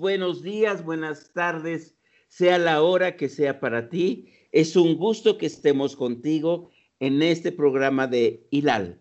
Buenos 0.00 0.42
días, 0.42 0.84
buenas 0.84 1.32
tardes, 1.32 1.96
sea 2.28 2.56
la 2.56 2.82
hora 2.82 3.16
que 3.16 3.28
sea 3.28 3.58
para 3.58 3.88
ti. 3.88 4.28
Es 4.52 4.76
un 4.76 4.96
gusto 4.96 5.36
que 5.38 5.46
estemos 5.46 5.96
contigo 5.96 6.70
en 7.00 7.20
este 7.20 7.50
programa 7.50 8.06
de 8.06 8.46
Hilal, 8.52 9.00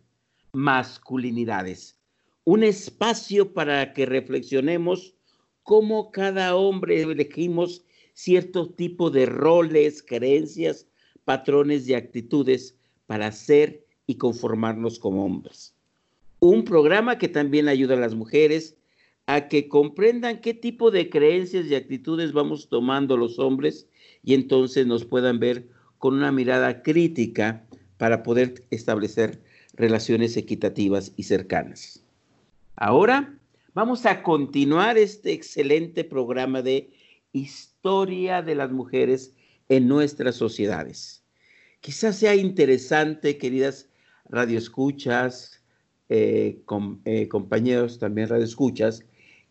Masculinidades. 0.53 1.99
Un 2.45 2.63
espacio 2.63 3.53
para 3.53 3.93
que 3.93 4.07
reflexionemos 4.07 5.13
cómo 5.61 6.11
cada 6.11 6.55
hombre 6.55 7.03
elegimos 7.03 7.85
cierto 8.13 8.71
tipo 8.73 9.11
de 9.11 9.27
roles, 9.27 10.01
creencias, 10.01 10.87
patrones 11.25 11.87
y 11.87 11.93
actitudes 11.93 12.75
para 13.05 13.31
ser 13.31 13.85
y 14.07 14.15
conformarnos 14.15 14.97
como 14.97 15.25
hombres. 15.25 15.75
Un 16.39 16.63
programa 16.63 17.19
que 17.19 17.27
también 17.27 17.67
ayuda 17.67 17.93
a 17.93 17.99
las 17.99 18.15
mujeres 18.15 18.76
a 19.27 19.49
que 19.49 19.67
comprendan 19.67 20.39
qué 20.39 20.53
tipo 20.53 20.89
de 20.89 21.09
creencias 21.09 21.67
y 21.67 21.75
actitudes 21.75 22.31
vamos 22.31 22.69
tomando 22.69 23.17
los 23.17 23.39
hombres 23.39 23.87
y 24.23 24.33
entonces 24.33 24.87
nos 24.87 25.05
puedan 25.05 25.39
ver 25.39 25.67
con 25.97 26.15
una 26.15 26.31
mirada 26.31 26.81
crítica 26.81 27.65
para 27.97 28.23
poder 28.23 28.65
establecer 28.71 29.41
relaciones 29.73 30.37
equitativas 30.37 31.11
y 31.17 31.23
cercanas. 31.23 32.03
Ahora 32.77 33.37
vamos 33.73 34.05
a 34.05 34.23
continuar 34.23 34.97
este 34.97 35.33
excelente 35.33 36.05
programa 36.05 36.61
de 36.61 36.89
historia 37.33 38.41
de 38.41 38.55
las 38.55 38.71
mujeres 38.71 39.33
en 39.67 39.89
nuestras 39.89 40.35
sociedades. 40.35 41.23
Quizás 41.81 42.17
sea 42.17 42.35
interesante, 42.35 43.37
queridas 43.37 43.89
radioescuchas, 44.29 45.61
eh, 46.09 46.61
eh, 47.05 47.27
compañeros 47.27 47.99
también 47.99 48.29
radioescuchas, 48.29 49.03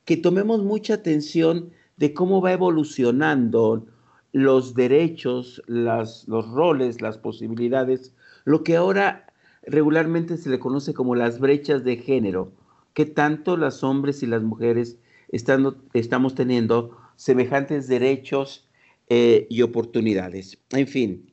que 0.06 0.16
tomemos 0.16 0.62
mucha 0.62 0.94
atención 0.94 1.70
de 1.98 2.14
cómo 2.14 2.40
va 2.40 2.52
evolucionando 2.52 3.86
los 4.32 4.74
derechos, 4.74 5.62
las, 5.66 6.26
los 6.28 6.48
roles, 6.48 7.02
las 7.02 7.18
posibilidades, 7.18 8.14
lo 8.44 8.62
que 8.62 8.76
ahora 8.76 9.26
regularmente 9.66 10.36
se 10.36 10.48
le 10.48 10.58
conoce 10.58 10.94
como 10.94 11.14
las 11.14 11.40
brechas 11.40 11.84
de 11.84 11.96
género, 11.96 12.52
que 12.94 13.04
tanto 13.04 13.56
los 13.56 13.82
hombres 13.82 14.22
y 14.22 14.26
las 14.26 14.42
mujeres 14.42 14.96
estamos 15.32 16.34
teniendo 16.34 16.96
semejantes 17.16 17.88
derechos 17.88 18.68
eh, 19.08 19.46
y 19.50 19.62
oportunidades. 19.62 20.58
En 20.70 20.86
fin, 20.86 21.32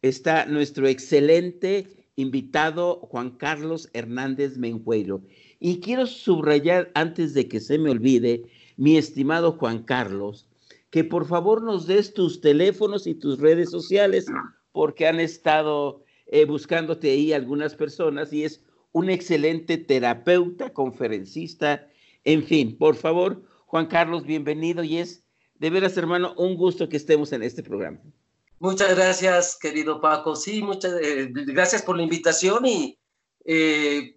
está 0.00 0.46
nuestro 0.46 0.86
excelente 0.86 2.06
invitado 2.16 3.00
Juan 3.10 3.30
Carlos 3.30 3.88
Hernández 3.92 4.58
Menjueiro. 4.58 5.22
Y 5.64 5.78
quiero 5.78 6.08
subrayar 6.08 6.90
antes 6.96 7.34
de 7.34 7.46
que 7.46 7.60
se 7.60 7.78
me 7.78 7.88
olvide, 7.88 8.50
mi 8.76 8.96
estimado 8.96 9.52
Juan 9.52 9.84
Carlos, 9.84 10.48
que 10.90 11.04
por 11.04 11.24
favor 11.24 11.62
nos 11.62 11.86
des 11.86 12.12
tus 12.12 12.40
teléfonos 12.40 13.06
y 13.06 13.14
tus 13.14 13.38
redes 13.38 13.70
sociales, 13.70 14.26
porque 14.72 15.06
han 15.06 15.20
estado 15.20 16.02
eh, 16.26 16.46
buscándote 16.46 17.12
ahí 17.12 17.32
algunas 17.32 17.76
personas 17.76 18.32
y 18.32 18.42
es 18.42 18.64
un 18.90 19.08
excelente 19.08 19.78
terapeuta, 19.78 20.72
conferencista, 20.72 21.88
en 22.24 22.42
fin, 22.42 22.76
por 22.76 22.96
favor, 22.96 23.44
Juan 23.66 23.86
Carlos, 23.86 24.26
bienvenido 24.26 24.82
y 24.82 24.96
es 24.96 25.22
de 25.60 25.70
veras, 25.70 25.96
hermano, 25.96 26.34
un 26.38 26.56
gusto 26.56 26.88
que 26.88 26.96
estemos 26.96 27.32
en 27.32 27.44
este 27.44 27.62
programa. 27.62 28.00
Muchas 28.58 28.96
gracias, 28.96 29.56
querido 29.62 30.00
Paco. 30.00 30.34
Sí, 30.34 30.60
muchas 30.60 30.94
eh, 31.00 31.28
gracias 31.30 31.82
por 31.82 31.96
la 31.96 32.02
invitación 32.02 32.66
y 32.66 32.98
eh, 33.44 34.16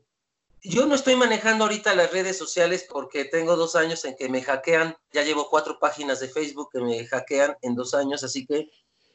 yo 0.68 0.86
no 0.86 0.96
estoy 0.96 1.16
manejando 1.16 1.64
ahorita 1.64 1.96
las 1.96 2.12
redes 2.12 2.38
sociales 2.38 2.86
porque 2.90 3.26
tengo 3.26 3.56
dos 3.56 3.76
años 3.76 4.04
en 4.06 4.16
que 4.16 4.30
me 4.30 4.42
hackean. 4.42 4.96
Ya 5.12 5.24
llevo 5.24 5.50
cuatro 5.50 5.80
páginas 5.80 6.20
de 6.20 6.30
Facebook 6.30 6.70
que 6.72 6.80
me 6.80 7.06
hackean 7.06 7.56
en 7.62 7.76
dos 7.76 7.94
años, 7.94 8.24
así 8.24 8.46
que 8.46 8.70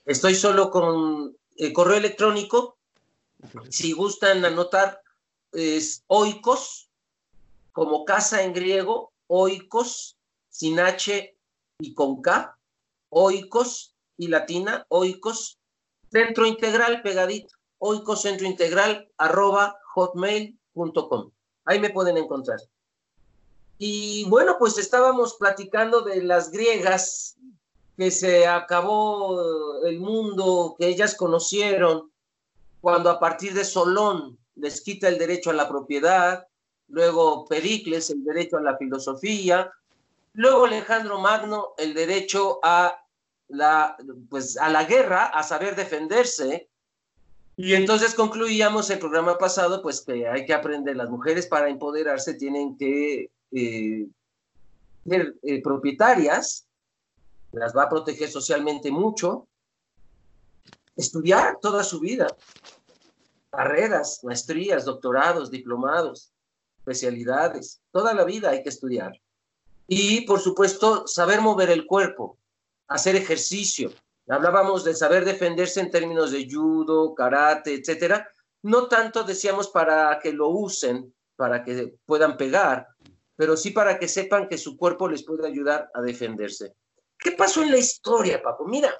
estoy 0.06 0.34
solo 0.34 0.70
con 0.70 1.36
el 1.56 1.72
correo 1.72 1.96
electrónico. 1.96 2.78
Si 3.68 3.92
gustan 3.92 4.44
anotar, 4.44 5.00
es 5.52 6.04
oikos, 6.06 6.88
como 7.72 8.04
casa 8.04 8.42
en 8.42 8.52
griego, 8.52 9.12
oikos, 9.26 10.16
sin 10.48 10.78
H 10.78 11.36
y 11.78 11.94
con 11.94 12.22
K, 12.22 12.56
oikos, 13.08 13.94
y 14.20 14.28
latina, 14.28 14.84
oicos, 14.88 15.58
centro 16.12 16.44
integral 16.44 17.00
pegadito, 17.00 17.54
oicos 17.78 18.20
centro 18.20 18.46
integral 18.46 19.08
arroba 19.16 19.78
hotmail.com. 19.94 21.30
Ahí 21.64 21.78
me 21.78 21.90
pueden 21.90 22.16
encontrar. 22.16 22.60
Y 23.78 24.24
bueno, 24.28 24.56
pues 24.58 24.78
estábamos 24.78 25.34
platicando 25.34 26.02
de 26.02 26.22
las 26.22 26.50
griegas, 26.50 27.36
que 28.00 28.10
se 28.10 28.46
acabó 28.46 29.84
el 29.84 30.00
mundo 30.00 30.74
que 30.78 30.86
ellas 30.86 31.14
conocieron 31.14 32.10
cuando 32.80 33.10
a 33.10 33.20
partir 33.20 33.52
de 33.52 33.62
Solón 33.62 34.38
les 34.56 34.80
quita 34.80 35.06
el 35.08 35.18
derecho 35.18 35.50
a 35.50 35.54
la 35.54 35.68
propiedad, 35.68 36.46
luego 36.88 37.44
Pericles 37.44 38.08
el 38.08 38.24
derecho 38.24 38.56
a 38.56 38.62
la 38.62 38.78
filosofía, 38.78 39.70
luego 40.32 40.64
Alejandro 40.64 41.18
Magno 41.18 41.74
el 41.76 41.92
derecho 41.92 42.58
a 42.62 43.04
la, 43.48 43.98
pues, 44.30 44.56
a 44.56 44.70
la 44.70 44.84
guerra, 44.84 45.26
a 45.26 45.42
saber 45.42 45.76
defenderse. 45.76 46.69
Y 47.62 47.74
entonces 47.74 48.14
concluíamos 48.14 48.88
el 48.88 48.98
programa 48.98 49.36
pasado, 49.36 49.82
pues 49.82 50.00
que 50.00 50.26
hay 50.26 50.46
que 50.46 50.54
aprender, 50.54 50.96
las 50.96 51.10
mujeres 51.10 51.46
para 51.46 51.68
empoderarse 51.68 52.32
tienen 52.32 52.78
que 52.78 53.30
eh, 53.52 54.06
ser 55.06 55.36
eh, 55.42 55.60
propietarias, 55.60 56.66
las 57.52 57.76
va 57.76 57.82
a 57.82 57.88
proteger 57.90 58.30
socialmente 58.30 58.90
mucho, 58.90 59.46
estudiar 60.96 61.58
toda 61.60 61.84
su 61.84 62.00
vida, 62.00 62.34
carreras, 63.50 64.24
maestrías, 64.24 64.86
doctorados, 64.86 65.50
diplomados, 65.50 66.32
especialidades, 66.78 67.82
toda 67.90 68.14
la 68.14 68.24
vida 68.24 68.48
hay 68.52 68.62
que 68.62 68.70
estudiar. 68.70 69.20
Y 69.86 70.22
por 70.22 70.40
supuesto, 70.40 71.06
saber 71.06 71.42
mover 71.42 71.68
el 71.68 71.84
cuerpo, 71.84 72.38
hacer 72.88 73.16
ejercicio. 73.16 73.92
Hablábamos 74.30 74.84
de 74.84 74.94
saber 74.94 75.24
defenderse 75.24 75.80
en 75.80 75.90
términos 75.90 76.30
de 76.30 76.48
judo, 76.48 77.14
karate, 77.14 77.74
etcétera. 77.74 78.30
No 78.62 78.86
tanto 78.86 79.24
decíamos 79.24 79.68
para 79.68 80.18
que 80.22 80.32
lo 80.32 80.48
usen, 80.48 81.12
para 81.34 81.64
que 81.64 81.94
puedan 82.06 82.36
pegar, 82.36 82.86
pero 83.34 83.56
sí 83.56 83.70
para 83.70 83.98
que 83.98 84.06
sepan 84.06 84.48
que 84.48 84.56
su 84.56 84.76
cuerpo 84.76 85.08
les 85.08 85.24
puede 85.24 85.48
ayudar 85.48 85.90
a 85.94 86.00
defenderse. 86.00 86.74
¿Qué 87.18 87.32
pasó 87.32 87.62
en 87.62 87.72
la 87.72 87.78
historia, 87.78 88.40
Paco? 88.40 88.66
Mira, 88.66 88.94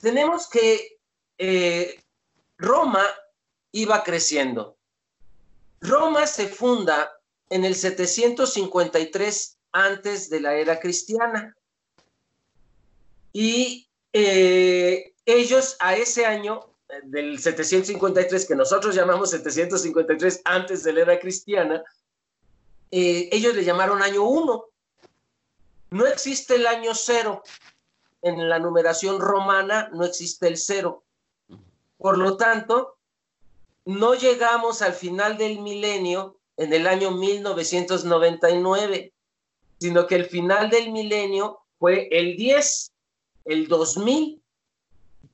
tenemos 0.00 0.48
que 0.48 0.98
eh, 1.38 2.02
Roma 2.58 3.04
iba 3.70 4.02
creciendo. 4.02 4.76
Roma 5.80 6.26
se 6.26 6.48
funda 6.48 7.12
en 7.50 7.64
el 7.64 7.74
753 7.74 9.58
antes 9.72 10.28
de 10.28 10.40
la 10.40 10.54
era 10.54 10.80
cristiana. 10.80 11.56
Y 13.32 13.88
eh, 14.12 15.14
ellos 15.24 15.76
a 15.80 15.96
ese 15.96 16.26
año 16.26 16.60
eh, 16.88 17.00
del 17.04 17.38
753, 17.38 18.46
que 18.46 18.54
nosotros 18.54 18.94
llamamos 18.94 19.30
753 19.30 20.42
antes 20.44 20.82
de 20.82 20.92
la 20.92 21.00
era 21.00 21.18
cristiana, 21.18 21.82
eh, 22.90 23.30
ellos 23.32 23.54
le 23.54 23.64
llamaron 23.64 24.02
año 24.02 24.24
1. 24.24 24.64
No 25.90 26.06
existe 26.06 26.56
el 26.56 26.66
año 26.66 26.94
0. 26.94 27.42
En 28.22 28.48
la 28.48 28.58
numeración 28.58 29.20
romana 29.20 29.90
no 29.92 30.04
existe 30.04 30.46
el 30.46 30.56
0. 30.56 31.02
Por 31.96 32.18
lo 32.18 32.36
tanto, 32.36 32.96
no 33.84 34.14
llegamos 34.14 34.82
al 34.82 34.92
final 34.92 35.38
del 35.38 35.60
milenio 35.60 36.38
en 36.56 36.72
el 36.72 36.86
año 36.86 37.10
1999, 37.12 39.12
sino 39.80 40.06
que 40.06 40.14
el 40.14 40.26
final 40.26 40.70
del 40.70 40.92
milenio 40.92 41.58
fue 41.78 42.08
el 42.12 42.36
10 42.36 42.91
el 43.44 43.68
2000. 43.68 44.40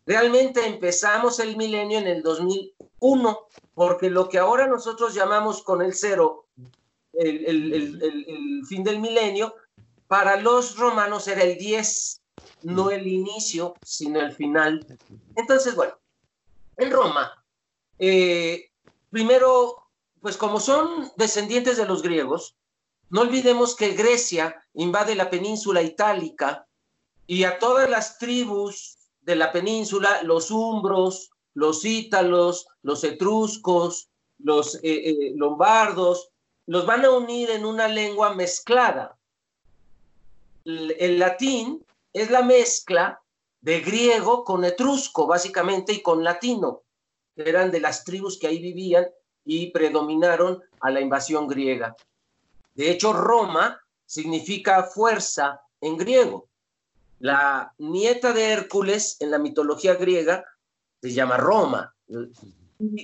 Realmente 0.06 0.66
empezamos 0.66 1.38
el 1.38 1.56
milenio 1.56 1.98
en 1.98 2.06
el 2.06 2.22
2001, 2.22 3.38
porque 3.74 4.10
lo 4.10 4.28
que 4.28 4.38
ahora 4.38 4.66
nosotros 4.66 5.14
llamamos 5.14 5.62
con 5.62 5.82
el 5.82 5.94
cero, 5.94 6.46
el, 7.12 8.62
fin 8.66 8.84
del 8.84 9.00
milenio, 9.00 9.54
para 10.06 10.40
los 10.40 10.76
romanos 10.76 11.28
era 11.28 11.42
el 11.42 11.58
10, 11.58 12.22
no 12.62 12.90
el 12.90 13.06
inicio, 13.06 13.74
sino 13.82 14.20
el 14.20 14.32
final. 14.32 14.86
Entonces, 15.36 15.74
bueno, 15.74 15.98
en 16.76 16.90
Roma, 16.90 17.44
eh, 17.98 18.70
primero, 19.10 19.90
pues 20.22 20.36
como 20.36 20.60
son 20.60 21.10
descendientes 21.16 21.76
de 21.76 21.86
los 21.86 22.02
griegos, 22.02 22.56
no 23.10 23.22
olvidemos 23.22 23.74
que 23.74 23.94
Grecia 23.94 24.64
invade 24.74 25.14
la 25.14 25.30
península 25.30 25.82
itálica 25.82 26.67
y 27.28 27.44
a 27.44 27.58
todas 27.58 27.88
las 27.88 28.18
tribus 28.18 28.96
de 29.20 29.36
la 29.36 29.52
península, 29.52 30.22
los 30.22 30.50
umbros, 30.50 31.30
los 31.52 31.84
ítalos, 31.84 32.66
los 32.82 33.04
etruscos, 33.04 34.08
los 34.38 34.76
eh, 34.76 34.80
eh, 35.10 35.32
lombardos, 35.36 36.30
los 36.66 36.86
van 36.86 37.04
a 37.04 37.10
unir 37.10 37.50
en 37.50 37.66
una 37.66 37.86
lengua 37.86 38.34
mezclada. 38.34 39.16
el 40.64 41.18
latín 41.18 41.84
es 42.12 42.30
la 42.30 42.42
mezcla 42.42 43.20
de 43.60 43.80
griego 43.80 44.42
con 44.44 44.64
etrusco, 44.64 45.26
básicamente, 45.26 45.92
y 45.92 46.02
con 46.02 46.24
latino. 46.24 46.82
Eran 47.36 47.70
de 47.70 47.80
las 47.80 48.04
tribus 48.04 48.38
que 48.38 48.46
ahí 48.46 48.58
vivían 48.58 49.06
y 49.44 49.70
predominaron 49.70 50.62
a 50.80 50.90
la 50.90 51.00
invasión 51.00 51.46
griega. 51.46 51.94
De 52.74 52.90
hecho, 52.90 53.12
Roma 53.12 53.80
significa 54.06 54.84
fuerza 54.84 55.60
en 55.80 55.98
griego. 55.98 56.47
La 57.20 57.74
nieta 57.78 58.32
de 58.32 58.52
Hércules 58.52 59.16
en 59.20 59.30
la 59.30 59.38
mitología 59.38 59.94
griega 59.94 60.44
se 61.02 61.12
llama 61.12 61.36
Roma. 61.36 61.94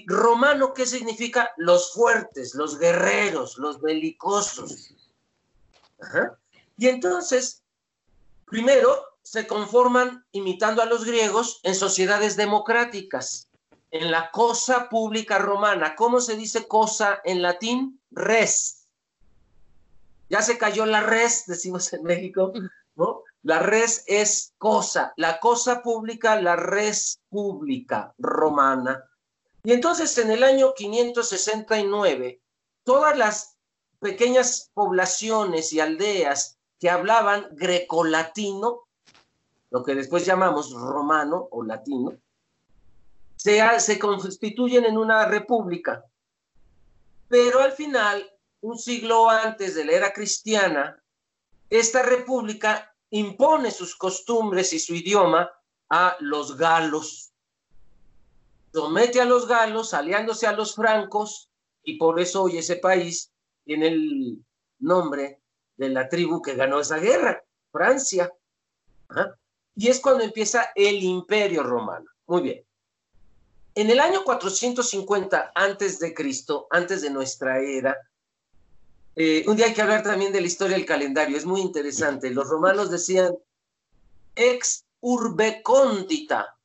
Romano, 0.06 0.72
¿qué 0.72 0.87
significa? 0.87 1.50
Los 1.56 1.93
fuertes, 1.93 2.55
los 2.55 2.78
guerreros, 2.78 3.58
los 3.58 3.81
belicosos. 3.81 4.94
Y 6.76 6.88
entonces, 6.88 7.62
primero, 8.46 9.05
se 9.22 9.46
conforman 9.46 10.25
imitando 10.32 10.82
a 10.82 10.87
los 10.87 11.05
griegos 11.05 11.61
en 11.64 11.75
sociedades 11.75 12.37
democráticas, 12.37 13.49
en 13.90 14.11
la 14.11 14.31
cosa 14.31 14.88
pública 14.88 15.38
romana. 15.38 15.96
¿Cómo 15.96 16.20
se 16.20 16.37
dice 16.37 16.69
cosa 16.69 17.20
en 17.25 17.43
latín? 17.43 18.00
Res. 18.11 18.87
Ya 20.28 20.43
se 20.43 20.58
cayó 20.58 20.87
la 20.87 21.00
res, 21.00 21.44
decimos 21.46 21.93
en 21.93 22.02
México, 22.02 22.52
La 23.43 23.58
res 23.58 24.05
es 24.06 24.55
cosa, 24.58 25.12
la 25.17 25.38
cosa 25.41 25.82
pública, 25.82 26.41
la 26.41 26.56
res 26.56 27.20
pública 27.29 28.14
romana. 28.19 29.05
Y 29.62 29.73
entonces 29.73 30.17
en 30.19 30.31
el 30.31 30.43
año 30.43 30.73
569, 30.75 32.41
todas 32.85 33.19
las 33.19 33.56
pequeñas 33.99 34.70
poblaciones 34.75 35.73
y 35.73 35.81
aldeas 35.81 36.58
que 36.79 36.91
hablaban 36.91 37.49
grecolatino 37.52 38.85
lo 39.75 39.82
que 39.82 39.97
después 39.97 40.25
llamamos 40.25 40.73
romano 40.73 41.49
o 41.50 41.64
latino, 41.64 42.12
se 43.37 43.99
constituyen 43.99 44.85
en 44.85 44.97
una 44.97 45.26
república. 45.26 46.05
Pero 47.26 47.58
al 47.58 47.73
final, 47.73 48.25
un 48.61 48.79
siglo 48.79 49.29
antes 49.29 49.75
de 49.75 49.85
la 49.85 49.93
era 49.93 50.12
cristiana, 50.12 51.02
esta 51.79 52.03
república 52.03 52.94
impone 53.11 53.71
sus 53.71 53.97
costumbres 53.97 54.73
y 54.73 54.79
su 54.79 54.94
idioma 54.94 55.50
a 55.88 56.17
los 56.21 56.56
galos. 56.56 57.32
Somete 58.73 59.21
a 59.21 59.25
los 59.25 59.47
galos, 59.49 59.94
aliándose 59.94 60.47
a 60.47 60.53
los 60.53 60.75
francos, 60.75 61.50
y 61.82 61.97
por 61.99 62.21
eso 62.21 62.44
hoy 62.44 62.59
ese 62.59 62.76
país 62.76 63.32
tiene 63.65 63.88
el 63.88 64.44
nombre 64.79 65.41
de 65.76 65.88
la 65.88 66.09
tribu 66.09 66.41
que 66.41 66.55
ganó 66.55 66.81
esa 66.81 66.99
guerra, 66.99 67.43
Francia. 67.73 68.32
Y 69.75 69.88
es 69.88 70.00
cuando 70.00 70.25
empieza 70.25 70.71
el 70.75 71.03
imperio 71.03 71.62
romano. 71.62 72.06
Muy 72.26 72.43
bien. 72.43 72.65
En 73.75 73.91
el 73.91 73.99
año 73.99 74.23
450 74.23 75.53
antes 75.55 75.99
de 75.99 76.15
Cristo, 76.15 76.69
antes 76.71 77.03
de 77.03 77.11
nuestra 77.11 77.59
era, 77.59 77.97
eh, 79.16 79.44
un 79.46 79.56
día 79.56 79.66
hay 79.66 79.75
que 79.75 79.82
hablar 79.82 80.02
también 80.02 80.32
de 80.32 80.40
la 80.40 80.46
historia 80.46 80.76
del 80.76 80.87
calendario, 80.87 81.37
es 81.37 81.46
muy 81.46 81.61
interesante. 81.61 82.31
Los 82.31 82.49
romanos 82.49 82.90
decían 82.90 83.37
ex 84.34 84.84
urbe 85.00 85.62
condita. 85.62 86.56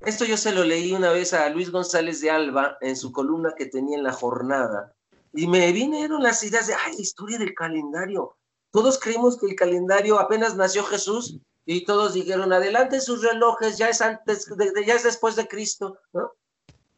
Esto 0.00 0.24
yo 0.24 0.36
se 0.36 0.52
lo 0.52 0.64
leí 0.64 0.92
una 0.92 1.12
vez 1.12 1.32
a 1.32 1.48
Luis 1.50 1.70
González 1.70 2.20
de 2.20 2.30
Alba 2.30 2.76
en 2.80 2.96
su 2.96 3.12
columna 3.12 3.54
que 3.56 3.66
tenía 3.66 3.98
en 3.98 4.04
la 4.04 4.12
jornada. 4.12 4.94
Y 5.32 5.46
me 5.46 5.70
vinieron 5.72 6.22
las 6.22 6.42
ideas 6.42 6.66
de, 6.66 6.74
ay, 6.74 6.94
historia 6.98 7.38
del 7.38 7.54
calendario. 7.54 8.36
Todos 8.70 8.98
creímos 8.98 9.38
que 9.38 9.46
el 9.46 9.54
calendario 9.54 10.18
apenas 10.18 10.56
nació 10.56 10.84
Jesús 10.84 11.38
y 11.64 11.84
todos 11.84 12.14
dijeron, 12.14 12.52
adelante 12.52 13.00
sus 13.00 13.22
relojes, 13.22 13.78
ya 13.78 13.88
es 13.88 14.00
antes, 14.00 14.46
ya 14.86 14.94
es 14.94 15.04
después 15.04 15.36
de 15.36 15.46
Cristo, 15.46 15.98
¿no? 16.12 16.32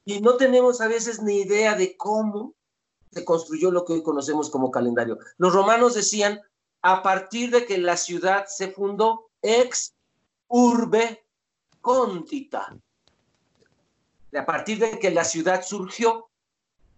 Y 0.06 0.20
no 0.20 0.37
tenemos 0.37 0.81
a 0.81 0.88
veces 0.88 1.23
ni 1.23 1.41
idea 1.41 1.75
de 1.75 1.96
cómo 1.96 2.55
se 3.14 3.25
construyó 3.25 3.70
lo 3.70 3.84
que 3.84 3.93
hoy 3.94 4.02
conocemos 4.02 4.50
como 4.50 4.70
calendario. 4.70 5.19
Los 5.38 5.55
romanos 5.55 5.94
decían, 5.94 6.40
a 6.82 7.02
partir 7.02 7.50
de 7.50 7.64
que 7.64 7.78
la 7.78 7.96
ciudad 7.96 8.46
se 8.46 8.69
fundó, 8.69 9.31
ex 9.40 9.94
urbe 10.49 11.25
condita. 11.81 12.76
A 14.37 14.44
partir 14.44 14.78
de 14.81 14.99
que 14.99 15.11
la 15.11 15.25
ciudad 15.25 15.64
surgió. 15.64 16.28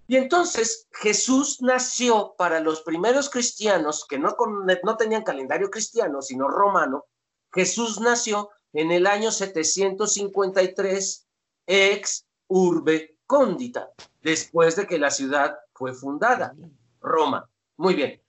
Y 0.08 0.16
entonces 0.16 0.88
Jesús 0.92 1.60
nació 1.60 2.34
para 2.38 2.60
los 2.60 2.80
primeros 2.80 3.28
cristianos 3.28 4.06
que 4.08 4.18
no, 4.18 4.34
no 4.82 4.96
tenían 4.96 5.22
calendario 5.22 5.68
cristiano, 5.70 6.22
sino 6.22 6.48
romano, 6.48 7.04
Jesús 7.52 8.00
nació 8.00 8.50
en 8.72 8.90
el 8.92 9.06
año 9.06 9.30
753 9.30 11.26
ex 11.66 12.26
urbe 12.48 13.16
condita, 13.26 13.90
después 14.22 14.76
de 14.76 14.86
que 14.86 14.98
la 14.98 15.10
ciudad 15.10 15.58
fue 15.76 15.94
fundada, 15.94 16.54
Roma. 17.00 17.48
Muy 17.76 17.94
bien. 17.94 18.20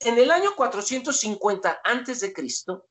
En 0.00 0.18
el 0.18 0.30
año 0.30 0.54
450 0.56 1.80
antes 1.84 2.20
de 2.20 2.32
Cristo, 2.32 2.86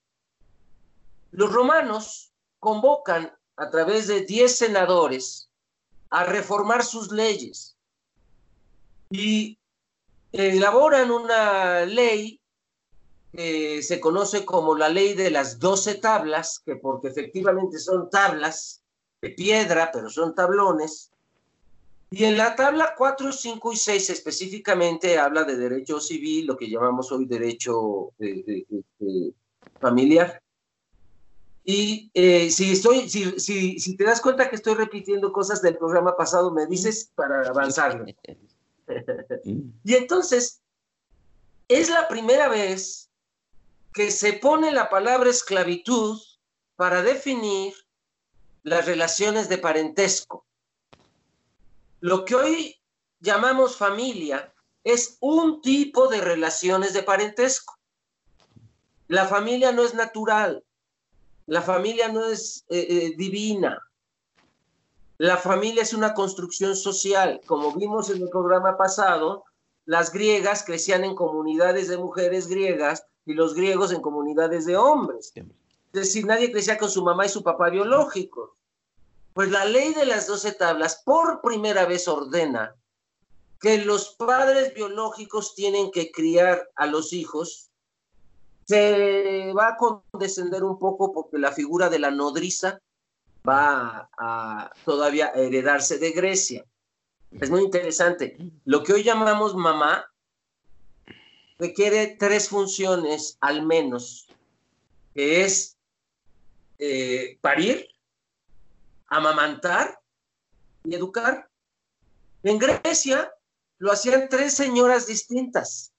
los 1.32 1.52
romanos 1.52 2.32
convocan 2.60 3.34
a 3.56 3.70
través 3.70 4.08
de 4.08 4.22
10 4.22 4.56
senadores 4.56 5.50
a 6.10 6.24
reformar 6.24 6.84
sus 6.84 7.12
leyes 7.12 7.76
y 9.10 9.58
elaboran 10.32 11.12
una 11.12 11.86
ley 11.86 12.40
se 13.32 14.00
conoce 14.00 14.44
como 14.44 14.76
la 14.76 14.90
ley 14.90 15.14
de 15.14 15.30
las 15.30 15.60
doce 15.60 15.96
tablas, 15.96 16.60
que 16.66 16.76
porque 16.76 17.10
efectivamente 17.10 17.78
son 17.80 18.10
tablas 18.10 18.82
de 19.22 19.30
piedra, 19.30 19.92
pero 19.94 20.10
son 20.10 20.34
tablones. 20.34 21.12
Y 22.12 22.24
en 22.24 22.38
la 22.38 22.56
tabla 22.56 22.96
4, 22.98 23.32
5 23.32 23.74
y 23.74 23.76
6 23.76 24.10
específicamente 24.10 25.20
habla 25.20 25.44
de 25.44 25.58
derecho 25.58 26.00
civil, 26.00 26.48
lo 26.48 26.58
que 26.58 26.70
llamamos 26.70 27.12
hoy 27.12 27.26
derecho 27.26 28.14
familiar. 29.80 30.42
Y 31.64 32.10
eh, 32.16 32.50
si, 32.50 32.72
estoy, 32.72 33.08
si, 33.08 33.40
si, 33.40 33.80
si, 33.80 33.96
te 33.96 34.04
das 34.04 34.22
cuenta 34.22 34.50
que 34.50 34.56
estoy 34.56 34.74
repitiendo 34.74 35.32
cosas 35.32 35.62
del 35.62 35.78
programa 35.78 36.18
pasado, 36.18 36.52
me 36.52 36.66
dices 36.66 37.12
para 37.14 37.48
avanzar. 37.48 38.04
y 39.44 39.94
entonces, 39.94 40.62
es 41.68 41.90
la 41.92 42.08
primera 42.08 42.50
vez 42.50 43.12
que 43.94 44.10
se 44.10 44.34
pone 44.34 44.72
la 44.72 44.90
palabra 44.90 45.30
esclavitud 45.30 46.20
para 46.76 47.04
definir 47.04 47.74
las 48.64 48.88
relaciones 48.88 49.48
de 49.50 49.60
parentesco. 49.60 50.46
Lo 52.02 52.26
que 52.26 52.36
hoy 52.36 52.76
llamamos 53.20 53.76
familia 53.76 54.54
es 54.84 55.18
un 55.20 55.62
tipo 55.62 56.08
de 56.08 56.22
relaciones 56.22 56.94
de 56.94 57.04
parentesco. 57.04 57.78
La 59.08 59.26
familia 59.26 59.72
no 59.72 59.84
es 59.84 59.94
natural, 59.94 60.64
la 61.48 61.62
familia 61.62 62.10
no 62.10 62.26
es 62.26 62.64
eh, 62.70 62.86
eh, 62.90 63.14
divina, 63.18 63.82
la 65.18 65.36
familia 65.36 65.82
es 65.82 65.94
una 65.94 66.14
construcción 66.14 66.76
social. 66.78 67.42
Como 67.46 67.74
vimos 67.74 68.10
en 68.10 68.22
el 68.22 68.30
programa 68.30 68.78
pasado, 68.78 69.44
las 69.86 70.14
griegas 70.14 70.64
crecían 70.64 71.04
en 71.04 71.16
comunidades 71.16 71.90
de 71.90 71.98
mujeres 71.98 72.48
griegas 72.48 73.06
y 73.26 73.34
los 73.34 73.54
griegos 73.54 73.92
en 73.92 74.02
comunidades 74.02 74.66
de 74.66 74.78
hombres. 74.78 75.34
Es 75.36 75.46
decir, 75.92 76.26
nadie 76.26 76.52
crecía 76.52 76.78
con 76.78 76.90
su 76.90 77.04
mamá 77.04 77.26
y 77.26 77.30
su 77.30 77.44
papá 77.44 77.70
biológicos. 77.70 78.52
Pues 79.34 79.50
la 79.52 79.66
ley 79.66 79.94
de 79.94 80.06
las 80.06 80.28
doce 80.28 80.52
tablas 80.52 81.02
por 81.06 81.42
primera 81.42 81.86
vez 81.86 82.08
ordena 82.08 82.76
que 83.60 83.78
los 83.80 84.16
padres 84.16 84.74
biológicos 84.74 85.54
tienen 85.56 85.92
que 85.92 86.12
criar 86.12 86.70
a 86.76 86.86
los 86.86 87.14
hijos. 87.14 87.70
Se 88.66 89.52
va 89.54 89.70
a 89.70 89.78
condescender 89.78 90.64
un 90.64 90.80
poco 90.80 91.12
porque 91.12 91.38
la 91.38 91.52
figura 91.52 91.90
de 91.90 92.00
la 92.00 92.12
nodriza 92.12 92.80
va 93.48 94.10
a 94.18 94.72
todavía 94.86 95.30
heredarse 95.30 95.98
de 95.98 96.12
Grecia. 96.12 96.66
Es 97.40 97.50
muy 97.50 97.64
interesante. 97.64 98.38
Lo 98.66 98.84
que 98.84 98.94
hoy 98.94 99.04
llamamos 99.04 99.56
mamá 99.56 100.06
requiere 101.58 102.16
tres 102.18 102.50
funciones 102.50 103.38
al 103.42 103.66
menos, 103.66 104.28
que 105.14 105.44
es 105.44 105.78
eh, 106.80 107.38
parir, 107.42 107.88
amamantar 109.10 110.00
y 110.84 110.96
educar. 110.96 111.50
En 112.44 112.58
Grecia 112.58 113.34
lo 113.78 113.92
hacían 113.92 114.30
tres 114.30 114.54
señoras 114.54 115.08
distintas. 115.08 115.94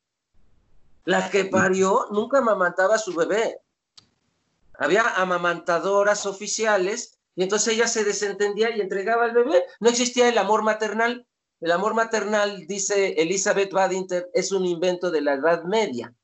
La 1.04 1.30
que 1.30 1.44
parió 1.44 2.06
nunca 2.10 2.38
amamantaba 2.38 2.96
a 2.96 2.98
su 2.98 3.14
bebé. 3.14 3.60
Había 4.74 5.02
amamantadoras 5.16 6.26
oficiales 6.26 7.18
y 7.34 7.42
entonces 7.42 7.74
ella 7.74 7.88
se 7.88 8.04
desentendía 8.04 8.74
y 8.74 8.80
entregaba 8.80 9.24
al 9.24 9.32
bebé. 9.32 9.64
No 9.80 9.88
existía 9.88 10.28
el 10.28 10.38
amor 10.38 10.62
maternal. 10.62 11.26
El 11.60 11.72
amor 11.72 11.94
maternal, 11.94 12.66
dice 12.66 13.14
Elizabeth 13.20 13.72
Badinter, 13.72 14.30
es 14.32 14.50
un 14.50 14.64
invento 14.64 15.10
de 15.10 15.20
la 15.20 15.34
Edad 15.34 15.64
Media. 15.64 16.14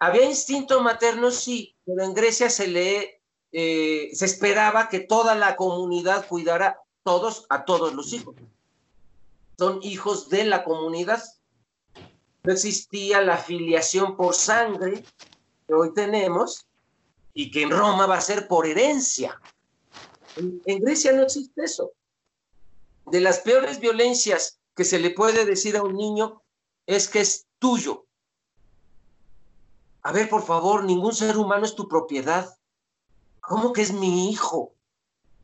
había 0.00 0.24
instinto 0.24 0.80
materno, 0.80 1.30
sí, 1.30 1.76
pero 1.84 2.02
en 2.02 2.12
Grecia 2.12 2.50
se 2.50 2.66
le 2.66 3.21
eh, 3.52 4.10
se 4.14 4.24
esperaba 4.24 4.88
que 4.88 5.00
toda 5.00 5.34
la 5.34 5.56
comunidad 5.56 6.26
cuidara 6.26 6.80
todos 7.02 7.46
a 7.50 7.64
todos 7.64 7.92
los 7.94 8.12
hijos. 8.12 8.34
Son 9.58 9.80
hijos 9.82 10.28
de 10.30 10.44
la 10.44 10.64
comunidad. 10.64 11.22
No 12.42 12.52
existía 12.52 13.20
la 13.20 13.36
filiación 13.36 14.16
por 14.16 14.34
sangre 14.34 15.04
que 15.66 15.74
hoy 15.74 15.92
tenemos 15.92 16.66
y 17.34 17.50
que 17.50 17.62
en 17.62 17.70
Roma 17.70 18.06
va 18.06 18.16
a 18.16 18.22
ser 18.22 18.48
por 18.48 18.66
herencia. 18.66 19.40
En, 20.36 20.80
Grecia 20.80 21.12
no 21.12 21.22
existe 21.22 21.64
eso. 21.64 21.92
De 23.06 23.20
las 23.20 23.40
peores 23.40 23.78
violencias 23.78 24.58
que 24.74 24.84
se 24.84 24.98
le 24.98 25.10
puede 25.10 25.44
decir 25.44 25.76
a 25.76 25.82
un 25.82 25.94
niño 25.94 26.42
es 26.86 27.08
que 27.08 27.20
es 27.20 27.46
tuyo. 27.58 28.06
A 30.02 30.12
ver, 30.12 30.28
por 30.28 30.42
favor, 30.42 30.84
ningún 30.84 31.14
ser 31.14 31.36
humano 31.36 31.64
es 31.64 31.74
tu 31.74 31.86
propiedad. 31.86 32.56
¿Cómo 33.42 33.72
que 33.72 33.82
es 33.82 33.92
mi 33.92 34.30
hijo? 34.30 34.72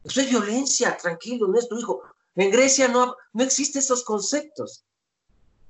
Eso 0.05 0.21
es 0.21 0.31
violencia, 0.31 0.97
tranquilo, 0.97 1.49
no 1.49 1.59
es 1.59 1.69
tu 1.69 1.79
hijo. 1.79 2.01
En 2.37 2.51
Grecia 2.51 2.89
no, 2.89 3.17
no 3.33 3.45
existen 3.45 3.81
esos 3.81 4.05
conceptos. 4.05 4.85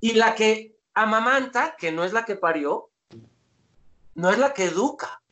Y 0.00 0.12
la 0.12 0.34
que 0.34 0.78
amamanta, 0.94 1.74
que 1.76 1.90
no 1.90 2.04
es 2.04 2.12
la 2.12 2.24
que 2.24 2.36
parió, 2.36 2.90
no 4.14 4.30
es 4.30 4.38
la 4.38 4.52
que 4.52 4.66
educa. 4.66 5.22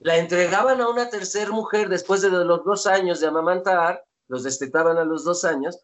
La 0.00 0.16
entregaban 0.16 0.80
a 0.80 0.88
una 0.88 1.10
tercera 1.10 1.50
mujer 1.50 1.88
después 1.88 2.22
de 2.22 2.30
los 2.30 2.64
dos 2.64 2.86
años 2.86 3.20
de 3.20 3.26
amamantar, 3.26 4.04
los 4.28 4.42
destetaban 4.42 4.96
a 4.96 5.04
los 5.04 5.24
dos 5.24 5.44
años, 5.44 5.78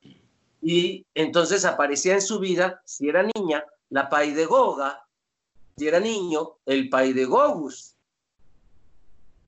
y 0.63 1.07
entonces 1.15 1.65
aparecía 1.65 2.15
en 2.15 2.23
su 2.23 2.39
vida, 2.39 2.81
si 2.87 3.09
era 3.09 3.29
niña, 3.35 3.65
la 3.91 4.09
paidegoga, 4.09 5.07
si 5.77 5.87
era 5.87 6.01
niño, 6.01 6.57
el 6.65 6.89
paidegogus. 6.89 7.97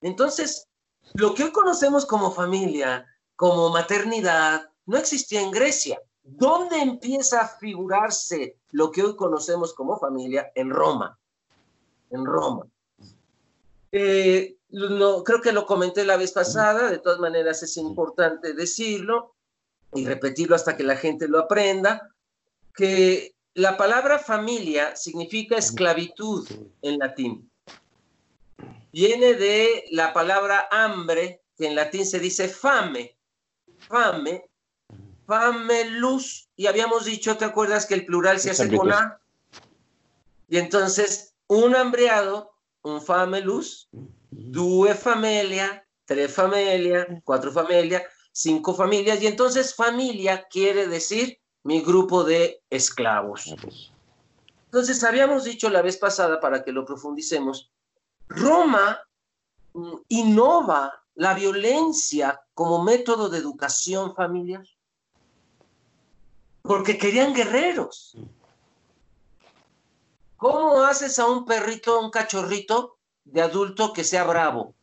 Entonces, 0.01 0.69
lo 1.15 1.35
que 1.35 1.45
hoy 1.45 1.53
conocemos 1.53 2.07
como 2.07 2.33
familia, 2.33 3.07
como 3.37 3.71
maternidad, 3.71 4.71
no 4.87 4.97
existía 4.97 5.41
en 5.41 5.51
Grecia. 5.51 6.01
¿Dónde 6.23 6.81
empieza 6.81 7.41
a 7.41 7.49
figurarse 7.49 8.57
lo 8.71 8.91
que 8.91 9.03
hoy 9.03 9.17
conocemos 9.17 9.75
como 9.75 9.99
familia? 9.99 10.51
En 10.55 10.71
Roma. 10.71 11.19
En 12.11 12.25
Roma. 12.25 12.67
Eh, 13.91 14.57
creo 14.71 15.41
que 15.43 15.53
lo 15.53 15.67
comenté 15.67 16.05
la 16.05 16.17
vez 16.17 16.33
pasada, 16.33 16.91
de 16.91 16.99
todas 16.99 17.19
maneras 17.19 17.63
es 17.63 17.77
importante 17.77 18.55
decirlo 18.55 19.35
y 19.93 20.07
repetirlo 20.07 20.57
hasta 20.57 20.77
que 20.77 20.85
la 20.85 20.97
gente 20.97 21.29
lo 21.29 21.41
aprenda, 21.41 22.11
que 22.75 23.35
la 23.55 23.77
palabra 23.77 24.19
familia 24.19 24.97
significa 24.97 25.59
esclavitud 25.59 26.49
en 26.81 26.99
latín 26.99 27.52
viene 28.93 29.35
de 29.35 29.85
la 29.91 30.13
palabra 30.13 30.69
hambre, 30.71 31.43
que 31.57 31.67
en 31.67 31.75
latín 31.75 32.07
se 32.07 32.21
dice 32.21 32.49
fame. 32.49 33.17
Fame, 33.89 34.49
fame 35.27 35.85
luz. 35.91 36.49
Y 36.57 36.67
habíamos 36.67 37.05
dicho, 37.07 37.37
¿te 37.37 37.45
acuerdas 37.45 37.87
que 37.87 37.95
el 37.95 38.07
plural 38.07 38.39
se 38.39 38.51
hace 38.51 38.75
con 38.77 38.93
A? 38.93 39.21
Y 40.49 40.59
entonces, 40.59 41.35
un 41.49 41.75
hambreado, 41.75 42.55
un 42.83 43.01
fame 43.01 43.41
luz, 43.41 43.89
due 44.31 44.95
familia, 44.95 45.87
tres 46.05 46.33
familias, 46.33 47.07
cuatro 47.25 47.51
familias, 47.51 48.03
cinco 48.33 48.75
familias. 48.75 49.23
Y 49.23 49.27
entonces 49.27 49.75
familia 49.75 50.47
quiere 50.51 50.87
decir 50.87 51.41
mi 51.65 51.81
grupo 51.81 52.25
de 52.25 52.63
esclavos. 52.71 53.55
Entonces, 54.67 55.03
habíamos 55.05 55.45
dicho 55.45 55.71
la 55.71 55.83
vez 55.83 55.97
pasada, 55.97 56.41
para 56.41 56.63
que 56.65 56.73
lo 56.73 56.85
profundicemos, 56.85 57.73
Roma 58.37 58.99
mm, 59.75 59.95
innova 60.09 60.93
la 61.15 61.35
violencia 61.35 62.41
como 62.55 62.83
método 62.83 63.29
de 63.29 63.39
educación 63.39 64.15
familiar, 64.15 64.65
porque 66.63 66.97
querían 66.97 67.35
guerreros. 67.35 68.17
¿Cómo 70.37 70.83
haces 70.83 71.19
a 71.19 71.27
un 71.27 71.45
perrito, 71.45 71.95
a 71.95 72.05
un 72.05 72.11
cachorrito 72.11 72.97
de 73.25 73.43
adulto 73.43 73.93
que 73.93 74.05
sea 74.05 74.25
bravo? 74.25 74.75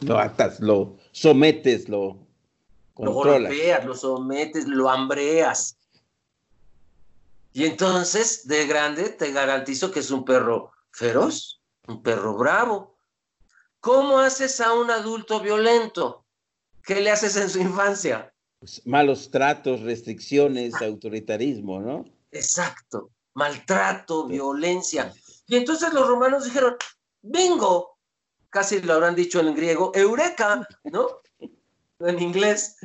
Lo 0.00 0.18
atas, 0.18 0.60
lo 0.60 0.96
sometes, 1.12 1.88
lo 1.88 2.18
controlas. 2.94 3.42
Lo 3.42 3.48
golpeas, 3.48 3.84
lo 3.84 3.94
sometes, 3.94 4.66
lo 4.66 4.90
hambreas. 4.90 5.76
Y 7.52 7.64
entonces, 7.64 8.46
de 8.46 8.66
grande, 8.66 9.10
te 9.10 9.32
garantizo 9.32 9.90
que 9.90 10.00
es 10.00 10.10
un 10.10 10.24
perro 10.24 10.72
feroz 10.90 11.55
un 11.88 12.02
perro 12.02 12.36
bravo. 12.36 12.96
¿Cómo 13.80 14.18
haces 14.18 14.60
a 14.60 14.72
un 14.72 14.90
adulto 14.90 15.40
violento? 15.40 16.24
¿Qué 16.82 17.00
le 17.00 17.10
haces 17.10 17.36
en 17.36 17.50
su 17.50 17.60
infancia? 17.60 18.32
Pues, 18.58 18.84
malos 18.86 19.30
tratos, 19.30 19.82
restricciones, 19.82 20.74
autoritarismo, 20.80 21.80
¿no? 21.80 22.04
Exacto, 22.30 23.10
maltrato, 23.34 24.26
violencia. 24.26 25.12
Y 25.46 25.56
entonces 25.56 25.92
los 25.92 26.06
romanos 26.08 26.44
dijeron, 26.44 26.76
bingo, 27.22 27.96
casi 28.50 28.80
lo 28.80 28.94
habrán 28.94 29.14
dicho 29.14 29.40
en 29.40 29.54
griego, 29.54 29.92
eureka, 29.94 30.66
¿no? 30.84 31.20
En 31.98 32.20
inglés, 32.20 32.76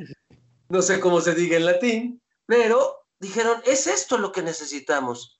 no 0.70 0.80
sé 0.80 0.98
cómo 0.98 1.20
se 1.20 1.34
diga 1.34 1.58
en 1.58 1.66
latín, 1.66 2.22
pero 2.46 3.04
dijeron, 3.20 3.60
es 3.66 3.86
esto 3.86 4.16
lo 4.16 4.32
que 4.32 4.40
necesitamos. 4.40 5.38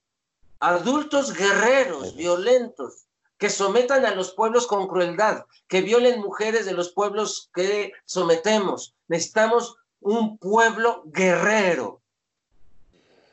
Adultos 0.59 1.33
guerreros, 1.33 2.15
violentos, 2.15 3.07
que 3.43 3.49
sometan 3.49 4.05
a 4.05 4.15
los 4.15 4.31
pueblos 4.31 4.65
con 4.67 4.87
crueldad, 4.87 5.45
que 5.67 5.81
violen 5.81 6.21
mujeres 6.21 6.65
de 6.65 6.71
los 6.71 6.93
pueblos 6.93 7.49
que 7.53 7.91
sometemos. 8.05 8.95
Necesitamos 9.09 9.75
un 9.99 10.37
pueblo 10.37 11.03
guerrero. 11.07 12.01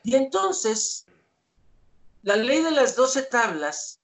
Y 0.02 0.17
entonces, 0.17 1.07
la 2.25 2.35
ley 2.35 2.61
de 2.61 2.73
las 2.73 2.97
doce 2.97 3.23
tablas 3.23 4.00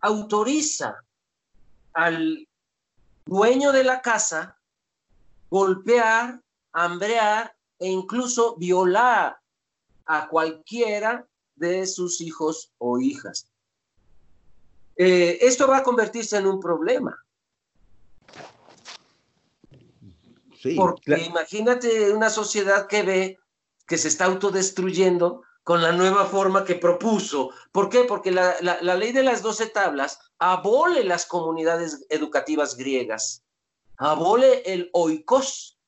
autoriza 0.00 1.04
al 1.92 2.48
dueño 3.26 3.70
de 3.70 3.84
la 3.84 4.00
casa 4.00 4.56
golpear, 5.50 6.40
hambrear 6.72 7.54
e 7.78 7.88
incluso 7.88 8.56
violar 8.56 9.38
a 10.06 10.26
cualquiera 10.26 11.28
de 11.54 11.86
sus 11.86 12.22
hijos 12.22 12.72
o 12.78 12.98
hijas. 12.98 13.46
Eh, 14.98 15.38
esto 15.42 15.68
va 15.68 15.78
a 15.78 15.82
convertirse 15.84 16.36
en 16.36 16.46
un 16.46 16.60
problema. 16.60 17.24
Porque 20.76 21.18
imagínate 21.24 22.10
una 22.10 22.30
sociedad 22.30 22.88
que 22.88 23.02
ve 23.04 23.38
que 23.86 23.96
se 23.96 24.08
está 24.08 24.24
autodestruyendo 24.24 25.42
con 25.62 25.82
la 25.82 25.92
nueva 25.92 26.26
forma 26.26 26.64
que 26.64 26.74
propuso. 26.74 27.50
¿Por 27.70 27.88
qué? 27.88 28.04
Porque 28.04 28.32
la, 28.32 28.56
la 28.60 28.94
ley 28.96 29.12
de 29.12 29.22
las 29.22 29.40
doce 29.40 29.66
tablas 29.66 30.18
abole 30.38 31.04
las 31.04 31.26
comunidades 31.26 32.04
educativas 32.08 32.76
griegas, 32.76 33.44
abole 33.98 34.62
el 34.66 34.90
oikos, 34.92 35.78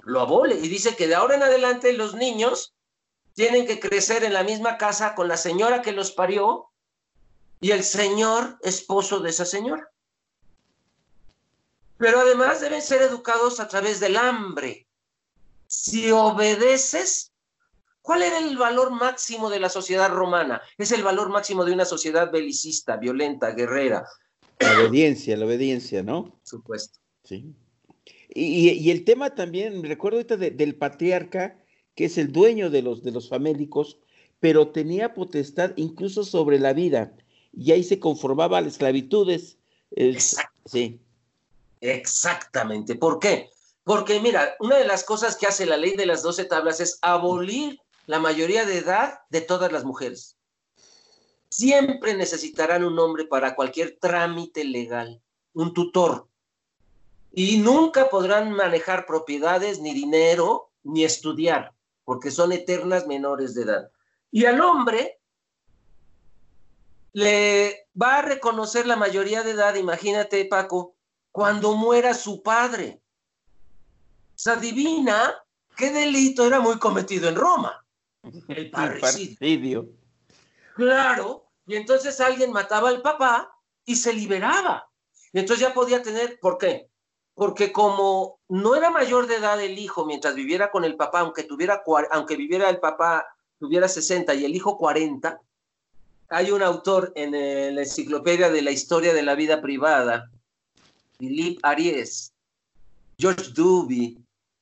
lo 0.00 0.20
abole 0.20 0.56
y 0.56 0.68
dice 0.68 0.96
que 0.96 1.06
de 1.06 1.14
ahora 1.14 1.36
en 1.36 1.42
adelante 1.42 1.92
los 1.94 2.14
niños 2.14 2.74
tienen 3.32 3.66
que 3.66 3.80
crecer 3.80 4.22
en 4.22 4.34
la 4.34 4.42
misma 4.42 4.76
casa 4.76 5.14
con 5.14 5.28
la 5.28 5.36
señora 5.36 5.80
que 5.80 5.92
los 5.92 6.10
parió 6.10 6.67
y 7.60 7.70
el 7.72 7.82
señor 7.82 8.58
esposo 8.62 9.20
de 9.20 9.30
esa 9.30 9.44
señora. 9.44 9.90
Pero 11.96 12.20
además 12.20 12.60
deben 12.60 12.82
ser 12.82 13.02
educados 13.02 13.58
a 13.58 13.68
través 13.68 13.98
del 13.98 14.16
hambre. 14.16 14.86
Si 15.66 16.10
obedeces, 16.12 17.32
¿cuál 18.00 18.22
era 18.22 18.38
el 18.38 18.56
valor 18.56 18.92
máximo 18.92 19.50
de 19.50 19.58
la 19.58 19.68
sociedad 19.68 20.08
romana? 20.10 20.62
Es 20.78 20.92
el 20.92 21.02
valor 21.02 21.28
máximo 21.28 21.64
de 21.64 21.72
una 21.72 21.84
sociedad 21.84 22.30
belicista, 22.30 22.96
violenta, 22.96 23.50
guerrera. 23.50 24.06
La 24.60 24.80
obediencia, 24.80 25.36
la 25.36 25.46
obediencia, 25.46 26.02
¿no? 26.02 26.40
Supuesto. 26.44 27.00
Sí. 27.24 27.52
Y, 28.30 28.90
el 28.90 29.04
tema 29.04 29.34
también, 29.34 29.82
recuerdo 29.82 30.18
ahorita 30.18 30.36
del 30.36 30.76
patriarca, 30.76 31.58
que 31.96 32.04
es 32.04 32.18
el 32.18 32.30
dueño 32.30 32.70
de 32.70 32.82
los, 32.82 33.02
de 33.02 33.10
los 33.10 33.28
famélicos, 33.28 33.98
pero 34.38 34.68
tenía 34.68 35.14
potestad 35.14 35.72
incluso 35.76 36.22
sobre 36.22 36.60
la 36.60 36.72
vida 36.72 37.16
y 37.52 37.72
ahí 37.72 37.82
se 37.82 37.98
conformaba 37.98 38.60
las 38.60 38.72
esclavitudes. 38.72 39.58
Sí. 40.64 41.00
Exactamente. 41.80 42.94
¿Por 42.94 43.18
qué? 43.18 43.50
Porque 43.84 44.20
mira, 44.20 44.54
una 44.60 44.76
de 44.76 44.84
las 44.84 45.04
cosas 45.04 45.36
que 45.36 45.46
hace 45.46 45.64
la 45.64 45.76
ley 45.76 45.94
de 45.94 46.06
las 46.06 46.22
doce 46.22 46.44
tablas 46.44 46.80
es 46.80 46.98
abolir 47.02 47.80
la 48.06 48.18
mayoría 48.18 48.64
de 48.64 48.78
edad 48.78 49.20
de 49.30 49.40
todas 49.40 49.72
las 49.72 49.84
mujeres. 49.84 50.36
Siempre 51.48 52.14
necesitarán 52.14 52.84
un 52.84 52.98
hombre 52.98 53.24
para 53.24 53.54
cualquier 53.54 53.98
trámite 53.98 54.64
legal, 54.64 55.22
un 55.54 55.72
tutor. 55.72 56.26
Y 57.32 57.58
nunca 57.58 58.10
podrán 58.10 58.52
manejar 58.52 59.06
propiedades, 59.06 59.80
ni 59.80 59.94
dinero, 59.94 60.70
ni 60.82 61.04
estudiar, 61.04 61.72
porque 62.04 62.30
son 62.30 62.52
eternas 62.52 63.06
menores 63.06 63.54
de 63.54 63.62
edad. 63.62 63.90
Y 64.30 64.44
al 64.44 64.60
hombre 64.60 65.17
le 67.12 67.88
va 68.00 68.18
a 68.18 68.22
reconocer 68.22 68.86
la 68.86 68.96
mayoría 68.96 69.42
de 69.42 69.52
edad, 69.52 69.74
imagínate, 69.74 70.44
Paco, 70.44 70.94
cuando 71.32 71.74
muera 71.74 72.14
su 72.14 72.42
padre. 72.42 73.00
Se 74.34 74.50
adivina 74.50 75.34
qué 75.76 75.90
delito 75.90 76.46
era 76.46 76.60
muy 76.60 76.78
cometido 76.78 77.28
en 77.28 77.36
Roma. 77.36 77.84
El 78.48 78.70
parricidio. 78.70 79.88
Claro, 80.74 81.50
y 81.66 81.76
entonces 81.76 82.20
alguien 82.20 82.52
mataba 82.52 82.88
al 82.88 83.02
papá 83.02 83.52
y 83.84 83.96
se 83.96 84.12
liberaba. 84.12 84.88
Y 85.32 85.40
entonces 85.40 85.66
ya 85.66 85.74
podía 85.74 86.02
tener, 86.02 86.38
¿por 86.40 86.58
qué? 86.58 86.88
Porque 87.34 87.72
como 87.72 88.40
no 88.48 88.74
era 88.74 88.90
mayor 88.90 89.26
de 89.26 89.36
edad 89.36 89.60
el 89.60 89.78
hijo 89.78 90.04
mientras 90.04 90.34
viviera 90.34 90.70
con 90.70 90.84
el 90.84 90.96
papá, 90.96 91.20
aunque 91.20 91.44
tuviera 91.44 91.82
aunque 92.10 92.36
viviera 92.36 92.68
el 92.68 92.80
papá 92.80 93.26
tuviera 93.58 93.88
60 93.88 94.34
y 94.34 94.44
el 94.44 94.54
hijo 94.54 94.78
40, 94.78 95.40
hay 96.28 96.50
un 96.50 96.62
autor 96.62 97.12
en 97.14 97.32
la 97.74 97.82
enciclopedia 97.82 98.50
de 98.50 98.62
la 98.62 98.70
historia 98.70 99.14
de 99.14 99.22
la 99.22 99.34
vida 99.34 99.60
privada, 99.60 100.30
Philippe 101.18 101.60
Aries, 101.62 102.32
George 103.18 103.50
Duby, 103.54 104.18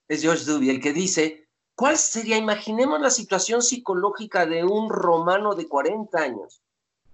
es 0.09 0.23
George 0.23 0.45
Duby, 0.45 0.71
el 0.71 0.81
que 0.81 0.93
dice, 0.93 1.47
¿cuál 1.75 1.99
sería, 1.99 2.37
imaginemos 2.37 3.01
la 3.01 3.11
situación 3.11 3.63
psicológica 3.63 4.47
de 4.47 4.65
un 4.65 4.89
romano 4.89 5.55
de 5.55 5.69
40 5.69 6.19
años, 6.19 6.63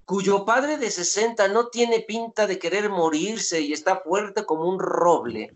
cuyo 0.04 0.44
padre 0.44 0.76
de 0.76 0.90
60 0.90 1.49
no 1.49 1.68
tiene 1.68 2.00
pinta 2.00 2.47
de 2.47 2.59
querer 2.59 2.90
morirse 2.90 3.61
y 3.61 3.73
está 3.73 4.00
fuerte 4.00 4.44
como 4.44 4.68
un 4.68 4.78
roble, 4.78 5.54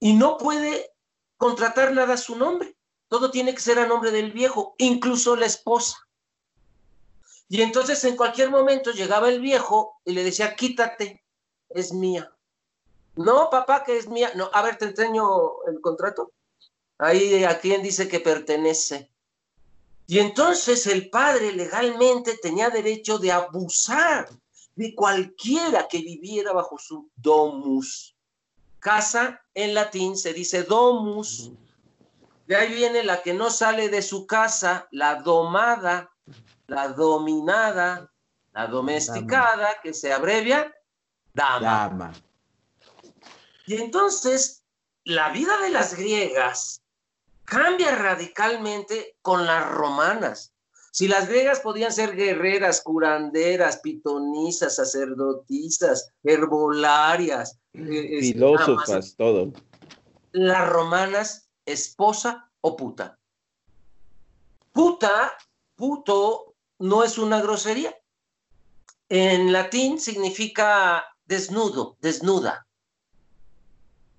y 0.00 0.14
no 0.14 0.38
puede 0.38 0.92
contratar 1.36 1.92
nada 1.92 2.14
a 2.14 2.18
su 2.18 2.36
nombre, 2.36 2.74
todo 3.08 3.30
tiene 3.30 3.54
que 3.54 3.60
ser 3.60 3.78
a 3.78 3.86
nombre 3.86 4.10
del 4.10 4.32
viejo, 4.32 4.74
incluso 4.78 5.36
la 5.36 5.46
esposa. 5.46 5.98
Y 7.52 7.60
entonces 7.60 8.02
en 8.04 8.16
cualquier 8.16 8.48
momento 8.48 8.92
llegaba 8.92 9.28
el 9.28 9.38
viejo 9.38 10.00
y 10.06 10.12
le 10.12 10.24
decía, 10.24 10.56
quítate, 10.56 11.22
es 11.68 11.92
mía. 11.92 12.34
No, 13.14 13.50
papá, 13.50 13.84
que 13.84 13.98
es 13.98 14.08
mía. 14.08 14.32
No, 14.34 14.48
a 14.54 14.62
ver, 14.62 14.78
te 14.78 14.86
enseño 14.86 15.62
el 15.66 15.78
contrato. 15.82 16.32
Ahí 16.96 17.44
a 17.44 17.60
quién 17.60 17.82
dice 17.82 18.08
que 18.08 18.20
pertenece. 18.20 19.10
Y 20.06 20.18
entonces 20.18 20.86
el 20.86 21.10
padre 21.10 21.52
legalmente 21.52 22.38
tenía 22.40 22.70
derecho 22.70 23.18
de 23.18 23.32
abusar 23.32 24.30
de 24.74 24.94
cualquiera 24.94 25.88
que 25.88 25.98
viviera 25.98 26.54
bajo 26.54 26.78
su 26.78 27.10
domus. 27.16 28.16
Casa 28.78 29.42
en 29.52 29.74
latín 29.74 30.16
se 30.16 30.32
dice 30.32 30.62
domus. 30.62 31.52
De 32.46 32.56
ahí 32.56 32.72
viene 32.72 33.04
la 33.04 33.20
que 33.20 33.34
no 33.34 33.50
sale 33.50 33.90
de 33.90 34.00
su 34.00 34.26
casa, 34.26 34.88
la 34.90 35.16
domada 35.16 36.12
la 36.72 36.88
dominada, 36.88 38.10
la 38.52 38.66
domesticada, 38.66 39.76
que 39.82 39.92
se 39.92 40.12
abrevia 40.12 40.72
dama. 41.34 42.12
Y 43.66 43.74
entonces, 43.74 44.64
la 45.04 45.30
vida 45.30 45.58
de 45.58 45.68
las 45.68 45.94
griegas 45.94 46.82
cambia 47.44 47.94
radicalmente 47.94 49.16
con 49.20 49.44
las 49.46 49.70
romanas. 49.70 50.54
Si 50.90 51.08
las 51.08 51.28
griegas 51.28 51.60
podían 51.60 51.92
ser 51.92 52.16
guerreras, 52.16 52.82
curanderas, 52.82 53.78
pitonisas, 53.78 54.76
sacerdotisas, 54.76 56.10
herbolarias, 56.22 57.58
eh, 57.74 58.20
filósofas, 58.20 59.14
todo. 59.16 59.52
Las 60.32 60.68
romanas, 60.68 61.50
esposa 61.66 62.50
o 62.62 62.76
puta. 62.76 63.18
Puta, 64.72 65.32
puto 65.76 66.51
no 66.82 67.04
es 67.04 67.16
una 67.16 67.40
grosería. 67.40 67.96
En 69.08 69.52
latín 69.52 70.00
significa 70.00 71.04
desnudo, 71.24 71.96
desnuda. 72.00 72.66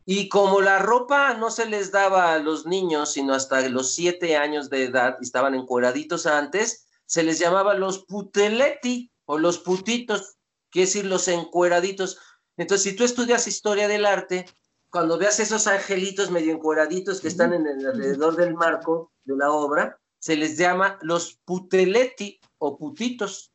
Y 0.05 0.29
como 0.29 0.61
la 0.61 0.79
ropa 0.79 1.33
no 1.33 1.51
se 1.51 1.65
les 1.65 1.91
daba 1.91 2.33
a 2.33 2.39
los 2.39 2.65
niños, 2.65 3.11
sino 3.13 3.33
hasta 3.33 3.67
los 3.67 3.93
siete 3.93 4.37
años 4.37 4.69
de 4.69 4.85
edad, 4.85 5.17
y 5.19 5.25
estaban 5.25 5.55
encueraditos 5.55 6.25
antes, 6.25 6.87
se 7.05 7.23
les 7.23 7.37
llamaba 7.37 7.73
los 7.73 8.05
puteletti 8.05 9.11
o 9.25 9.37
los 9.37 9.59
putitos, 9.59 10.37
quiere 10.69 10.85
decir 10.85 11.05
los 11.05 11.27
encueraditos. 11.27 12.17
Entonces, 12.55 12.83
si 12.83 12.95
tú 12.95 13.03
estudias 13.03 13.47
historia 13.47 13.89
del 13.89 14.05
arte, 14.05 14.45
cuando 14.89 15.17
veas 15.17 15.39
esos 15.39 15.67
angelitos 15.67 16.31
medio 16.31 16.53
encueraditos 16.53 17.19
que 17.19 17.27
están 17.27 17.53
en 17.53 17.67
el 17.67 17.85
alrededor 17.85 18.37
del 18.37 18.53
marco 18.53 19.11
de 19.25 19.35
la 19.35 19.51
obra, 19.51 19.99
se 20.23 20.37
les 20.37 20.57
llama 20.57 20.97
los 21.01 21.33
puteletti 21.43 22.39
o 22.57 22.77
putitos. 22.77 23.51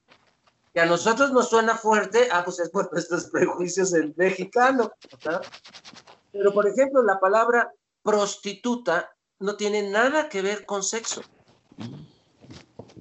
Que 0.74 0.82
a 0.82 0.84
nosotros 0.84 1.32
nos 1.32 1.48
suena 1.48 1.78
fuerte, 1.78 2.28
ah, 2.30 2.44
pues 2.44 2.58
es 2.60 2.68
por 2.68 2.92
nuestros 2.92 3.30
prejuicios 3.30 3.90
del 3.92 4.12
mexicano. 4.18 4.92
Pero, 6.30 6.52
por 6.52 6.68
ejemplo, 6.68 7.02
la 7.02 7.18
palabra 7.18 7.72
prostituta 8.02 9.10
no 9.38 9.56
tiene 9.56 9.88
nada 9.88 10.28
que 10.28 10.42
ver 10.42 10.66
con 10.66 10.82
sexo. 10.82 11.22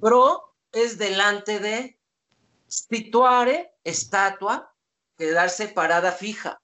Pro 0.00 0.54
es 0.72 0.96
delante 0.96 1.60
de 1.60 2.00
situare, 2.68 3.74
estatua, 3.84 4.74
quedarse 5.14 5.68
parada 5.68 6.12
fija. 6.12 6.58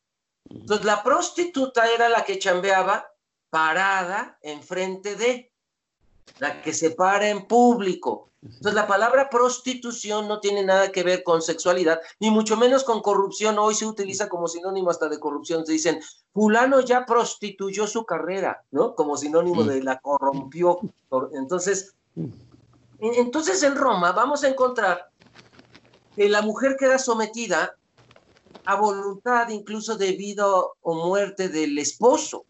Entonces, 0.49 0.87
la 0.87 1.03
prostituta 1.03 1.87
era 1.93 2.09
la 2.09 2.25
que 2.25 2.38
chambeaba 2.38 3.12
parada 3.51 4.38
enfrente 4.40 5.17
de 5.17 5.54
la 6.38 6.62
que 6.62 6.72
se 6.72 6.90
para 6.90 7.28
en 7.28 7.46
público. 7.46 8.30
Entonces 8.42 8.74
la 8.74 8.87
palabra 8.87 9.30
prostitución 9.30 10.28
no 10.28 10.38
tiene 10.38 10.62
nada 10.62 10.92
que 10.92 11.02
ver 11.02 11.22
con 11.22 11.40
sexualidad, 11.40 12.00
ni 12.20 12.30
mucho 12.30 12.56
menos 12.58 12.84
con 12.84 13.00
corrupción. 13.00 13.58
Hoy 13.58 13.74
se 13.74 13.87
utiliza 13.87 14.28
como 14.28 14.48
sinónimo 14.48 14.90
hasta 14.90 15.08
de 15.08 15.18
corrupción. 15.18 15.64
Se 15.64 15.72
dicen, 15.72 16.00
fulano 16.34 16.80
ya 16.80 17.06
prostituyó 17.06 17.87
su 17.87 18.04
carrera, 18.04 18.62
¿no? 18.70 18.94
Como 18.94 19.16
sinónimo 19.16 19.64
de 19.64 19.82
la 19.82 19.98
corrompió. 19.98 20.78
Entonces, 21.32 21.94
entonces 23.00 23.62
en 23.62 23.76
Roma 23.76 24.12
vamos 24.12 24.44
a 24.44 24.48
encontrar 24.48 25.08
que 26.14 26.28
la 26.28 26.42
mujer 26.42 26.76
queda 26.78 26.98
sometida 26.98 27.76
a 28.66 28.76
voluntad 28.76 29.48
incluso 29.48 29.96
de 29.96 30.12
vida 30.12 30.46
o 30.46 30.94
muerte 31.06 31.48
del 31.48 31.78
esposo. 31.78 32.44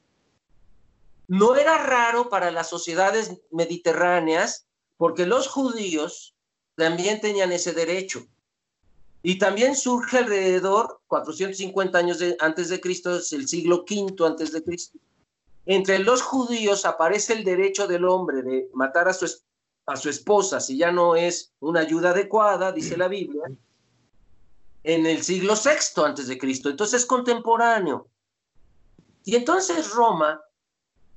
No 1.35 1.57
era 1.57 1.79
raro 1.79 2.29
para 2.29 2.53
las 2.53 2.69
sociedades 2.69 3.33
mediterráneas 3.51 4.69
porque 4.97 5.27
los 5.27 5.49
judíos 5.49 6.37
también 6.77 7.21
tenían 7.21 7.51
ese 7.51 7.73
derecho. 7.73 8.25
Y 9.21 9.37
también 9.41 9.75
surge 9.75 10.19
alrededor, 10.19 11.01
450 11.09 11.99
años 11.99 12.19
antes 12.39 12.69
de 12.69 12.81
Cristo, 12.81 13.17
es 13.17 13.33
el 13.33 13.49
siglo 13.49 13.85
V 13.85 14.25
antes 14.25 14.53
de 14.53 14.63
Cristo. 14.63 15.01
Entre 15.67 15.99
los 15.99 16.23
judíos 16.23 16.85
aparece 16.85 17.33
el 17.33 17.43
derecho 17.43 17.89
del 17.89 18.05
hombre 18.05 18.43
de 18.43 18.71
matar 18.73 19.09
a 19.09 19.13
su, 19.13 19.27
a 19.87 19.97
su 19.97 20.11
esposa 20.11 20.61
si 20.61 20.79
ya 20.79 20.93
no 20.93 21.17
es 21.17 21.53
una 21.59 21.81
ayuda 21.81 22.11
adecuada, 22.11 22.71
dice 22.71 22.97
la 22.97 23.09
Biblia, 23.09 23.43
en 24.85 25.05
el 25.05 25.25
siglo 25.25 25.55
VI 25.55 26.01
antes 26.05 26.29
de 26.29 26.39
Cristo. 26.39 26.71
Entonces 26.71 27.01
es 27.01 27.07
contemporáneo. 27.07 28.07
Y 29.25 29.35
entonces 29.35 29.91
Roma 29.91 30.41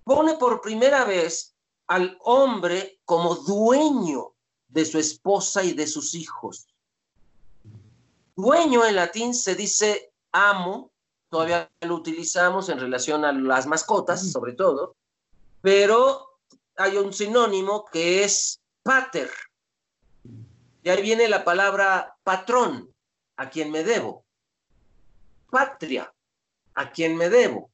pone 0.07 0.35
por 0.37 0.61
primera 0.61 1.03
vez 1.03 1.53
al 1.87 2.17
hombre 2.21 3.01
como 3.03 3.35
dueño 3.35 4.33
de 4.69 4.85
su 4.85 4.97
esposa 4.97 5.63
y 5.63 5.73
de 5.73 5.85
sus 5.85 6.15
hijos. 6.15 6.65
Dueño 8.35 8.85
en 8.85 8.95
latín 8.95 9.35
se 9.35 9.53
dice 9.53 10.13
amo, 10.31 10.91
todavía 11.29 11.69
lo 11.81 11.95
utilizamos 11.95 12.69
en 12.69 12.79
relación 12.79 13.25
a 13.25 13.33
las 13.33 13.67
mascotas, 13.67 14.31
sobre 14.31 14.53
todo, 14.53 14.95
pero 15.61 16.39
hay 16.77 16.95
un 16.95 17.11
sinónimo 17.11 17.85
que 17.85 18.23
es 18.23 18.61
pater. 18.83 19.29
Y 20.83 20.89
ahí 20.89 21.01
viene 21.01 21.27
la 21.27 21.43
palabra 21.43 22.15
patrón, 22.23 22.93
a 23.35 23.49
quien 23.49 23.71
me 23.71 23.83
debo. 23.83 24.23
Patria, 25.49 26.13
a 26.75 26.91
quien 26.91 27.17
me 27.17 27.29
debo. 27.29 27.71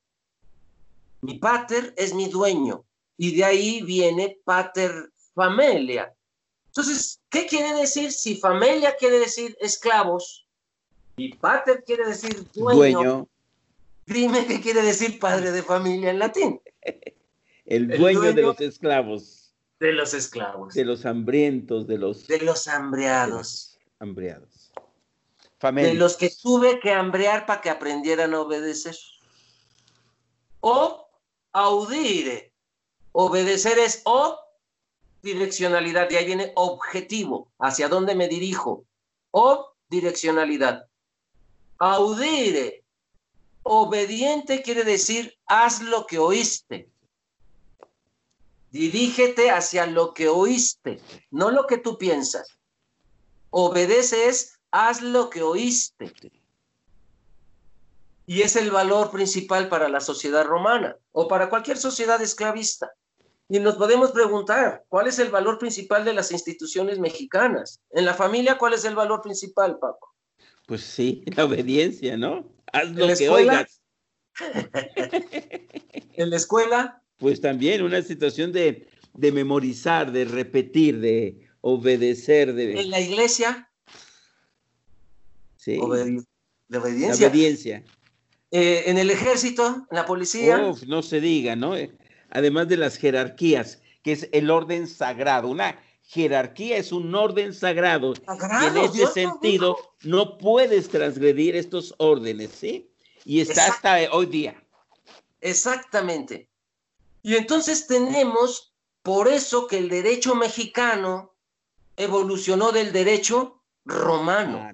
Mi 1.23 1.35
pater 1.35 1.93
es 1.95 2.13
mi 2.13 2.27
dueño 2.27 2.83
y 3.15 3.33
de 3.37 3.45
ahí 3.45 3.81
viene 3.81 4.39
pater 4.43 4.91
familia. 5.33 6.13
Entonces, 6.67 7.21
¿qué 7.29 7.45
quiere 7.45 7.73
decir? 7.79 8.11
Si 8.11 8.35
familia 8.35 8.93
quiere 8.99 9.19
decir 9.19 9.55
esclavos 9.61 10.45
y 11.15 11.33
pater 11.35 11.81
quiere 11.85 12.07
decir 12.07 12.45
dueño, 12.53 13.29
dime 14.05 14.45
qué 14.45 14.59
quiere 14.59 14.81
decir 14.81 15.17
padre 15.17 15.51
de 15.51 15.63
familia 15.63 16.09
en 16.09 16.19
latín. 16.19 16.59
El 17.65 17.87
dueño, 17.87 18.33
de 18.33 18.41
los 18.41 18.59
esclavos. 18.59 19.53
De 19.79 19.93
los 19.93 20.13
esclavos. 20.13 20.73
De 20.73 20.83
los 20.83 21.05
hambrientos, 21.05 21.87
de 21.87 21.99
los... 21.99 22.27
De 22.27 22.39
los 22.39 22.67
hambreados. 22.67 23.79
hambriados. 23.99 24.73
De 25.61 25.93
los 25.93 26.17
que 26.17 26.29
tuve 26.41 26.81
que 26.81 26.91
hambrear 26.91 27.45
para 27.45 27.61
que 27.61 27.69
aprendieran 27.69 28.33
a 28.33 28.41
obedecer. 28.41 28.97
O 30.59 31.02
audire. 31.53 32.51
Obedecer 33.11 33.79
es 33.79 34.01
o 34.05 34.39
direccionalidad, 35.21 36.09
y 36.11 36.15
ahí 36.15 36.25
viene 36.25 36.51
objetivo, 36.55 37.51
hacia 37.59 37.87
dónde 37.87 38.15
me 38.15 38.27
dirijo. 38.27 38.85
O 39.31 39.73
direccionalidad. 39.89 40.87
Audire, 41.77 42.83
obediente 43.63 44.61
quiere 44.61 44.83
decir 44.83 45.37
haz 45.45 45.81
lo 45.81 46.05
que 46.05 46.19
oíste. 46.19 46.89
Dirígete 48.71 49.51
hacia 49.51 49.85
lo 49.85 50.13
que 50.13 50.27
oíste, 50.27 50.99
no 51.29 51.51
lo 51.51 51.67
que 51.67 51.77
tú 51.77 51.97
piensas. 51.97 52.47
Obedece 53.51 54.27
es 54.27 54.59
haz 54.71 55.01
lo 55.01 55.29
que 55.29 55.43
oíste. 55.43 56.11
Y 58.25 58.41
es 58.41 58.55
el 58.55 58.71
valor 58.71 59.11
principal 59.11 59.67
para 59.69 59.89
la 59.89 59.99
sociedad 59.99 60.45
romana 60.45 60.97
o 61.11 61.27
para 61.27 61.49
cualquier 61.49 61.77
sociedad 61.77 62.21
esclavista. 62.21 62.91
Y 63.49 63.59
nos 63.59 63.75
podemos 63.75 64.11
preguntar, 64.11 64.83
¿cuál 64.87 65.07
es 65.07 65.19
el 65.19 65.29
valor 65.29 65.59
principal 65.59 66.05
de 66.05 66.13
las 66.13 66.31
instituciones 66.31 66.99
mexicanas? 66.99 67.81
En 67.91 68.05
la 68.05 68.13
familia, 68.13 68.57
¿cuál 68.57 68.73
es 68.73 68.85
el 68.85 68.95
valor 68.95 69.21
principal, 69.21 69.77
Paco? 69.79 70.13
Pues 70.65 70.81
sí, 70.81 71.23
la 71.35 71.45
obediencia, 71.45 72.15
¿no? 72.17 72.49
Haz 72.71 72.89
lo 72.91 73.13
que 73.15 73.29
oigas. 73.29 73.81
en 76.13 76.29
la 76.29 76.37
escuela. 76.37 77.01
Pues 77.17 77.41
también 77.41 77.83
una 77.83 78.01
situación 78.01 78.51
de, 78.51 78.87
memorizar, 79.13 80.11
de 80.11 80.25
repetir, 80.25 80.99
de 80.99 81.47
obedecer. 81.61 82.53
De... 82.53 82.79
En 82.79 82.89
la 82.89 82.99
iglesia. 82.99 83.69
Sí. 85.57 85.73
de 85.73 85.81
obediencia. 85.81 87.27
La 87.27 87.27
obediencia. 87.27 87.83
Eh, 88.55 88.83
en 88.85 88.99
el 88.99 89.09
ejército, 89.09 89.87
en 89.89 89.95
la 89.97 90.05
policía. 90.05 90.59
Uf, 90.59 90.83
no 90.83 91.01
se 91.01 91.19
diga, 91.19 91.55
¿no? 91.55 91.75
Eh, 91.75 91.91
además 92.29 92.67
de 92.67 92.77
las 92.77 92.97
jerarquías, 92.97 93.81
que 94.03 94.11
es 94.11 94.29
el 94.31 94.51
orden 94.51 94.85
sagrado. 94.87 95.47
Una 95.47 95.79
jerarquía 96.03 96.77
es 96.77 96.91
un 96.91 97.15
orden 97.15 97.51
sagrado. 97.51 98.13
y 98.13 98.65
en 98.67 98.77
ese 98.77 99.07
sentido, 99.07 99.75
no 100.03 100.37
puedes 100.37 100.87
transgredir 100.87 101.55
estos 101.55 101.95
órdenes, 101.97 102.51
¿sí? 102.51 102.91
Y 103.25 103.41
está 103.41 103.65
hasta 103.65 103.97
hoy 104.11 104.27
día. 104.27 104.63
Exactamente. 105.41 106.47
Y 107.23 107.35
entonces 107.35 107.87
tenemos, 107.87 108.75
por 109.01 109.29
eso 109.29 109.65
que 109.65 109.79
el 109.79 109.89
derecho 109.89 110.35
mexicano 110.35 111.33
evolucionó 111.97 112.71
del 112.71 112.93
derecho 112.93 113.63
romano. 113.83 114.69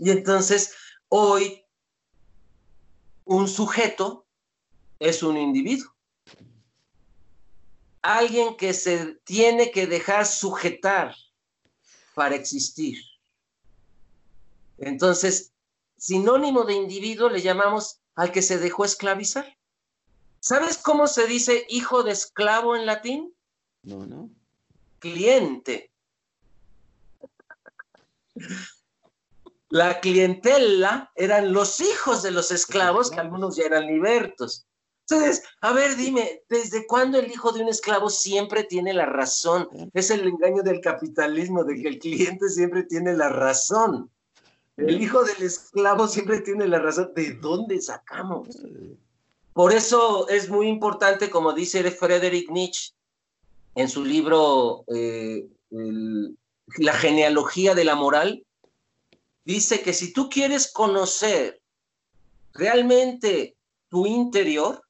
Y 0.00 0.10
entonces, 0.10 0.74
hoy, 1.08 1.64
un 3.24 3.48
sujeto 3.48 4.26
es 4.98 5.22
un 5.22 5.36
individuo. 5.36 5.94
Alguien 8.02 8.56
que 8.56 8.72
se 8.72 9.16
tiene 9.24 9.70
que 9.70 9.86
dejar 9.86 10.24
sujetar 10.26 11.14
para 12.14 12.34
existir. 12.34 12.98
Entonces, 14.78 15.52
sinónimo 15.96 16.64
de 16.64 16.74
individuo 16.74 17.28
le 17.28 17.42
llamamos 17.42 18.00
al 18.14 18.32
que 18.32 18.42
se 18.42 18.58
dejó 18.58 18.84
esclavizar. 18.84 19.56
¿Sabes 20.40 20.78
cómo 20.78 21.06
se 21.06 21.26
dice 21.26 21.66
hijo 21.68 22.02
de 22.02 22.12
esclavo 22.12 22.76
en 22.76 22.86
latín? 22.86 23.34
No, 23.82 24.06
no. 24.06 24.30
Cliente. 25.00 25.92
La 29.70 30.00
clientela 30.00 31.10
eran 31.14 31.52
los 31.52 31.80
hijos 31.80 32.22
de 32.22 32.30
los 32.30 32.50
esclavos, 32.50 33.10
que 33.10 33.20
algunos 33.20 33.56
ya 33.56 33.64
eran 33.64 33.86
libertos. 33.86 34.66
Entonces, 35.08 35.42
a 35.62 35.72
ver, 35.72 35.96
dime, 35.96 36.42
¿desde 36.48 36.86
cuándo 36.86 37.18
el 37.18 37.30
hijo 37.30 37.52
de 37.52 37.62
un 37.62 37.68
esclavo 37.68 38.10
siempre 38.10 38.64
tiene 38.64 38.92
la 38.92 39.06
razón? 39.06 39.68
Es 39.94 40.10
el 40.10 40.26
engaño 40.26 40.62
del 40.62 40.80
capitalismo, 40.80 41.64
de 41.64 41.80
que 41.80 41.88
el 41.88 41.98
cliente 41.98 42.48
siempre 42.48 42.82
tiene 42.82 43.14
la 43.14 43.28
razón. 43.30 44.10
El 44.76 45.02
hijo 45.02 45.24
del 45.24 45.42
esclavo 45.42 46.06
siempre 46.06 46.40
tiene 46.40 46.68
la 46.68 46.78
razón. 46.78 47.12
¿De 47.14 47.32
dónde 47.34 47.80
sacamos? 47.80 48.48
Por 49.54 49.72
eso 49.72 50.28
es 50.28 50.48
muy 50.48 50.68
importante, 50.68 51.30
como 51.30 51.52
dice 51.52 51.90
Friedrich 51.90 52.48
Nietzsche 52.50 52.92
en 53.74 53.88
su 53.88 54.04
libro 54.04 54.84
eh, 54.88 55.46
La 55.70 56.92
genealogía 56.92 57.74
de 57.74 57.84
la 57.84 57.94
moral, 57.94 58.44
dice 59.48 59.80
que 59.80 59.94
si 59.94 60.12
tú 60.12 60.28
quieres 60.28 60.70
conocer 60.70 61.62
realmente 62.52 63.56
tu 63.88 64.04
interior, 64.04 64.82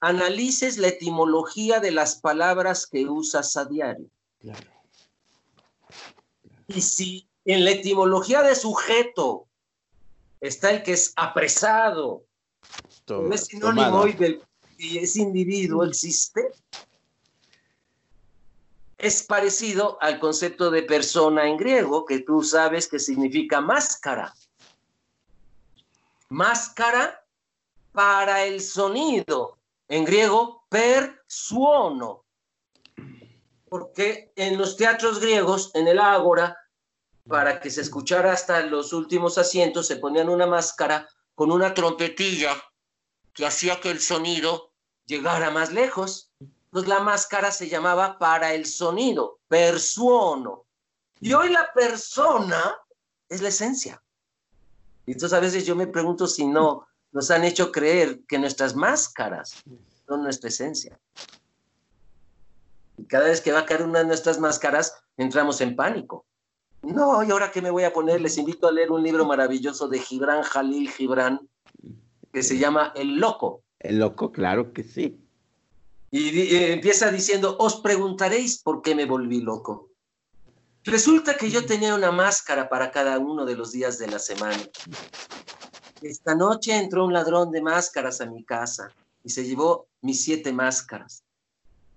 analices 0.00 0.76
la 0.76 0.88
etimología 0.88 1.80
de 1.80 1.90
las 1.90 2.16
palabras 2.16 2.86
que 2.86 3.06
usas 3.06 3.56
a 3.56 3.64
diario. 3.64 4.10
Y 6.68 6.82
si 6.82 7.26
en 7.46 7.64
la 7.64 7.70
etimología 7.70 8.42
de 8.42 8.54
sujeto 8.54 9.48
está 10.42 10.72
el 10.72 10.82
que 10.82 10.92
es 10.92 11.14
apresado, 11.16 12.24
es 13.32 13.46
sinónimo 13.46 14.00
hoy 14.00 14.12
del 14.12 14.42
que 14.76 15.00
ese 15.00 15.22
individuo 15.22 15.84
existe, 15.84 16.50
es 19.02 19.22
parecido 19.22 19.98
al 20.00 20.18
concepto 20.18 20.70
de 20.70 20.82
persona 20.82 21.48
en 21.48 21.56
griego, 21.56 22.04
que 22.04 22.20
tú 22.20 22.42
sabes 22.42 22.86
que 22.86 22.98
significa 22.98 23.60
máscara. 23.60 24.34
Máscara 26.28 27.24
para 27.92 28.44
el 28.44 28.60
sonido, 28.60 29.58
en 29.88 30.04
griego, 30.04 30.64
per 30.68 31.22
suono. 31.26 32.24
Porque 33.68 34.32
en 34.36 34.58
los 34.58 34.76
teatros 34.76 35.20
griegos, 35.20 35.70
en 35.74 35.88
el 35.88 35.98
ágora, 35.98 36.56
para 37.26 37.60
que 37.60 37.70
se 37.70 37.80
escuchara 37.80 38.32
hasta 38.32 38.60
los 38.62 38.92
últimos 38.92 39.38
asientos, 39.38 39.86
se 39.86 39.96
ponían 39.96 40.28
una 40.28 40.46
máscara 40.46 41.08
con 41.34 41.50
una 41.50 41.72
trompetilla 41.72 42.50
que 43.32 43.46
hacía 43.46 43.80
que 43.80 43.90
el 43.90 44.00
sonido 44.00 44.72
llegara 45.06 45.50
más 45.50 45.72
lejos. 45.72 46.32
Entonces 46.70 46.88
la 46.88 47.00
máscara 47.00 47.50
se 47.50 47.68
llamaba 47.68 48.16
para 48.16 48.54
el 48.54 48.64
sonido, 48.64 49.40
per 49.48 49.80
suono. 49.80 50.66
Y 51.20 51.32
hoy 51.32 51.50
la 51.50 51.72
persona 51.72 52.76
es 53.28 53.42
la 53.42 53.48
esencia. 53.48 54.00
Y 55.04 55.12
entonces 55.12 55.36
a 55.36 55.40
veces 55.40 55.66
yo 55.66 55.74
me 55.74 55.88
pregunto 55.88 56.28
si 56.28 56.46
no 56.46 56.86
nos 57.10 57.30
han 57.32 57.42
hecho 57.42 57.72
creer 57.72 58.20
que 58.28 58.38
nuestras 58.38 58.76
máscaras 58.76 59.64
son 60.06 60.22
nuestra 60.22 60.48
esencia. 60.48 60.96
Y 62.96 63.04
cada 63.06 63.24
vez 63.24 63.40
que 63.40 63.50
va 63.50 63.60
a 63.60 63.66
caer 63.66 63.82
una 63.82 64.00
de 64.00 64.04
nuestras 64.04 64.38
máscaras, 64.38 64.94
entramos 65.16 65.60
en 65.60 65.74
pánico. 65.74 66.24
No, 66.82 67.24
¿y 67.24 67.30
ahora 67.32 67.50
qué 67.50 67.60
me 67.60 67.70
voy 67.70 67.82
a 67.82 67.92
poner? 67.92 68.20
Les 68.20 68.38
invito 68.38 68.68
a 68.68 68.72
leer 68.72 68.92
un 68.92 69.02
libro 69.02 69.26
maravilloso 69.26 69.88
de 69.88 69.98
Gibran 69.98 70.42
Jalil 70.42 70.88
Gibran, 70.88 71.40
que 72.32 72.44
se 72.44 72.58
llama 72.58 72.92
El 72.94 73.16
Loco. 73.16 73.64
El 73.80 73.98
Loco, 73.98 74.30
claro 74.30 74.72
que 74.72 74.84
sí. 74.84 75.20
Y, 76.10 76.56
empieza 76.72 77.10
diciendo, 77.10 77.56
os 77.58 77.80
preguntaréis 77.80 78.62
por 78.62 78.82
qué 78.82 78.94
me 78.94 79.06
volví 79.06 79.40
loco. 79.40 79.90
Resulta 80.84 81.36
que 81.36 81.50
yo 81.50 81.66
tenía 81.66 81.94
una 81.94 82.10
máscara 82.10 82.68
para 82.68 82.90
cada 82.90 83.18
uno 83.18 83.44
de 83.44 83.54
los 83.54 83.70
días 83.70 83.98
de 83.98 84.08
la 84.08 84.18
semana. 84.18 84.62
Esta 86.02 86.34
noche 86.34 86.74
entró 86.76 87.04
un 87.04 87.12
ladrón 87.12 87.50
de 87.52 87.60
máscaras 87.60 88.20
a 88.20 88.26
mi 88.26 88.44
casa 88.44 88.90
y 89.22 89.30
se 89.30 89.44
llevó 89.44 89.86
mis 90.00 90.24
siete 90.24 90.52
máscaras. 90.52 91.22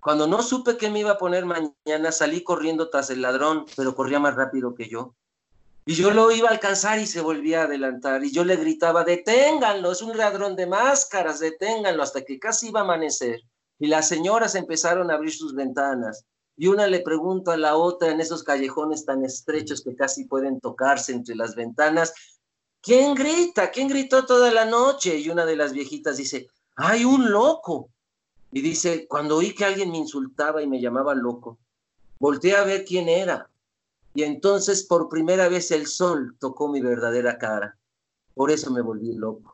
Cuando 0.01 0.27
no 0.27 0.43
supe 0.43 0.75
qué 0.75 0.89
me 0.89 0.99
iba 0.99 1.11
a 1.11 1.17
poner 1.17 1.45
mañana, 1.45 2.11
salí 2.11 2.43
corriendo 2.43 2.89
tras 2.89 3.09
el 3.09 3.21
ladrón, 3.21 3.65
pero 3.77 3.95
corría 3.95 4.19
más 4.19 4.35
rápido 4.35 4.75
que 4.75 4.89
yo. 4.89 5.15
Y 5.85 5.95
yo 5.95 6.11
lo 6.11 6.29
iba 6.31 6.49
a 6.49 6.51
alcanzar 6.51 6.99
y 6.99 7.07
se 7.07 7.21
volvía 7.21 7.61
a 7.61 7.65
adelantar. 7.65 8.23
Y 8.23 8.31
yo 8.31 8.43
le 8.43 8.57
gritaba, 8.57 9.05
deténganlo, 9.05 9.93
es 9.93 10.01
un 10.01 10.17
ladrón 10.17 10.57
de 10.57 10.67
máscaras, 10.67 11.39
deténganlo, 11.39 12.03
hasta 12.03 12.23
que 12.23 12.37
casi 12.37 12.67
iba 12.67 12.81
a 12.81 12.83
amanecer. 12.83 13.41
Y 13.79 13.87
las 13.87 14.07
señoras 14.07 14.55
empezaron 14.55 15.09
a 15.09 15.15
abrir 15.15 15.33
sus 15.33 15.53
ventanas. 15.53 16.25
Y 16.55 16.67
una 16.67 16.87
le 16.87 17.01
pregunta 17.01 17.53
a 17.53 17.57
la 17.57 17.75
otra 17.75 18.11
en 18.11 18.21
esos 18.21 18.43
callejones 18.43 19.05
tan 19.05 19.25
estrechos 19.25 19.81
que 19.81 19.95
casi 19.95 20.25
pueden 20.25 20.59
tocarse 20.59 21.11
entre 21.11 21.35
las 21.35 21.55
ventanas, 21.55 22.13
¿quién 22.81 23.15
grita? 23.15 23.71
¿Quién 23.71 23.87
gritó 23.87 24.25
toda 24.25 24.51
la 24.51 24.65
noche? 24.65 25.17
Y 25.17 25.29
una 25.29 25.45
de 25.45 25.55
las 25.55 25.73
viejitas 25.73 26.17
dice, 26.17 26.47
hay 26.75 27.05
un 27.05 27.31
loco. 27.31 27.89
Y 28.51 28.61
dice, 28.61 29.07
cuando 29.07 29.37
oí 29.37 29.55
que 29.55 29.65
alguien 29.65 29.91
me 29.91 29.97
insultaba 29.97 30.61
y 30.61 30.67
me 30.67 30.79
llamaba 30.79 31.15
loco, 31.15 31.57
volteé 32.19 32.55
a 32.55 32.63
ver 32.63 32.85
quién 32.85 33.09
era. 33.09 33.49
Y 34.13 34.21
entonces 34.21 34.83
por 34.83 35.09
primera 35.09 35.49
vez 35.49 35.71
el 35.71 35.87
sol 35.87 36.35
tocó 36.39 36.67
mi 36.67 36.81
verdadera 36.81 37.39
cara. 37.39 37.75
Por 38.35 38.51
eso 38.51 38.69
me 38.69 38.81
volví 38.81 39.13
loco. 39.13 39.52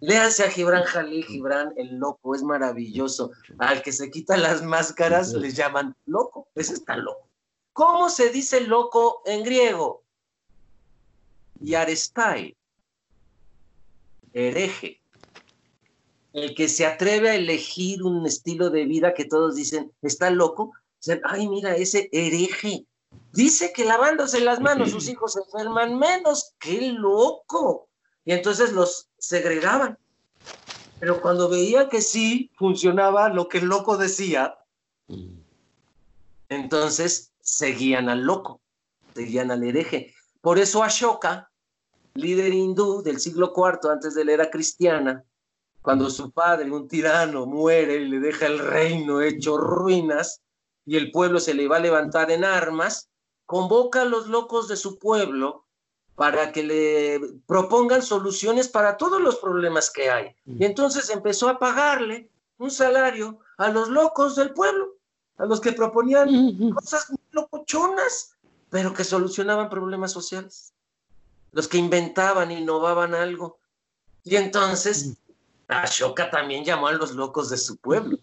Léanse 0.00 0.44
a 0.44 0.50
Gibran 0.50 0.84
Jalil 0.84 1.24
Gibran, 1.24 1.72
el 1.76 1.96
loco, 1.96 2.34
es 2.34 2.42
maravilloso. 2.42 3.30
Al 3.58 3.82
que 3.82 3.92
se 3.92 4.10
quita 4.10 4.36
las 4.36 4.62
máscaras 4.62 5.32
le 5.32 5.50
llaman 5.50 5.96
loco. 6.06 6.48
Ese 6.54 6.74
está 6.74 6.96
loco. 6.96 7.28
¿Cómo 7.72 8.10
se 8.10 8.30
dice 8.30 8.60
loco 8.60 9.22
en 9.24 9.44
griego? 9.44 10.02
Yarestai. 11.60 12.56
Hereje 14.32 15.00
el 16.32 16.54
que 16.54 16.68
se 16.68 16.86
atreve 16.86 17.28
a 17.28 17.34
elegir 17.34 18.02
un 18.02 18.26
estilo 18.26 18.70
de 18.70 18.86
vida 18.86 19.12
que 19.12 19.26
todos 19.26 19.54
dicen, 19.54 19.92
está 20.00 20.30
loco, 20.30 20.72
ay, 21.24 21.46
mira, 21.46 21.76
ese 21.76 22.08
hereje, 22.10 22.86
Dice 23.32 23.72
que 23.72 23.84
lavándose 23.84 24.40
las 24.40 24.60
manos 24.60 24.90
sus 24.90 25.08
hijos 25.08 25.32
se 25.32 25.40
enferman 25.40 25.98
menos. 25.98 26.54
¡Qué 26.58 26.92
loco! 26.92 27.88
Y 28.24 28.32
entonces 28.32 28.72
los 28.72 29.08
segregaban. 29.22 29.96
Pero 30.98 31.20
cuando 31.20 31.48
veía 31.48 31.88
que 31.88 32.00
sí 32.00 32.50
funcionaba 32.56 33.28
lo 33.28 33.48
que 33.48 33.58
el 33.58 33.66
loco 33.66 33.96
decía, 33.96 34.58
entonces 36.48 37.32
seguían 37.40 38.08
al 38.08 38.22
loco, 38.22 38.60
seguían 39.14 39.50
al 39.50 39.62
hereje. 39.62 40.14
Por 40.40 40.58
eso 40.58 40.82
Ashoka, 40.82 41.50
líder 42.14 42.52
hindú 42.52 43.02
del 43.02 43.20
siglo 43.20 43.52
IV 43.56 43.90
antes 43.90 44.14
de 44.14 44.24
la 44.24 44.32
era 44.32 44.50
cristiana, 44.50 45.24
cuando 45.80 46.10
su 46.10 46.30
padre, 46.30 46.70
un 46.70 46.86
tirano, 46.86 47.46
muere 47.46 47.96
y 47.96 48.08
le 48.08 48.20
deja 48.20 48.46
el 48.46 48.58
reino 48.58 49.20
hecho 49.20 49.56
ruinas 49.56 50.40
y 50.84 50.96
el 50.96 51.10
pueblo 51.10 51.40
se 51.40 51.54
le 51.54 51.68
va 51.68 51.76
a 51.76 51.80
levantar 51.80 52.30
en 52.30 52.44
armas, 52.44 53.08
convoca 53.46 54.02
a 54.02 54.04
los 54.04 54.28
locos 54.28 54.68
de 54.68 54.76
su 54.76 54.98
pueblo 54.98 55.66
para 56.14 56.52
que 56.52 56.62
le 56.62 57.20
propongan 57.46 58.02
soluciones 58.02 58.68
para 58.68 58.96
todos 58.96 59.20
los 59.20 59.36
problemas 59.36 59.90
que 59.90 60.10
hay. 60.10 60.34
Y 60.46 60.64
entonces 60.64 61.10
empezó 61.10 61.48
a 61.48 61.58
pagarle 61.58 62.30
un 62.58 62.70
salario 62.70 63.38
a 63.56 63.70
los 63.70 63.88
locos 63.88 64.36
del 64.36 64.52
pueblo, 64.52 64.96
a 65.38 65.46
los 65.46 65.60
que 65.60 65.72
proponían 65.72 66.72
cosas 66.74 67.12
locochonas, 67.30 68.36
pero 68.70 68.92
que 68.92 69.04
solucionaban 69.04 69.70
problemas 69.70 70.12
sociales, 70.12 70.72
los 71.52 71.66
que 71.66 71.78
inventaban, 71.78 72.50
innovaban 72.50 73.14
algo. 73.14 73.58
Y 74.24 74.36
entonces 74.36 75.16
Ashoka 75.68 76.30
también 76.30 76.64
llamó 76.64 76.88
a 76.88 76.92
los 76.92 77.14
locos 77.14 77.48
de 77.50 77.56
su 77.56 77.76
pueblo. 77.78 78.18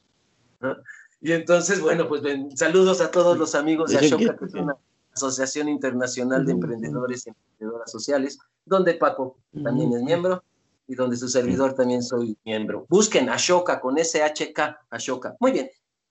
Y 1.21 1.33
entonces, 1.33 1.81
bueno, 1.81 2.07
pues 2.07 2.21
saludos 2.55 3.01
a 3.01 3.11
todos 3.11 3.37
los 3.37 3.55
amigos 3.55 3.91
de 3.91 3.97
Ashoka, 3.97 4.37
que 4.37 4.45
es 4.45 4.53
una 4.53 4.77
asociación 5.13 5.67
internacional 5.67 6.45
de 6.45 6.53
emprendedores 6.53 7.27
y 7.27 7.31
emprendedoras 7.59 7.91
sociales, 7.91 8.39
donde 8.65 8.93
Paco 8.93 9.37
también 9.63 9.93
es 9.93 10.01
miembro 10.01 10.43
y 10.87 10.95
donde 10.95 11.17
su 11.17 11.27
servidor 11.27 11.73
también 11.73 12.01
soy 12.01 12.37
miembro. 12.45 12.85
Busquen 12.89 13.29
Ashoka 13.29 13.79
con 13.79 13.97
SHK, 13.97 14.87
Ashoka. 14.89 15.35
Muy 15.39 15.51
bien. 15.51 15.69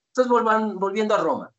Entonces, 0.08 0.30
volvan, 0.30 0.78
volviendo 0.78 1.14
a 1.14 1.18
Roma. 1.18 1.52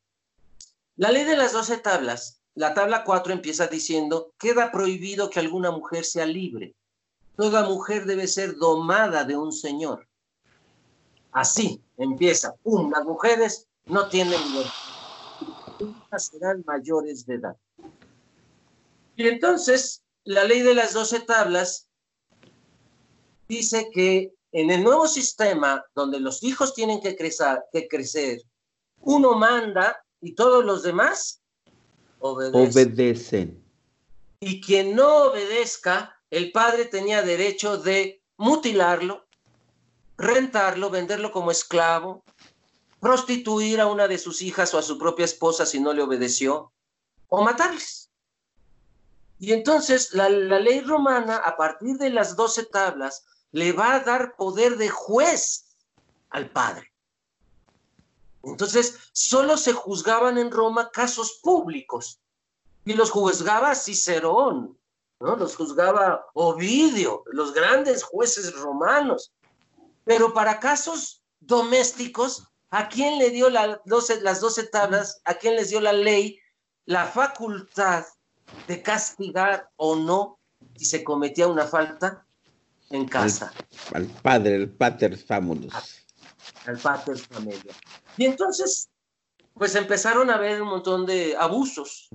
La 0.96 1.12
ley 1.12 1.24
de 1.24 1.38
las 1.38 1.54
doce 1.54 1.78
tablas, 1.78 2.42
la 2.56 2.74
tabla 2.74 3.04
4 3.04 3.34
empieza 3.34 3.68
diciendo, 3.68 4.34
queda 4.38 4.72
prohibido 4.72 5.30
que 5.30 5.40
alguna 5.40 5.72
mujer 5.72 6.06
sea 6.06 6.26
libre 6.26 6.76
toda 7.40 7.64
mujer 7.64 8.06
debe 8.06 8.28
ser 8.28 8.58
domada 8.58 9.24
de 9.24 9.38
un 9.38 9.54
señor. 9.54 10.06
Así 11.32 11.82
empieza. 11.96 12.54
¡Pum! 12.64 12.92
Las 12.92 13.06
mujeres 13.06 13.66
no 13.86 14.10
tienen 14.10 14.42
libertad. 14.42 16.18
serán 16.18 16.62
mayores 16.68 17.26
de 17.26 17.36
edad. 17.36 17.56
Y 19.20 19.28
entonces, 19.28 20.02
la 20.24 20.46
ley 20.46 20.62
de 20.62 20.74
las 20.74 20.94
doce 20.94 21.20
tablas 21.20 21.90
dice 23.50 23.90
que 23.94 24.34
en 24.54 24.72
el 24.72 24.82
nuevo 24.82 25.10
sistema, 25.10 25.84
donde 25.94 26.22
los 26.22 26.42
hijos 26.42 26.74
tienen 26.74 27.02
que 27.02 27.18
crecer, 27.18 27.60
que 27.74 27.90
crecer 27.90 28.42
uno 29.02 29.34
manda 29.34 30.02
y 30.22 30.36
todos 30.36 30.64
los 30.64 30.84
demás 30.84 31.42
obedecen. 32.20 32.94
obedecen. 32.94 33.64
Y 34.40 34.62
quien 34.62 34.96
no 34.96 35.24
obedezca 35.24 36.18
el 36.30 36.54
padre 36.54 36.86
tenía 36.86 37.22
derecho 37.22 37.78
de 37.78 38.22
mutilarlo, 38.38 39.26
rentarlo, 40.18 40.90
venderlo 40.92 41.34
como 41.34 41.52
esclavo, 41.52 42.24
prostituir 43.02 43.82
a 43.82 43.88
una 43.88 44.08
de 44.08 44.18
sus 44.18 44.42
hijas 44.42 44.74
o 44.74 44.78
a 44.78 44.82
su 44.82 44.98
propia 44.98 45.26
esposa 45.26 45.66
si 45.66 45.82
no 45.82 45.92
le 45.92 46.04
obedeció, 46.04 46.72
o 47.28 47.44
matarles. 47.44 48.09
Y 49.40 49.54
entonces 49.54 50.14
la, 50.14 50.30
ley 50.30 50.82
romana, 50.82 51.38
a 51.38 51.56
partir 51.56 51.98
de 51.98 52.10
las 52.10 52.36
doce 52.36 52.66
tablas, 52.66 53.26
le 53.52 53.72
va 53.72 53.96
a 53.96 54.00
dar 54.02 54.36
poder 54.36 54.78
de 54.78 54.90
juez 54.90 55.78
al 56.30 56.50
padre. 56.50 56.94
Entonces, 58.44 59.00
solo 59.12 59.58
se 59.58 59.74
juzgaban 59.74 60.38
en 60.38 60.52
Roma 60.52 60.92
casos 60.92 61.40
públicos 61.42 62.20
y 62.86 62.94
los 62.94 63.12
juzgaba 63.12 63.76
Cicerón, 63.76 64.78
¿no? 65.20 65.36
Los 65.36 65.56
juzgaba 65.56 66.26
Ovidio, 66.34 67.24
los 67.28 67.54
grandes 67.54 68.04
jueces 68.04 68.54
romanos. 68.56 69.32
Pero 70.06 70.34
para 70.34 70.60
casos 70.60 71.24
domésticos, 71.40 72.44
¿a 72.70 72.88
quién 72.88 73.18
le 73.18 73.30
dio 73.30 73.50
las 73.50 73.80
doce 73.86 74.64
tablas? 74.68 75.22
¿A 75.26 75.34
quién 75.36 75.56
les 75.56 75.70
dio 75.70 75.82
la 75.82 75.94
ley 75.94 76.40
la 76.90 77.06
facultad 77.06 78.04
de 78.68 78.82
castigar 78.82 79.70
o 79.76 79.96
no 79.96 80.40
si 80.76 80.86
se 80.86 81.04
cometía 81.04 81.48
una 81.48 81.66
falta 81.66 82.26
en 82.90 83.08
casa? 83.08 83.52
Al, 83.94 84.06
padre, 84.06 84.56
el 84.56 84.70
pater 84.70 85.18
famulus. 85.18 85.74
Al 86.66 86.78
pater 86.78 87.18
familia. 87.18 87.74
Y 88.18 88.26
entonces, 88.26 88.90
pues 89.54 89.76
empezaron 89.76 90.30
a 90.30 90.36
haber 90.36 90.62
un 90.62 90.70
montón 90.70 91.06
de 91.06 91.36
abusos 91.38 92.10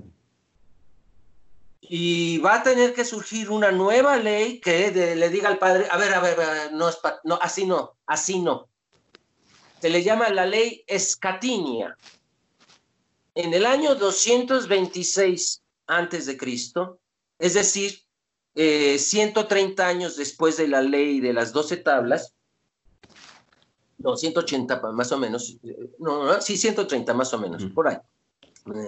y 1.81 2.39
va 2.39 2.55
a 2.55 2.63
tener 2.63 2.93
que 2.93 3.05
surgir 3.05 3.49
una 3.49 3.71
nueva 3.71 4.17
ley 4.17 4.59
que 4.59 4.91
le 4.91 5.29
diga 5.29 5.49
al 5.49 5.59
padre, 5.59 5.87
a 5.89 5.97
ver, 5.97 6.13
a 6.13 6.19
ver, 6.19 6.73
no, 6.73 6.89
no, 7.23 7.35
así 7.41 7.65
no, 7.65 7.95
así 8.07 8.39
no. 8.39 8.67
Se 9.81 9.89
le 9.89 10.03
llama 10.03 10.29
la 10.29 10.45
ley 10.45 10.83
Escatinia. 10.87 11.95
En 13.35 13.53
el 13.53 13.65
año 13.65 13.95
226 13.95 15.61
antes 15.87 16.25
de 16.25 16.37
Cristo, 16.37 16.99
es 17.39 17.53
decir, 17.53 18.01
130 18.55 19.83
eh, 19.83 19.85
años 19.85 20.15
después 20.15 20.57
de 20.57 20.67
la 20.67 20.81
ley 20.81 21.19
de 21.19 21.33
las 21.33 21.51
doce 21.51 21.77
tablas, 21.77 22.33
no, 23.97 24.15
180 24.15 24.79
más 24.91 25.11
o 25.11 25.17
menos, 25.17 25.57
eh, 25.63 25.91
no, 25.99 26.25
no 26.25 26.41
sí, 26.41 26.57
130 26.57 27.13
más 27.13 27.33
o 27.33 27.39
menos, 27.39 27.65
por 27.65 27.87
ahí. 27.87 27.97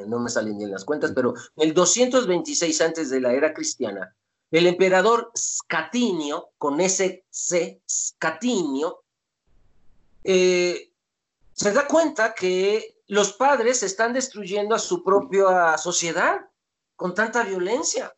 No 0.08 0.20
me 0.20 0.30
salen 0.30 0.58
bien 0.58 0.72
las 0.72 0.84
cuentas, 0.84 1.12
pero 1.14 1.36
en 1.56 1.70
el 1.70 1.74
226 1.74 2.82
antes 2.82 3.10
de 3.12 3.22
la 3.22 3.34
era 3.34 3.54
cristiana, 3.54 4.16
el 4.50 4.66
emperador 4.66 5.32
Scatinio, 5.38 6.50
con 6.58 6.80
ese 6.80 7.26
C, 7.30 7.82
Scatinio, 7.88 9.04
eh, 10.24 10.92
se 11.54 11.74
da 11.74 11.88
cuenta 11.88 12.34
que 12.34 12.98
los 13.08 13.34
padres 13.34 13.84
están 13.84 14.14
destruyendo 14.14 14.74
a 14.74 14.80
su 14.80 15.04
propia 15.04 15.78
sociedad 15.78 16.47
con 16.98 17.14
tanta 17.14 17.44
violencia. 17.44 18.14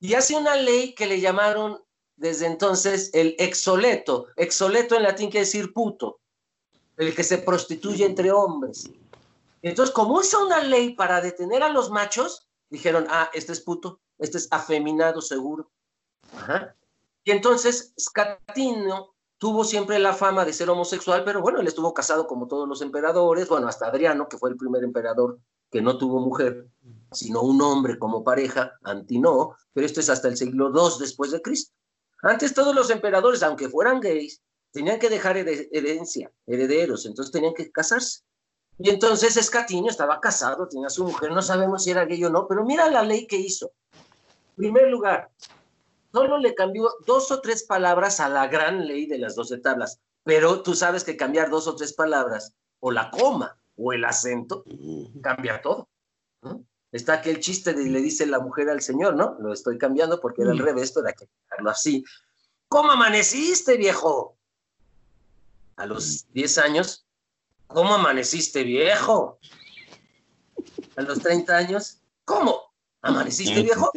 Y 0.00 0.14
hace 0.14 0.34
una 0.34 0.56
ley 0.56 0.94
que 0.94 1.06
le 1.06 1.20
llamaron 1.20 1.82
desde 2.16 2.46
entonces 2.46 3.10
el 3.12 3.36
exoleto. 3.38 4.28
Exoleto 4.36 4.94
en 4.94 5.02
latín 5.02 5.30
quiere 5.30 5.44
decir 5.44 5.74
puto, 5.74 6.20
el 6.96 7.14
que 7.14 7.24
se 7.24 7.38
prostituye 7.38 8.06
entre 8.06 8.32
hombres. 8.32 8.88
Entonces, 9.60 9.94
como 9.94 10.22
hizo 10.22 10.46
una 10.46 10.62
ley 10.62 10.94
para 10.94 11.20
detener 11.20 11.62
a 11.62 11.68
los 11.68 11.90
machos, 11.90 12.48
dijeron, 12.70 13.06
ah, 13.10 13.30
este 13.34 13.52
es 13.52 13.60
puto, 13.60 14.00
este 14.18 14.38
es 14.38 14.48
afeminado 14.50 15.20
seguro. 15.20 15.70
Y 17.24 17.30
entonces 17.32 17.92
Scatino 17.98 19.14
tuvo 19.38 19.64
siempre 19.64 19.98
la 19.98 20.14
fama 20.14 20.44
de 20.44 20.52
ser 20.52 20.70
homosexual, 20.70 21.24
pero 21.24 21.40
bueno, 21.40 21.60
él 21.60 21.66
estuvo 21.66 21.92
casado 21.92 22.26
como 22.26 22.46
todos 22.46 22.68
los 22.68 22.80
emperadores, 22.80 23.48
bueno, 23.48 23.66
hasta 23.66 23.86
Adriano, 23.86 24.28
que 24.28 24.38
fue 24.38 24.50
el 24.50 24.56
primer 24.56 24.84
emperador 24.84 25.38
que 25.70 25.82
no 25.82 25.98
tuvo 25.98 26.20
mujer, 26.20 26.66
sino 27.12 27.42
un 27.42 27.60
hombre 27.62 27.98
como 27.98 28.24
pareja, 28.24 28.72
Antinoo, 28.82 29.56
pero 29.72 29.86
esto 29.86 30.00
es 30.00 30.10
hasta 30.10 30.28
el 30.28 30.36
siglo 30.36 30.70
II 30.74 30.98
después 31.00 31.30
de 31.30 31.42
Cristo. 31.42 31.72
Antes 32.22 32.54
todos 32.54 32.74
los 32.74 32.90
emperadores, 32.90 33.42
aunque 33.42 33.68
fueran 33.68 34.00
gays, 34.00 34.42
tenían 34.72 34.98
que 34.98 35.08
dejar 35.08 35.36
herencia, 35.36 36.30
herederos, 36.46 37.06
entonces 37.06 37.32
tenían 37.32 37.54
que 37.54 37.70
casarse. 37.70 38.22
Y 38.78 38.90
entonces 38.90 39.36
Escatiño 39.36 39.90
estaba 39.90 40.20
casado, 40.20 40.68
tenía 40.68 40.90
su 40.90 41.04
mujer, 41.04 41.30
no 41.30 41.40
sabemos 41.40 41.84
si 41.84 41.90
era 41.90 42.04
gay 42.04 42.22
o 42.24 42.30
no, 42.30 42.46
pero 42.46 42.64
mira 42.64 42.90
la 42.90 43.02
ley 43.02 43.26
que 43.26 43.36
hizo. 43.36 43.72
En 43.94 44.56
primer 44.56 44.88
lugar, 44.88 45.30
solo 46.12 46.38
le 46.38 46.54
cambió 46.54 46.90
dos 47.06 47.30
o 47.30 47.40
tres 47.40 47.62
palabras 47.64 48.20
a 48.20 48.28
la 48.28 48.48
gran 48.48 48.86
ley 48.86 49.06
de 49.06 49.18
las 49.18 49.34
doce 49.34 49.58
tablas, 49.58 50.00
pero 50.24 50.62
tú 50.62 50.74
sabes 50.74 51.04
que 51.04 51.16
cambiar 51.16 51.48
dos 51.48 51.66
o 51.68 51.76
tres 51.76 51.94
palabras, 51.94 52.54
o 52.80 52.90
la 52.90 53.10
coma, 53.10 53.58
o 53.76 53.92
el 53.92 54.04
acento, 54.04 54.64
cambia 55.22 55.60
todo. 55.60 55.88
Está 56.92 57.14
aquel 57.14 57.40
chiste 57.40 57.74
de 57.74 57.84
le 57.90 58.00
dice 58.00 58.26
la 58.26 58.40
mujer 58.40 58.70
al 58.70 58.80
señor, 58.80 59.16
¿no? 59.16 59.36
Lo 59.40 59.52
estoy 59.52 59.76
cambiando 59.76 60.20
porque 60.20 60.42
era 60.42 60.52
al 60.52 60.58
revés, 60.58 60.94
era 60.96 61.12
que 61.12 61.28
dejarlo 61.42 61.70
así. 61.70 62.04
¿Cómo 62.68 62.92
amaneciste, 62.92 63.76
viejo? 63.76 64.36
A 65.76 65.84
los 65.86 66.26
10 66.32 66.58
años 66.58 67.06
¿Cómo 67.66 67.94
amaneciste 67.94 68.62
viejo? 68.62 69.38
A 70.96 71.02
los 71.02 71.18
30 71.18 71.56
años, 71.56 72.00
¿cómo? 72.24 72.72
¿Amaneciste 73.02 73.62
viejo? 73.62 73.90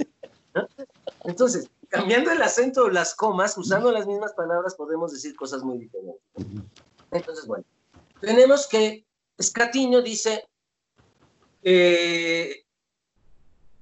Entonces, 1.23 1.69
cambiando 1.87 2.31
el 2.31 2.41
acento 2.41 2.85
o 2.85 2.89
las 2.89 3.15
comas, 3.15 3.57
usando 3.57 3.91
las 3.91 4.07
mismas 4.07 4.33
palabras, 4.33 4.75
podemos 4.75 5.11
decir 5.11 5.35
cosas 5.35 5.63
muy 5.63 5.77
diferentes. 5.77 6.21
Entonces, 7.11 7.45
bueno, 7.45 7.63
tenemos 8.19 8.67
que 8.67 9.05
Escatiño 9.39 10.01
dice, 10.01 10.49
eh, 11.63 12.65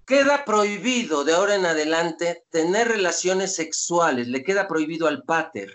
queda 0.06 0.46
prohibido 0.46 1.24
de 1.24 1.34
ahora 1.34 1.56
en 1.56 1.65
adelante 1.65 2.46
tener 2.52 2.88
relaciones 2.88 3.56
sexuales, 3.56 4.28
le 4.28 4.43
queda 4.43 4.67
prohibido 4.67 5.08
al 5.08 5.24
pater 5.24 5.74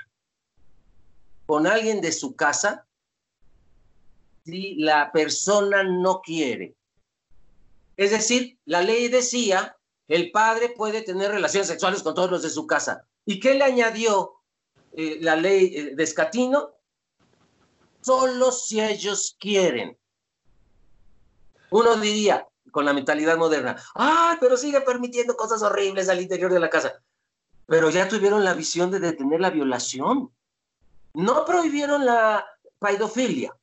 con 1.47 1.66
alguien 1.66 2.01
de 2.01 2.12
su 2.12 2.37
casa 2.37 2.87
si 4.45 4.77
la 4.77 5.11
persona 5.11 5.83
no 5.83 6.21
quiere. 6.21 6.77
Es 7.97 8.12
decir, 8.12 8.59
la 8.64 8.83
ley 8.83 9.09
decía, 9.09 9.77
el 10.07 10.31
padre 10.31 10.68
puede 10.71 11.03
tener 11.03 11.33
relaciones 11.33 11.66
sexuales 11.66 12.05
con 12.05 12.14
todos 12.14 12.31
los 12.31 12.42
de 12.42 12.51
su 12.51 12.68
casa. 12.68 13.05
¿Y 13.27 13.40
qué 13.40 13.55
le 13.55 13.64
añadió 13.64 14.35
eh, 14.92 15.18
la 15.21 15.35
ley 15.35 15.77
eh, 15.77 15.95
de 15.97 16.05
Escatino? 16.05 16.71
Solo 18.03 18.51
si 18.51 18.81
ellos 18.81 19.37
quieren. 19.38 19.97
Uno 21.71 21.97
diría, 21.97 22.47
con 22.71 22.85
la 22.85 22.93
mentalidad 22.93 23.38
moderna, 23.38 23.77
ah, 23.95 24.37
pero 24.41 24.57
sigue 24.57 24.81
permitiendo 24.81 25.37
cosas 25.37 25.62
horribles 25.62 26.09
al 26.09 26.21
interior 26.21 26.53
de 26.53 26.61
la 26.61 26.69
casa. 26.69 27.03
Pero 27.67 27.91
ya 27.91 28.09
tuvieron 28.09 28.45
la 28.45 28.55
visión 28.55 28.91
de 28.91 28.99
detener 28.99 29.41
la 29.41 29.51
violación. 29.51 30.31
No 31.15 31.45
prohibieron 31.45 32.05
la 32.05 32.45
paidofilia, 32.79 33.57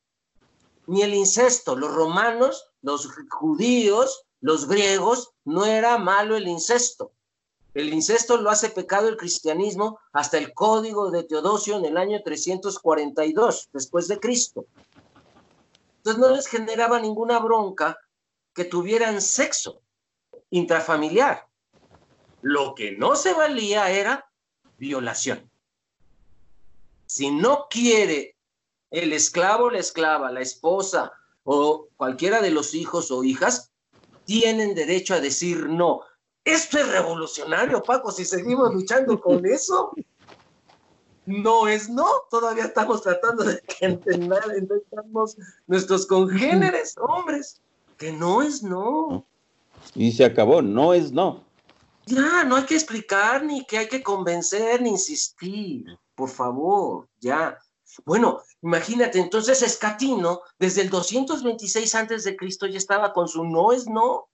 ni 0.86 1.02
el 1.02 1.14
incesto. 1.14 1.76
Los 1.76 1.94
romanos, 1.94 2.70
los 2.82 3.08
judíos, 3.30 4.24
los 4.40 4.66
griegos, 4.66 5.32
no 5.44 5.66
era 5.66 5.98
malo 5.98 6.36
el 6.36 6.48
incesto. 6.48 7.12
El 7.74 7.92
incesto 7.92 8.36
lo 8.36 8.50
hace 8.50 8.70
pecado 8.70 9.08
el 9.08 9.16
cristianismo 9.16 10.00
hasta 10.12 10.38
el 10.38 10.52
código 10.52 11.10
de 11.10 11.22
Teodosio 11.22 11.76
en 11.76 11.84
el 11.84 11.96
año 11.96 12.20
342 12.22 13.70
después 13.72 14.08
de 14.08 14.18
Cristo. 14.18 14.66
Entonces 15.98 16.20
no 16.20 16.34
les 16.34 16.46
generaba 16.46 16.98
ninguna 16.98 17.38
bronca 17.38 17.98
que 18.54 18.64
tuvieran 18.64 19.20
sexo 19.20 19.82
intrafamiliar. 20.50 21.46
Lo 22.42 22.74
que 22.74 22.92
no 22.92 23.14
se 23.14 23.34
valía 23.34 23.90
era 23.90 24.28
violación. 24.78 25.48
Si 27.06 27.30
no 27.30 27.66
quiere 27.68 28.36
el 28.90 29.12
esclavo, 29.12 29.70
la 29.70 29.78
esclava, 29.78 30.32
la 30.32 30.40
esposa 30.40 31.12
o 31.44 31.88
cualquiera 31.96 32.40
de 32.40 32.50
los 32.50 32.74
hijos 32.74 33.10
o 33.10 33.22
hijas, 33.22 33.70
tienen 34.24 34.74
derecho 34.74 35.14
a 35.14 35.20
decir 35.20 35.68
no. 35.68 36.02
Esto 36.50 36.78
es 36.78 36.88
revolucionario, 36.88 37.80
Paco, 37.80 38.10
si 38.10 38.24
seguimos 38.24 38.74
luchando 38.74 39.20
con 39.20 39.46
eso. 39.46 39.92
No 41.26 41.68
es 41.68 41.88
no, 41.88 42.06
todavía 42.28 42.64
estamos 42.64 43.02
tratando 43.02 43.44
de 43.44 43.60
que 43.60 43.86
entendamos 43.86 45.36
nuestros 45.68 46.06
congéneres, 46.06 46.96
hombres, 46.98 47.60
que 47.98 48.10
no 48.10 48.42
es 48.42 48.64
no. 48.64 49.24
Y 49.94 50.10
se 50.10 50.24
acabó, 50.24 50.60
no 50.60 50.92
es 50.92 51.12
no. 51.12 51.44
Ya, 52.06 52.42
no 52.42 52.56
hay 52.56 52.64
que 52.64 52.74
explicar, 52.74 53.44
ni 53.44 53.64
que 53.64 53.78
hay 53.78 53.88
que 53.88 54.02
convencer, 54.02 54.82
ni 54.82 54.90
insistir, 54.90 55.84
por 56.16 56.30
favor, 56.30 57.08
ya. 57.20 57.56
Bueno, 58.04 58.40
imagínate, 58.62 59.20
entonces 59.20 59.62
Escatino, 59.62 60.40
desde 60.58 60.82
el 60.82 60.90
226 60.90 61.94
antes 61.94 62.24
de 62.24 62.36
Cristo 62.36 62.66
ya 62.66 62.78
estaba 62.78 63.12
con 63.12 63.28
su 63.28 63.44
no 63.44 63.70
es 63.70 63.86
no. 63.86 64.29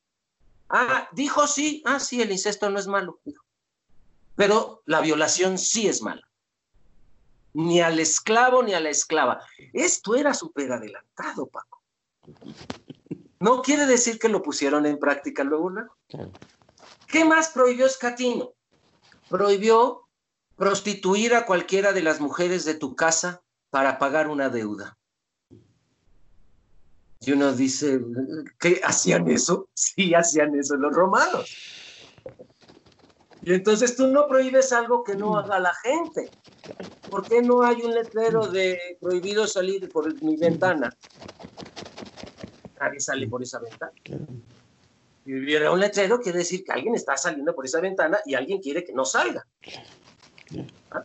Ah, 0.69 1.09
dijo 1.13 1.47
sí, 1.47 1.83
ah, 1.87 2.01
sí, 2.01 2.21
el 2.21 2.33
incesto 2.33 2.69
no 2.71 2.79
es 2.79 2.87
malo. 2.87 3.21
Pero 4.35 4.83
la 4.87 5.01
violación 5.01 5.59
sí 5.59 5.89
es 5.89 6.03
mala. 6.03 6.29
Ni 7.55 7.81
al 7.81 7.99
esclavo 7.99 8.63
ni 8.63 8.75
a 8.75 8.81
la 8.81 8.91
esclava. 8.91 9.41
Esto 9.73 10.15
era 10.15 10.35
súper 10.35 10.73
adelantado, 10.73 11.47
Paco. 11.47 11.83
No 13.39 13.63
quiere 13.63 13.87
decir 13.87 14.19
que 14.19 14.29
lo 14.29 14.43
pusieron 14.43 14.87
en 14.87 14.99
práctica 14.99 15.45
luego, 15.45 15.71
¿no? 15.71 15.97
¿Qué 17.07 17.25
más 17.25 17.51
prohibió 17.51 17.87
Escatino? 17.87 18.53
Prohibió 19.29 20.07
prostituir 20.57 21.35
a 21.35 21.47
cualquiera 21.47 21.93
de 21.93 22.03
las 22.03 22.21
mujeres 22.21 22.65
de 22.65 22.75
tu 22.75 22.97
casa 22.97 23.43
para 23.71 23.99
pagar 23.99 24.29
una 24.29 24.49
deuda. 24.49 24.96
Y 27.27 27.33
uno 27.33 27.53
dice, 27.53 28.01
¿qué 28.61 28.81
hacían 28.85 29.29
eso? 29.29 29.69
Sí, 29.75 30.15
hacían 30.15 30.55
eso 30.55 30.77
los 30.77 30.95
romanos. 30.95 31.55
Y 33.43 33.53
entonces 33.53 33.97
tú 33.97 34.07
no 34.07 34.29
prohíbes 34.29 34.73
algo 34.73 35.03
que 35.03 35.17
no 35.17 35.37
haga 35.37 35.59
la 35.59 35.75
gente. 35.75 36.31
¿Por 37.11 37.29
qué 37.29 37.43
no 37.43 37.63
hay 37.63 37.83
un 37.83 37.95
letrero 37.95 38.47
de 38.47 38.97
prohibido 39.01 39.47
salir 39.47 39.89
por 39.91 40.23
mi 40.23 40.37
ventana? 40.37 40.97
Nadie 42.81 43.01
sale 43.01 43.27
por 43.27 43.43
esa 43.43 43.59
ventana. 43.59 43.93
Si 45.25 45.35
hubiera 45.35 45.73
un 45.73 45.81
letrero, 45.81 46.21
quiere 46.21 46.39
decir 46.39 46.65
que 46.65 46.73
alguien 46.73 46.95
está 46.95 47.17
saliendo 47.17 47.55
por 47.55 47.65
esa 47.65 47.81
ventana 47.81 48.19
y 48.25 48.35
alguien 48.35 48.61
quiere 48.61 48.85
que 48.85 48.93
no 48.93 49.05
salga. 49.05 49.47
¿Ah? 50.93 51.03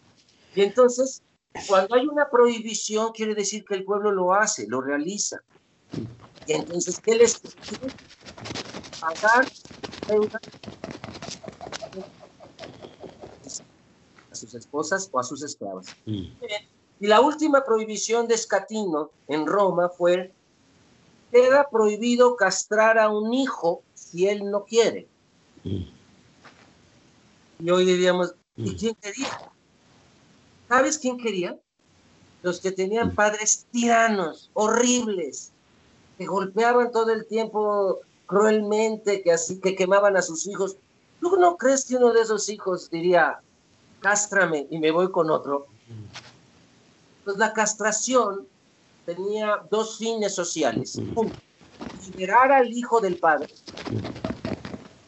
Y 0.53 0.62
entonces, 0.62 1.23
cuando 1.67 1.95
hay 1.95 2.05
una 2.05 2.29
prohibición, 2.29 3.12
quiere 3.12 3.34
decir 3.34 3.65
que 3.65 3.73
el 3.73 3.84
pueblo 3.84 4.12
lo 4.12 4.34
hace, 4.34 4.67
lo 4.67 4.81
realiza. 4.81 5.41
Entonces, 6.56 7.00
¿qué 7.00 7.16
les 7.16 7.40
pide? 7.40 7.94
Pagar 9.00 9.48
a 14.32 14.36
sus 14.36 14.54
esposas 14.54 15.10
o 15.12 15.20
a 15.20 15.24
sus 15.24 15.44
esclavas. 15.44 15.88
Mm. 16.06 16.26
Y 17.00 17.08
la 17.08 17.22
última 17.22 17.64
prohibición 17.64 18.28
de 18.28 18.36
Escatino 18.36 19.12
en 19.28 19.48
Roma 19.48 19.90
fue, 19.90 20.32
queda 21.32 21.70
prohibido 21.70 22.36
castrar 22.36 23.00
a 23.00 23.10
un 23.10 23.34
hijo 23.34 23.82
si 23.96 24.28
él 24.28 24.50
no 24.50 24.66
quiere. 24.66 25.08
Mm. 25.64 25.84
Y 27.60 27.70
hoy 27.70 27.86
diríamos, 27.86 28.36
¿y 28.56 28.72
mm. 28.72 28.78
quién 28.78 28.96
quería? 28.96 29.52
¿Sabes 30.68 30.98
quién 30.98 31.18
quería? 31.18 31.60
Los 32.44 32.60
que 32.60 32.72
tenían 32.72 33.14
padres 33.14 33.66
tiranos, 33.72 34.50
horribles, 34.54 35.51
que 36.21 36.27
golpeaban 36.27 36.91
todo 36.91 37.10
el 37.10 37.25
tiempo 37.25 38.01
cruelmente, 38.27 39.23
que 39.23 39.31
así 39.31 39.60
que 39.60 39.75
quemaban 39.75 40.15
a 40.15 40.21
sus 40.21 40.45
hijos. 40.45 40.77
¿Tú 41.19 41.36
no 41.38 41.57
crees 41.57 41.84
que 41.86 41.95
uno 41.95 42.13
de 42.13 42.21
esos 42.21 42.47
hijos 42.49 42.91
diría, 42.91 43.39
cástrame 44.01 44.67
y 44.69 44.77
me 44.77 44.91
voy 44.91 45.10
con 45.10 45.31
otro? 45.31 45.65
Pues 47.25 47.38
la 47.38 47.53
castración 47.53 48.47
tenía 49.03 49.63
dos 49.71 49.97
fines 49.97 50.36
sociales. 50.36 50.99
Mm. 50.99 51.12
Uno, 51.15 51.31
liberar 52.05 52.51
al 52.51 52.71
hijo 52.71 53.01
del 53.01 53.17
padre. 53.17 53.51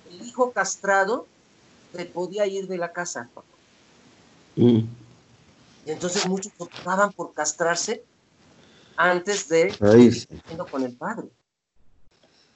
El 0.10 0.26
hijo 0.26 0.52
castrado 0.52 1.28
se 1.96 2.06
podía 2.06 2.48
ir 2.48 2.68
de 2.68 2.80
la 2.80 2.92
casa. 2.92 3.30
Y 4.56 4.88
entonces 5.86 6.28
muchos 6.28 6.54
optaban 6.58 7.12
por 7.12 7.34
castrarse 7.34 8.04
antes 8.96 9.48
de 9.50 9.74
ir 9.98 10.28
con 10.72 10.84
el 10.84 10.96
padre. 10.96 11.30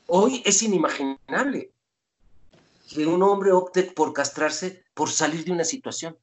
Hoy 0.07 0.41
es 0.45 0.61
inimaginable 0.63 1.71
que 2.89 3.05
un 3.05 3.21
hombre 3.23 3.51
opte 3.51 3.83
por 3.83 4.13
castrarse 4.13 4.85
por 4.93 5.09
salir 5.09 5.43
de 5.45 5.51
una 5.51 5.65
situación. 5.65 6.17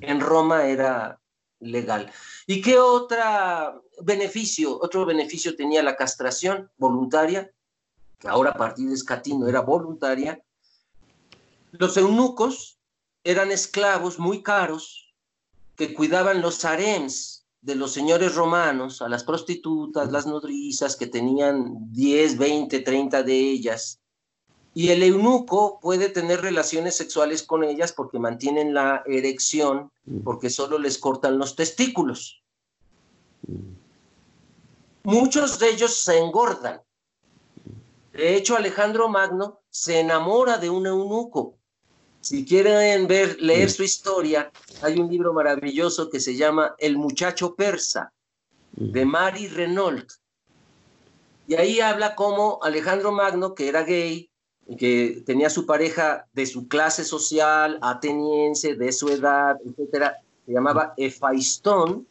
En 0.00 0.20
Roma 0.20 0.66
era 0.66 1.20
legal. 1.60 2.10
¿Y 2.46 2.60
qué 2.60 2.78
otro 2.78 3.84
beneficio? 4.02 4.78
Otro 4.80 5.06
beneficio 5.06 5.54
tenía 5.54 5.82
la 5.82 5.96
castración 5.96 6.70
voluntaria, 6.76 7.52
que 8.18 8.28
ahora 8.28 8.50
a 8.50 8.56
partir 8.56 8.88
de 8.88 8.94
Escatino 8.94 9.46
era 9.46 9.60
voluntaria. 9.60 10.42
Los 11.72 11.96
eunucos 11.96 12.78
eran 13.22 13.52
esclavos 13.52 14.18
muy 14.18 14.42
caros 14.42 15.14
que 15.76 15.94
cuidaban 15.94 16.42
los 16.42 16.64
harems 16.64 17.39
de 17.62 17.74
los 17.74 17.92
señores 17.92 18.34
romanos, 18.34 19.02
a 19.02 19.08
las 19.08 19.24
prostitutas, 19.24 20.10
las 20.10 20.26
nodrizas, 20.26 20.96
que 20.96 21.06
tenían 21.06 21.92
10, 21.92 22.38
20, 22.38 22.80
30 22.80 23.22
de 23.22 23.38
ellas. 23.38 24.00
Y 24.72 24.90
el 24.90 25.02
eunuco 25.02 25.78
puede 25.80 26.08
tener 26.08 26.40
relaciones 26.40 26.96
sexuales 26.96 27.42
con 27.42 27.64
ellas 27.64 27.92
porque 27.92 28.18
mantienen 28.18 28.72
la 28.72 29.02
erección, 29.06 29.90
porque 30.24 30.48
solo 30.48 30.78
les 30.78 30.96
cortan 30.98 31.38
los 31.38 31.56
testículos. 31.56 32.42
Muchos 35.02 35.58
de 35.58 35.70
ellos 35.70 35.96
se 35.96 36.18
engordan. 36.18 36.80
De 38.12 38.36
hecho, 38.36 38.56
Alejandro 38.56 39.08
Magno 39.08 39.60
se 39.70 40.00
enamora 40.00 40.56
de 40.58 40.70
un 40.70 40.86
eunuco 40.86 41.59
si 42.20 42.44
quieren 42.44 43.06
ver, 43.06 43.40
leer 43.40 43.70
su 43.70 43.82
historia, 43.82 44.50
hay 44.82 44.98
un 44.98 45.10
libro 45.10 45.32
maravilloso 45.32 46.10
que 46.10 46.20
se 46.20 46.36
llama 46.36 46.74
El 46.78 46.98
muchacho 46.98 47.54
persa, 47.54 48.12
de 48.72 49.04
Mari 49.04 49.48
Renault. 49.48 50.12
Y 51.48 51.54
ahí 51.54 51.80
habla 51.80 52.14
cómo 52.14 52.60
Alejandro 52.62 53.10
Magno, 53.10 53.54
que 53.54 53.68
era 53.68 53.82
gay, 53.82 54.30
que 54.78 55.22
tenía 55.26 55.50
su 55.50 55.66
pareja 55.66 56.26
de 56.32 56.46
su 56.46 56.68
clase 56.68 57.04
social, 57.04 57.78
ateniense, 57.82 58.74
de 58.74 58.92
su 58.92 59.08
edad, 59.08 59.56
etcétera, 59.64 60.18
se 60.46 60.52
llamaba 60.52 60.94
Efaistón, 60.96 62.06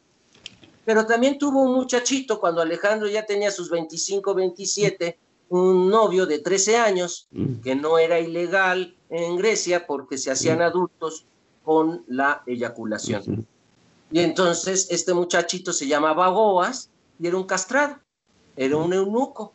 pero 0.83 1.05
también 1.05 1.37
tuvo 1.37 1.61
un 1.61 1.75
muchachito 1.75 2.39
cuando 2.39 2.61
Alejandro 2.61 3.07
ya 3.07 3.25
tenía 3.25 3.51
sus 3.51 3.69
25, 3.69 4.33
27, 4.33 5.19
un 5.49 5.89
novio 5.89 6.25
de 6.25 6.39
13 6.39 6.77
años, 6.77 7.27
Mm. 7.31 7.61
que 7.61 7.75
no 7.75 7.97
era 7.97 8.19
ilegal 8.19 8.95
en 9.09 9.35
Grecia 9.37 9.85
porque 9.87 10.17
se 10.17 10.31
hacían 10.31 10.61
adultos 10.61 11.25
con 11.63 12.03
la 12.07 12.41
eyaculación. 12.45 13.45
Y 14.11 14.19
entonces 14.21 14.87
este 14.89 15.13
muchachito 15.13 15.71
se 15.73 15.87
llamaba 15.87 16.29
Boas 16.29 16.89
y 17.19 17.27
era 17.27 17.37
un 17.37 17.43
castrado, 17.43 17.97
era 18.55 18.77
un 18.77 18.93
eunuco. 18.93 19.53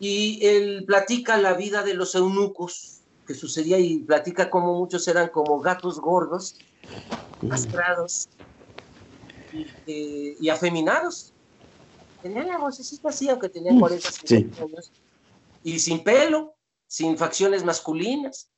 Y 0.00 0.44
él 0.44 0.84
platica 0.84 1.36
la 1.38 1.54
vida 1.54 1.82
de 1.84 1.94
los 1.94 2.14
eunucos 2.16 2.98
que 3.26 3.34
sucedía 3.34 3.78
y 3.78 3.98
platica 3.98 4.50
cómo 4.50 4.74
muchos 4.76 5.06
eran 5.06 5.28
como 5.28 5.60
gatos 5.60 6.00
gordos, 6.00 6.56
castrados 7.48 8.28
y, 9.52 9.66
eh, 9.86 10.36
y 10.40 10.48
afeminados. 10.48 11.31
Tenían 12.22 12.48
la 12.48 12.58
vocecita 12.58 13.08
así, 13.08 13.28
aunque 13.28 13.48
tenían 13.48 13.80
40, 13.80 14.10
50 14.10 14.62
años, 14.62 14.92
y 15.64 15.78
sin 15.78 16.04
pelo, 16.04 16.54
sin 16.86 17.18
facciones 17.18 17.64
masculinas, 17.64 18.48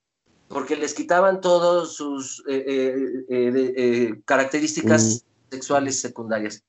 porque 0.49 0.77
les 0.77 0.95
quitaban 0.95 1.41
todas 1.41 1.95
sus 1.95 2.43
eh, 2.49 2.65
eh, 2.67 3.27
eh, 3.29 4.23
características 4.25 5.25
sexuales 5.51 6.01
secundarias. 6.01 6.63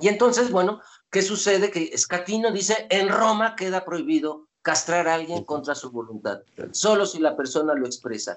Y 0.00 0.08
entonces, 0.08 0.50
bueno, 0.50 0.80
¿qué 1.10 1.22
sucede? 1.22 1.70
Que 1.70 1.90
Escatino 1.92 2.50
dice, 2.50 2.86
en 2.90 3.08
Roma 3.08 3.54
queda 3.54 3.84
prohibido 3.84 4.48
castrar 4.62 5.08
a 5.08 5.14
alguien 5.14 5.44
contra 5.44 5.74
su 5.74 5.90
voluntad, 5.90 6.40
solo 6.70 7.04
si 7.04 7.18
la 7.18 7.36
persona 7.36 7.74
lo 7.74 7.86
expresa. 7.86 8.36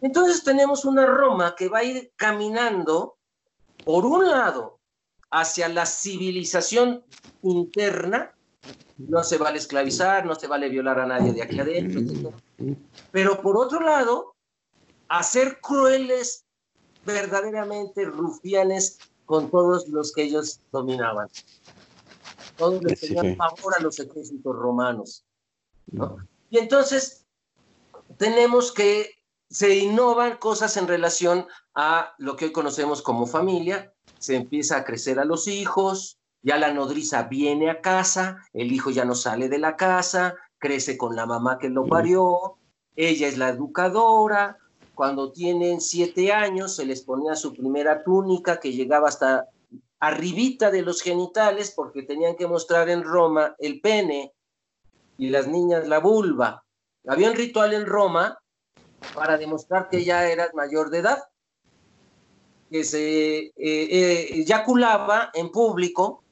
Entonces 0.00 0.42
tenemos 0.42 0.84
una 0.84 1.06
Roma 1.06 1.54
que 1.56 1.68
va 1.68 1.78
a 1.78 1.84
ir 1.84 2.12
caminando, 2.16 3.16
por 3.84 4.04
un 4.04 4.28
lado, 4.28 4.75
hacia 5.30 5.68
la 5.68 5.86
civilización 5.86 7.04
interna, 7.42 8.32
no 8.98 9.22
se 9.22 9.38
vale 9.38 9.58
esclavizar, 9.58 10.24
no 10.24 10.34
se 10.34 10.46
vale 10.46 10.68
violar 10.68 10.98
a 11.00 11.06
nadie 11.06 11.32
de 11.32 11.42
aquí 11.42 11.60
adentro, 11.60 12.00
etc. 12.00 12.34
Pero 13.12 13.40
por 13.42 13.56
otro 13.56 13.80
lado, 13.80 14.34
hacer 15.08 15.60
crueles, 15.60 16.44
verdaderamente 17.04 18.04
rufianes 18.04 18.98
con 19.26 19.50
todos 19.50 19.88
los 19.88 20.12
que 20.12 20.22
ellos 20.24 20.60
dominaban. 20.72 21.28
Todos 22.56 22.82
les 22.82 22.98
Sí, 22.98 23.08
tenían 23.08 23.26
sí. 23.26 23.36
favor 23.36 23.74
a 23.78 23.82
los 23.82 23.98
ejércitos 23.98 24.56
romanos. 24.56 25.24
¿no? 25.92 26.16
Y 26.50 26.58
entonces 26.58 27.26
tenemos 28.16 28.72
que 28.72 29.10
se 29.48 29.76
innovan 29.76 30.38
cosas 30.38 30.76
en 30.76 30.88
relación 30.88 31.46
a 31.74 32.14
lo 32.18 32.36
que 32.36 32.46
hoy 32.46 32.52
conocemos 32.52 33.02
como 33.02 33.26
familia, 33.26 33.92
se 34.18 34.36
empieza 34.36 34.78
a 34.78 34.84
crecer 34.84 35.18
a 35.18 35.24
los 35.24 35.48
hijos, 35.48 36.18
ya 36.42 36.58
la 36.58 36.72
nodriza 36.72 37.24
viene 37.24 37.70
a 37.70 37.80
casa, 37.80 38.38
el 38.52 38.72
hijo 38.72 38.90
ya 38.90 39.04
no 39.04 39.14
sale 39.14 39.48
de 39.48 39.58
la 39.58 39.76
casa, 39.76 40.36
crece 40.58 40.96
con 40.96 41.16
la 41.16 41.26
mamá 41.26 41.58
que 41.58 41.68
lo 41.68 41.86
parió, 41.86 42.56
ella 42.94 43.28
es 43.28 43.36
la 43.36 43.50
educadora, 43.50 44.58
cuando 44.94 45.30
tienen 45.30 45.80
siete 45.80 46.32
años 46.32 46.74
se 46.76 46.86
les 46.86 47.02
ponía 47.02 47.36
su 47.36 47.52
primera 47.52 48.02
túnica 48.02 48.58
que 48.58 48.72
llegaba 48.72 49.08
hasta 49.08 49.46
arribita 50.00 50.70
de 50.70 50.82
los 50.82 51.02
genitales 51.02 51.72
porque 51.74 52.02
tenían 52.02 52.36
que 52.36 52.46
mostrar 52.46 52.88
en 52.88 53.02
Roma 53.02 53.54
el 53.58 53.80
pene 53.80 54.32
y 55.18 55.30
las 55.30 55.48
niñas 55.48 55.86
la 55.86 55.98
vulva. 55.98 56.64
Había 57.06 57.30
un 57.30 57.36
ritual 57.36 57.74
en 57.74 57.86
Roma 57.86 58.38
para 59.14 59.36
demostrar 59.36 59.88
que 59.88 60.04
ya 60.04 60.28
eras 60.28 60.54
mayor 60.54 60.90
de 60.90 60.98
edad, 60.98 61.22
que 62.70 62.84
se 62.84 63.38
eh, 63.38 63.52
eh, 63.56 64.28
eyaculaba 64.32 65.30
en 65.34 65.50
público 65.50 66.22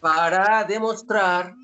para 0.00 0.64
demostrar 0.64 1.54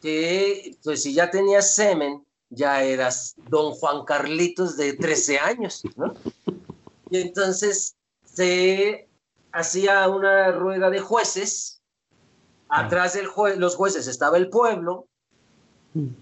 que 0.00 0.76
pues, 0.82 1.02
si 1.02 1.14
ya 1.14 1.30
tenías 1.30 1.74
semen, 1.74 2.24
ya 2.50 2.82
eras 2.82 3.34
don 3.48 3.72
Juan 3.72 4.04
Carlitos 4.04 4.76
de 4.76 4.94
13 4.94 5.38
años. 5.38 5.82
Y 7.10 7.20
entonces 7.20 7.96
se 8.24 9.08
hacía 9.52 10.08
una 10.08 10.52
rueda 10.52 10.90
de 10.90 11.00
jueces, 11.00 11.80
atrás 12.68 13.14
de 13.14 13.22
los 13.56 13.76
jueces 13.76 14.06
estaba 14.06 14.36
el 14.36 14.50
pueblo, 14.50 15.08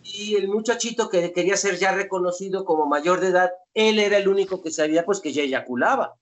y 0.02 0.36
el 0.36 0.48
muchachito 0.48 1.08
que 1.08 1.32
quería 1.32 1.56
ser 1.56 1.78
ya 1.78 1.92
reconocido 1.92 2.64
como 2.64 2.86
mayor 2.86 3.20
de 3.20 3.28
edad, 3.28 3.50
él 3.74 3.98
era 3.98 4.18
el 4.18 4.28
único 4.28 4.62
que 4.62 4.70
sabía 4.70 5.04
pues 5.04 5.20
que 5.20 5.32
ya 5.32 5.42
eyaculaba. 5.42 6.14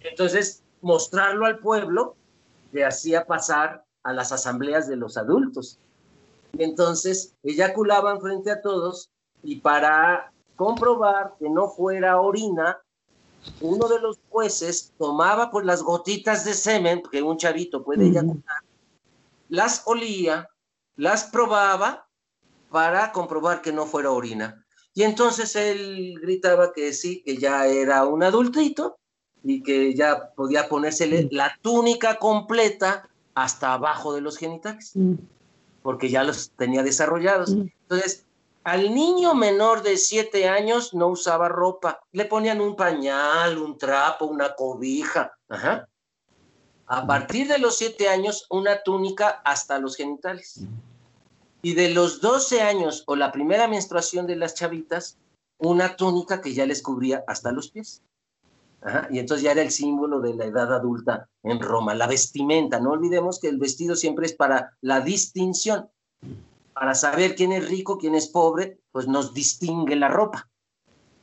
Entonces, 0.00 0.62
mostrarlo 0.80 1.46
al 1.46 1.58
pueblo 1.58 2.16
le 2.72 2.84
hacía 2.84 3.26
pasar 3.26 3.84
a 4.02 4.12
las 4.12 4.32
asambleas 4.32 4.88
de 4.88 4.96
los 4.96 5.16
adultos. 5.16 5.78
Entonces, 6.58 7.34
eyaculaban 7.42 8.20
frente 8.20 8.50
a 8.50 8.60
todos 8.60 9.10
y 9.42 9.56
para 9.56 10.32
comprobar 10.56 11.34
que 11.38 11.48
no 11.48 11.68
fuera 11.68 12.20
orina, 12.20 12.78
uno 13.60 13.88
de 13.88 14.00
los 14.00 14.18
jueces 14.28 14.92
tomaba 14.98 15.50
pues 15.50 15.66
las 15.66 15.82
gotitas 15.82 16.44
de 16.44 16.54
semen 16.54 17.02
que 17.10 17.22
un 17.22 17.36
chavito 17.36 17.82
puede 17.82 18.06
eyacular, 18.06 18.62
las 19.48 19.82
olía, 19.86 20.48
las 20.96 21.24
probaba 21.24 22.06
para 22.70 23.12
comprobar 23.12 23.62
que 23.62 23.72
no 23.72 23.86
fuera 23.86 24.10
orina. 24.10 24.64
Y 24.94 25.02
entonces 25.02 25.56
él 25.56 26.18
gritaba 26.20 26.72
que 26.72 26.92
sí, 26.92 27.22
que 27.24 27.36
ya 27.38 27.66
era 27.66 28.04
un 28.04 28.22
adultito 28.22 28.98
y 29.44 29.62
que 29.62 29.94
ya 29.94 30.32
podía 30.34 30.68
ponérsele 30.68 31.28
la 31.30 31.58
túnica 31.62 32.18
completa 32.18 33.08
hasta 33.34 33.74
abajo 33.74 34.14
de 34.14 34.20
los 34.20 34.36
genitales, 34.36 34.92
porque 35.82 36.10
ya 36.10 36.22
los 36.22 36.50
tenía 36.50 36.82
desarrollados. 36.82 37.50
Entonces, 37.50 38.24
al 38.64 38.94
niño 38.94 39.34
menor 39.34 39.82
de 39.82 39.96
siete 39.96 40.48
años 40.48 40.94
no 40.94 41.08
usaba 41.08 41.48
ropa, 41.48 42.00
le 42.12 42.24
ponían 42.26 42.60
un 42.60 42.76
pañal, 42.76 43.58
un 43.58 43.76
trapo, 43.76 44.26
una 44.26 44.54
cobija. 44.54 45.32
Ajá. 45.48 45.88
A 46.86 47.06
partir 47.06 47.48
de 47.48 47.58
los 47.58 47.76
siete 47.76 48.08
años, 48.08 48.46
una 48.50 48.82
túnica 48.82 49.40
hasta 49.44 49.78
los 49.78 49.96
genitales. 49.96 50.60
Y 51.62 51.74
de 51.74 51.90
los 51.90 52.20
12 52.20 52.60
años 52.60 53.04
o 53.06 53.16
la 53.16 53.32
primera 53.32 53.66
menstruación 53.66 54.26
de 54.26 54.36
las 54.36 54.54
chavitas, 54.54 55.16
una 55.58 55.96
túnica 55.96 56.40
que 56.40 56.54
ya 56.54 56.66
les 56.66 56.82
cubría 56.82 57.24
hasta 57.26 57.52
los 57.52 57.70
pies. 57.70 58.02
Ajá, 58.84 59.06
y 59.10 59.18
entonces 59.20 59.44
ya 59.44 59.52
era 59.52 59.62
el 59.62 59.70
símbolo 59.70 60.20
de 60.20 60.34
la 60.34 60.44
edad 60.44 60.72
adulta 60.74 61.28
en 61.44 61.60
Roma, 61.60 61.94
la 61.94 62.08
vestimenta. 62.08 62.80
No 62.80 62.92
olvidemos 62.92 63.38
que 63.38 63.48
el 63.48 63.58
vestido 63.58 63.94
siempre 63.94 64.26
es 64.26 64.34
para 64.34 64.76
la 64.80 65.00
distinción, 65.00 65.88
para 66.74 66.94
saber 66.94 67.36
quién 67.36 67.52
es 67.52 67.68
rico, 67.68 67.98
quién 67.98 68.14
es 68.14 68.26
pobre, 68.28 68.80
pues 68.90 69.06
nos 69.06 69.34
distingue 69.34 69.94
la 69.94 70.08
ropa. 70.08 70.48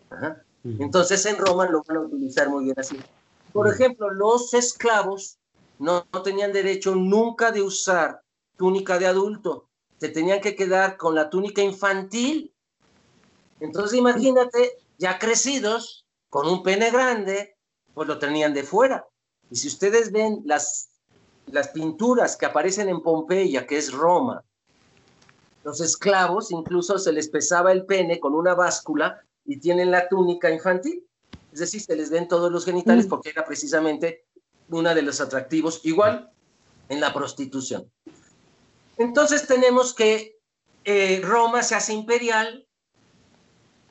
Ajá. 0.10 0.42
Entonces 0.64 1.26
en 1.26 1.38
Roma 1.38 1.68
lo 1.68 1.84
van 1.88 1.98
a 1.98 2.02
utilizar 2.02 2.50
muy 2.50 2.66
bien 2.66 2.80
así. 2.80 2.98
Por 3.52 3.68
ejemplo, 3.68 4.10
los 4.10 4.54
esclavos 4.54 5.38
no, 5.80 6.06
no 6.14 6.22
tenían 6.22 6.54
derecho 6.54 6.96
nunca 6.96 7.52
de 7.52 7.62
usar 7.62 8.22
túnica 8.58 9.00
de 9.00 9.08
adulto, 9.08 9.70
se 10.00 10.10
tenían 10.10 10.42
que 10.42 10.56
quedar 10.56 10.98
con 10.98 11.16
la 11.16 11.30
túnica 11.30 11.62
infantil. 11.62 12.54
Entonces 13.60 13.98
imagínate, 13.98 14.78
ya 14.98 15.20
crecidos, 15.20 16.06
con 16.30 16.48
un 16.48 16.64
pene 16.64 16.92
grande, 16.92 17.58
pues 17.94 18.08
lo 18.08 18.20
tenían 18.20 18.54
de 18.54 18.64
fuera. 18.64 19.06
Y 19.50 19.56
si 19.56 19.68
ustedes 19.68 20.12
ven 20.12 20.42
las, 20.46 20.90
las 21.48 21.70
pinturas 21.70 22.38
que 22.38 22.46
aparecen 22.46 22.90
en 22.90 23.02
Pompeya, 23.02 23.66
que 23.66 23.78
es 23.78 23.92
Roma, 23.92 24.44
los 25.64 25.82
esclavos 25.82 26.52
incluso 26.52 26.98
se 26.98 27.12
les 27.12 27.30
pesaba 27.30 27.72
el 27.72 27.86
pene 27.86 28.20
con 28.20 28.34
una 28.34 28.54
báscula 28.54 29.22
y 29.46 29.60
tienen 29.60 29.92
la 29.92 30.08
túnica 30.08 30.50
infantil. 30.50 31.06
Es 31.52 31.60
decir, 31.60 31.82
se 31.82 31.96
les 31.96 32.10
ven 32.10 32.28
todos 32.28 32.52
los 32.52 32.66
genitales 32.66 33.08
porque 33.08 33.30
era 33.32 33.46
precisamente 33.46 34.26
uno 34.70 34.94
de 34.94 35.02
los 35.02 35.20
atractivos, 35.20 35.82
igual 35.84 36.32
en 36.90 37.02
la 37.02 37.14
prostitución. 37.14 37.92
Entonces 38.98 39.48
tenemos 39.48 39.94
que 39.94 40.38
eh, 40.84 41.22
Roma 41.24 41.64
se 41.64 41.76
hace 41.76 41.94
imperial, 41.94 42.68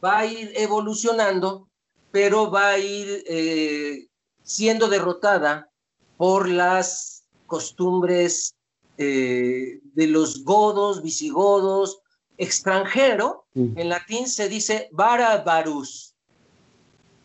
va 0.04 0.18
a 0.18 0.26
ir 0.26 0.52
evolucionando, 0.56 1.67
pero 2.10 2.50
va 2.50 2.70
a 2.70 2.78
ir 2.78 3.24
eh, 3.26 4.06
siendo 4.42 4.88
derrotada 4.88 5.68
por 6.16 6.48
las 6.48 7.24
costumbres 7.46 8.54
eh, 8.96 9.80
de 9.82 10.06
los 10.06 10.44
godos, 10.44 11.02
visigodos, 11.02 12.00
extranjero. 12.36 13.46
Mm. 13.54 13.78
En 13.78 13.88
latín 13.88 14.28
se 14.28 14.48
dice 14.48 14.88
barabarus, 14.92 16.14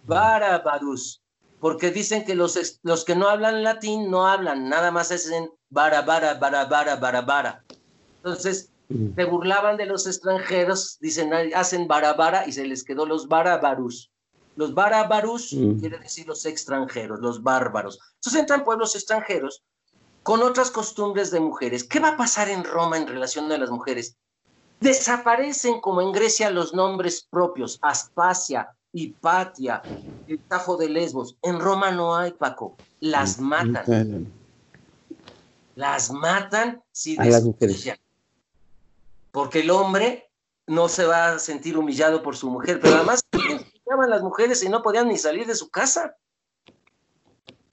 barabarus, 0.06 1.22
porque 1.60 1.92
dicen 1.92 2.26
que 2.26 2.36
los, 2.36 2.80
los 2.84 3.06
que 3.06 3.16
no 3.16 3.30
hablan 3.30 3.64
latín 3.64 4.12
no 4.12 4.28
hablan, 4.28 4.70
nada 4.70 4.92
más 4.92 5.12
es 5.12 5.30
en 5.30 5.50
bara, 5.70 6.02
bara, 6.02 6.36
bara, 6.36 6.66
bara, 6.66 6.96
bara, 6.98 7.22
bara. 7.22 7.64
Entonces, 8.18 8.70
Mm. 8.90 9.16
se 9.16 9.24
burlaban 9.24 9.78
de 9.78 9.86
los 9.86 10.06
extranjeros, 10.06 10.98
dicen, 11.00 11.34
"Ay, 11.34 11.54
hacen 11.54 11.88
barabara 11.88 12.46
y 12.48 12.52
se 12.52 12.66
les 12.68 12.84
quedó 12.84 13.06
los 13.06 13.28
barabarus. 13.30 14.12
Los 14.56 14.74
barabarus 14.74 15.54
Mm. 15.54 15.80
quiere 15.80 16.00
decir 16.00 16.28
los 16.28 16.46
extranjeros, 16.46 17.20
los 17.20 17.42
bárbaros. 17.42 18.00
Entonces 18.16 18.40
entran 18.42 18.64
pueblos 18.64 18.96
extranjeros 18.96 19.64
con 20.22 20.42
otras 20.42 20.72
costumbres 20.72 21.32
de 21.32 21.40
mujeres. 21.40 21.84
¿Qué 21.84 22.00
va 22.00 22.10
a 22.10 22.18
pasar 22.18 22.50
en 22.50 22.64
Roma 22.64 22.98
en 22.98 23.08
relación 23.08 23.52
a 23.52 23.58
las 23.58 23.70
mujeres? 23.72 24.16
Desaparecen 24.80 25.82
como 25.82 26.02
en 26.02 26.12
Grecia 26.12 26.50
los 26.50 26.74
nombres 26.74 27.28
propios, 27.30 27.80
Aspasia, 27.82 28.70
Hipatia, 28.92 29.88
el 30.28 30.40
Tajo 30.48 30.78
de 30.78 30.90
Lesbos. 30.90 31.36
En 31.42 31.60
Roma 31.60 31.92
no 31.92 32.16
hay, 32.16 32.32
Paco. 32.32 32.78
Las 33.00 33.40
matan. 33.40 34.32
Las 35.76 36.12
matan 36.12 36.82
si 36.92 37.18
desprecian. 37.18 37.98
Porque 39.32 39.62
el 39.62 39.72
hombre 39.72 40.30
no 40.68 40.88
se 40.88 41.06
va 41.06 41.34
a 41.34 41.40
sentir 41.40 41.78
humillado 41.78 42.22
por 42.22 42.38
su 42.38 42.50
mujer, 42.50 42.80
pero 42.80 42.96
además 42.96 43.22
las 44.08 44.22
mujeres 44.22 44.64
y 44.64 44.70
no 44.70 44.82
podían 44.82 45.08
ni 45.08 45.18
salir 45.18 45.46
de 45.48 45.56
su 45.56 45.70
casa. 45.70 46.16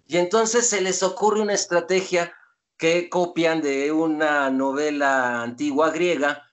Y 0.07 0.17
entonces 0.17 0.69
se 0.69 0.81
les 0.81 1.03
ocurre 1.03 1.41
una 1.41 1.55
estrategia 1.55 2.35
que 2.77 3.09
copian 3.09 3.61
de 3.61 3.93
una 3.93 4.51
novela 4.51 5.43
antigua 5.43 5.91
griega, 5.91 6.47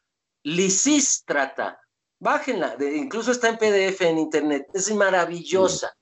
Lisístrata. 0.44 1.82
Bájenla, 2.20 2.78
incluso 2.80 3.32
está 3.32 3.50
en 3.50 3.58
PDF 3.58 4.02
en 4.02 4.18
internet, 4.18 4.68
es 4.74 4.94
maravillosa. 4.94 5.96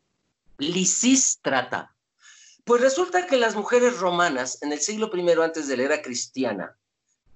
Lisístrata. 0.58 1.96
Pues 2.64 2.82
resulta 2.82 3.28
que 3.28 3.38
las 3.38 3.56
mujeres 3.56 4.00
romanas 4.00 4.62
en 4.62 4.72
el 4.72 4.80
siglo 4.80 5.10
I 5.14 5.32
antes 5.42 5.68
de 5.68 5.78
la 5.78 5.84
era 5.84 6.02
cristiana 6.02 6.78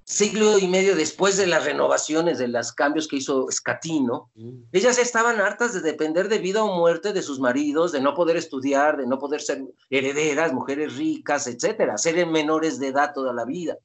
siglo 0.09 0.57
y 0.57 0.67
medio 0.67 0.95
después 0.95 1.37
de 1.37 1.45
las 1.45 1.65
renovaciones, 1.65 2.39
de 2.39 2.47
los 2.47 2.73
cambios 2.73 3.07
que 3.07 3.17
hizo 3.17 3.45
Scatino, 3.51 4.31
mm. 4.33 4.63
ellas 4.71 4.97
estaban 4.97 5.39
hartas 5.39 5.71
de 5.71 5.81
depender 5.81 6.29
de 6.29 6.39
vida 6.39 6.63
o 6.63 6.75
muerte 6.75 7.13
de 7.13 7.21
sus 7.21 7.39
maridos, 7.39 7.91
de 7.91 8.01
no 8.01 8.15
poder 8.15 8.35
estudiar, 8.35 8.97
de 8.97 9.05
no 9.05 9.19
poder 9.19 9.39
ser 9.39 9.63
herederas, 9.91 10.51
mujeres 10.51 10.97
ricas, 10.97 11.45
etcétera, 11.45 11.99
ser 11.99 12.25
menores 12.25 12.79
de 12.79 12.87
edad 12.87 13.13
toda 13.13 13.33
la 13.33 13.45
vida. 13.45 13.77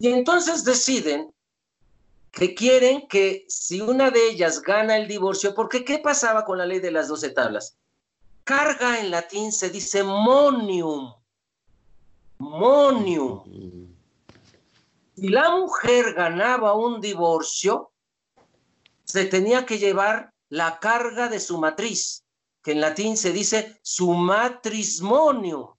Y 0.00 0.08
entonces 0.08 0.64
deciden 0.64 1.32
que 2.32 2.56
quieren 2.56 3.06
que 3.06 3.44
si 3.46 3.80
una 3.80 4.10
de 4.10 4.30
ellas 4.30 4.62
gana 4.62 4.96
el 4.96 5.06
divorcio, 5.06 5.54
porque 5.54 5.84
¿qué 5.84 6.00
pasaba 6.00 6.44
con 6.44 6.58
la 6.58 6.66
ley 6.66 6.80
de 6.80 6.90
las 6.90 7.06
doce 7.06 7.30
tablas? 7.30 7.76
Carga 8.42 8.98
en 8.98 9.12
latín 9.12 9.52
se 9.52 9.70
dice 9.70 10.02
monium. 10.02 11.14
Monium. 12.38 13.81
Si 15.14 15.28
la 15.28 15.50
mujer 15.50 16.14
ganaba 16.14 16.74
un 16.74 17.00
divorcio, 17.00 17.92
se 19.04 19.26
tenía 19.26 19.66
que 19.66 19.78
llevar 19.78 20.32
la 20.48 20.78
carga 20.78 21.28
de 21.28 21.38
su 21.38 21.58
matriz, 21.58 22.24
que 22.62 22.72
en 22.72 22.80
latín 22.80 23.16
se 23.16 23.32
dice 23.32 23.78
su 23.82 24.12
matrimonio. 24.12 25.76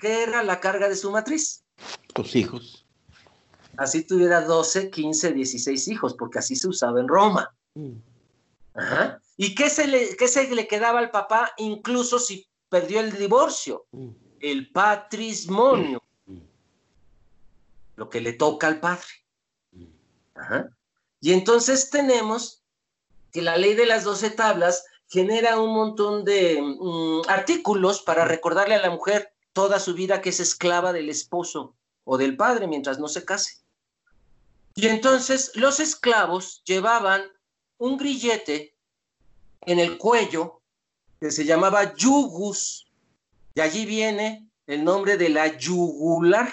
¿Qué 0.00 0.22
era 0.22 0.42
la 0.42 0.60
carga 0.60 0.88
de 0.88 0.96
su 0.96 1.10
matriz? 1.10 1.64
Los 2.14 2.34
hijos. 2.36 2.86
Así 3.76 4.04
tuviera 4.04 4.40
12, 4.42 4.90
15, 4.90 5.32
16 5.32 5.88
hijos, 5.88 6.14
porque 6.14 6.38
así 6.38 6.56
se 6.56 6.68
usaba 6.68 7.00
en 7.00 7.08
Roma. 7.08 7.54
Mm. 7.74 7.96
¿Y 9.36 9.54
qué 9.54 9.70
se, 9.70 9.86
le, 9.86 10.16
qué 10.16 10.28
se 10.28 10.52
le 10.54 10.68
quedaba 10.68 11.00
al 11.00 11.10
papá 11.10 11.52
incluso 11.58 12.18
si 12.18 12.46
perdió 12.68 13.00
el 13.00 13.16
divorcio? 13.16 13.86
Mm. 13.92 14.10
El 14.40 14.70
patrimonio 14.70 16.02
lo 17.98 18.08
que 18.08 18.20
le 18.20 18.32
toca 18.32 18.68
al 18.68 18.78
padre. 18.78 19.08
Y 21.20 21.32
entonces 21.32 21.90
tenemos 21.90 22.62
que 23.32 23.42
la 23.42 23.56
ley 23.56 23.74
de 23.74 23.86
las 23.86 24.04
doce 24.04 24.30
tablas 24.30 24.84
genera 25.08 25.58
un 25.58 25.74
montón 25.74 26.24
de 26.24 26.62
mm, 26.62 27.28
artículos 27.28 28.00
para 28.02 28.24
recordarle 28.24 28.76
a 28.76 28.82
la 28.82 28.90
mujer 28.90 29.32
toda 29.52 29.80
su 29.80 29.94
vida 29.94 30.20
que 30.20 30.28
es 30.28 30.38
esclava 30.38 30.92
del 30.92 31.08
esposo 31.08 31.74
o 32.04 32.16
del 32.16 32.36
padre 32.36 32.68
mientras 32.68 33.00
no 33.00 33.08
se 33.08 33.24
case. 33.24 33.62
Y 34.76 34.86
entonces 34.86 35.50
los 35.56 35.80
esclavos 35.80 36.62
llevaban 36.64 37.22
un 37.78 37.96
grillete 37.96 38.76
en 39.62 39.80
el 39.80 39.98
cuello 39.98 40.62
que 41.18 41.32
se 41.32 41.44
llamaba 41.44 41.96
yugus, 41.96 42.86
y 43.56 43.60
allí 43.60 43.86
viene 43.86 44.48
el 44.68 44.84
nombre 44.84 45.16
de 45.16 45.30
la 45.30 45.58
yugular. 45.58 46.52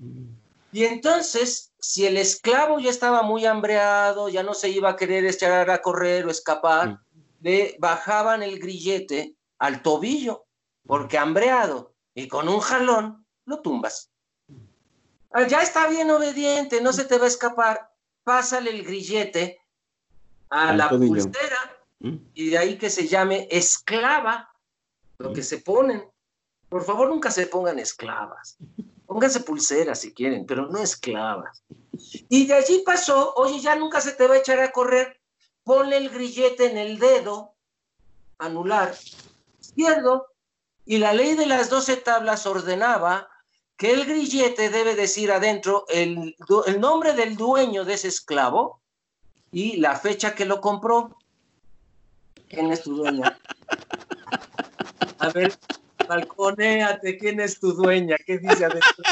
Mm. 0.00 0.39
Y 0.72 0.84
entonces, 0.84 1.72
si 1.78 2.06
el 2.06 2.16
esclavo 2.16 2.78
ya 2.78 2.90
estaba 2.90 3.22
muy 3.22 3.44
hambreado, 3.44 4.28
ya 4.28 4.42
no 4.42 4.54
se 4.54 4.68
iba 4.68 4.90
a 4.90 4.96
querer 4.96 5.24
echar 5.24 5.70
a 5.70 5.82
correr 5.82 6.26
o 6.26 6.30
escapar, 6.30 6.90
mm. 6.90 6.98
le 7.40 7.76
bajaban 7.78 8.42
el 8.42 8.58
grillete 8.58 9.34
al 9.58 9.82
tobillo, 9.82 10.46
porque 10.86 11.18
hambreado 11.18 11.94
y 12.14 12.28
con 12.28 12.48
un 12.48 12.60
jalón 12.60 13.26
lo 13.46 13.60
tumbas. 13.60 14.10
Ah, 15.32 15.46
ya 15.46 15.62
está 15.62 15.88
bien 15.88 16.10
obediente, 16.10 16.80
no 16.80 16.92
se 16.92 17.04
te 17.04 17.18
va 17.18 17.24
a 17.24 17.28
escapar, 17.28 17.92
pásale 18.24 18.70
el 18.70 18.84
grillete 18.84 19.60
a 20.48 20.72
la 20.72 20.88
pulsera 20.88 21.78
mm. 22.00 22.16
y 22.34 22.50
de 22.50 22.58
ahí 22.58 22.78
que 22.78 22.90
se 22.90 23.06
llame 23.06 23.48
esclava, 23.50 24.52
lo 25.18 25.32
que 25.32 25.42
se 25.42 25.58
ponen. 25.58 26.04
Por 26.68 26.84
favor, 26.84 27.08
nunca 27.08 27.30
se 27.30 27.46
pongan 27.46 27.78
esclavas. 27.78 28.56
Pónganse 29.10 29.40
pulseras 29.40 30.02
si 30.02 30.14
quieren, 30.14 30.46
pero 30.46 30.68
no 30.68 30.78
esclavas. 30.78 31.64
Y 32.28 32.46
de 32.46 32.54
allí 32.54 32.84
pasó, 32.86 33.34
oye, 33.34 33.58
ya 33.58 33.74
nunca 33.74 34.00
se 34.00 34.12
te 34.12 34.28
va 34.28 34.36
a 34.36 34.38
echar 34.38 34.60
a 34.60 34.70
correr, 34.70 35.20
ponle 35.64 35.96
el 35.96 36.10
grillete 36.10 36.70
en 36.70 36.78
el 36.78 37.00
dedo, 37.00 37.56
anular, 38.38 38.94
izquierdo, 39.60 40.28
y 40.86 40.98
la 40.98 41.12
ley 41.12 41.34
de 41.34 41.46
las 41.46 41.70
doce 41.70 41.96
tablas 41.96 42.46
ordenaba 42.46 43.28
que 43.76 43.92
el 43.94 44.06
grillete 44.06 44.70
debe 44.70 44.94
decir 44.94 45.32
adentro 45.32 45.86
el, 45.88 46.36
el 46.66 46.80
nombre 46.80 47.12
del 47.14 47.36
dueño 47.36 47.84
de 47.84 47.94
ese 47.94 48.06
esclavo 48.06 48.80
y 49.50 49.78
la 49.78 49.96
fecha 49.96 50.36
que 50.36 50.44
lo 50.44 50.60
compró. 50.60 51.18
¿Quién 52.48 52.70
es 52.70 52.84
tu 52.84 52.94
dueño? 52.94 53.24
A 55.18 55.28
ver, 55.30 55.58
balconéate, 56.10 57.16
¿quién 57.18 57.38
es 57.38 57.60
tu 57.60 57.72
dueña? 57.72 58.16
¿Qué 58.26 58.38
dice 58.38 58.64
adentro? 58.64 59.04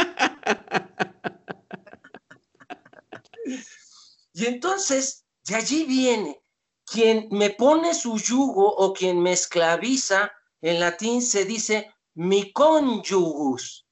y 4.33 4.47
entonces, 4.47 5.25
de 5.47 5.55
allí 5.55 5.85
viene, 5.85 6.43
quien 6.85 7.29
me 7.31 7.51
pone 7.51 7.95
su 7.95 8.19
yugo 8.19 8.75
o 8.75 8.93
quien 8.93 9.23
me 9.23 9.33
esclaviza, 9.33 10.33
en 10.61 10.81
latín 10.81 11.23
se 11.23 11.45
dice 11.45 11.95
mi 12.15 12.53
cónyugus, 12.53 13.87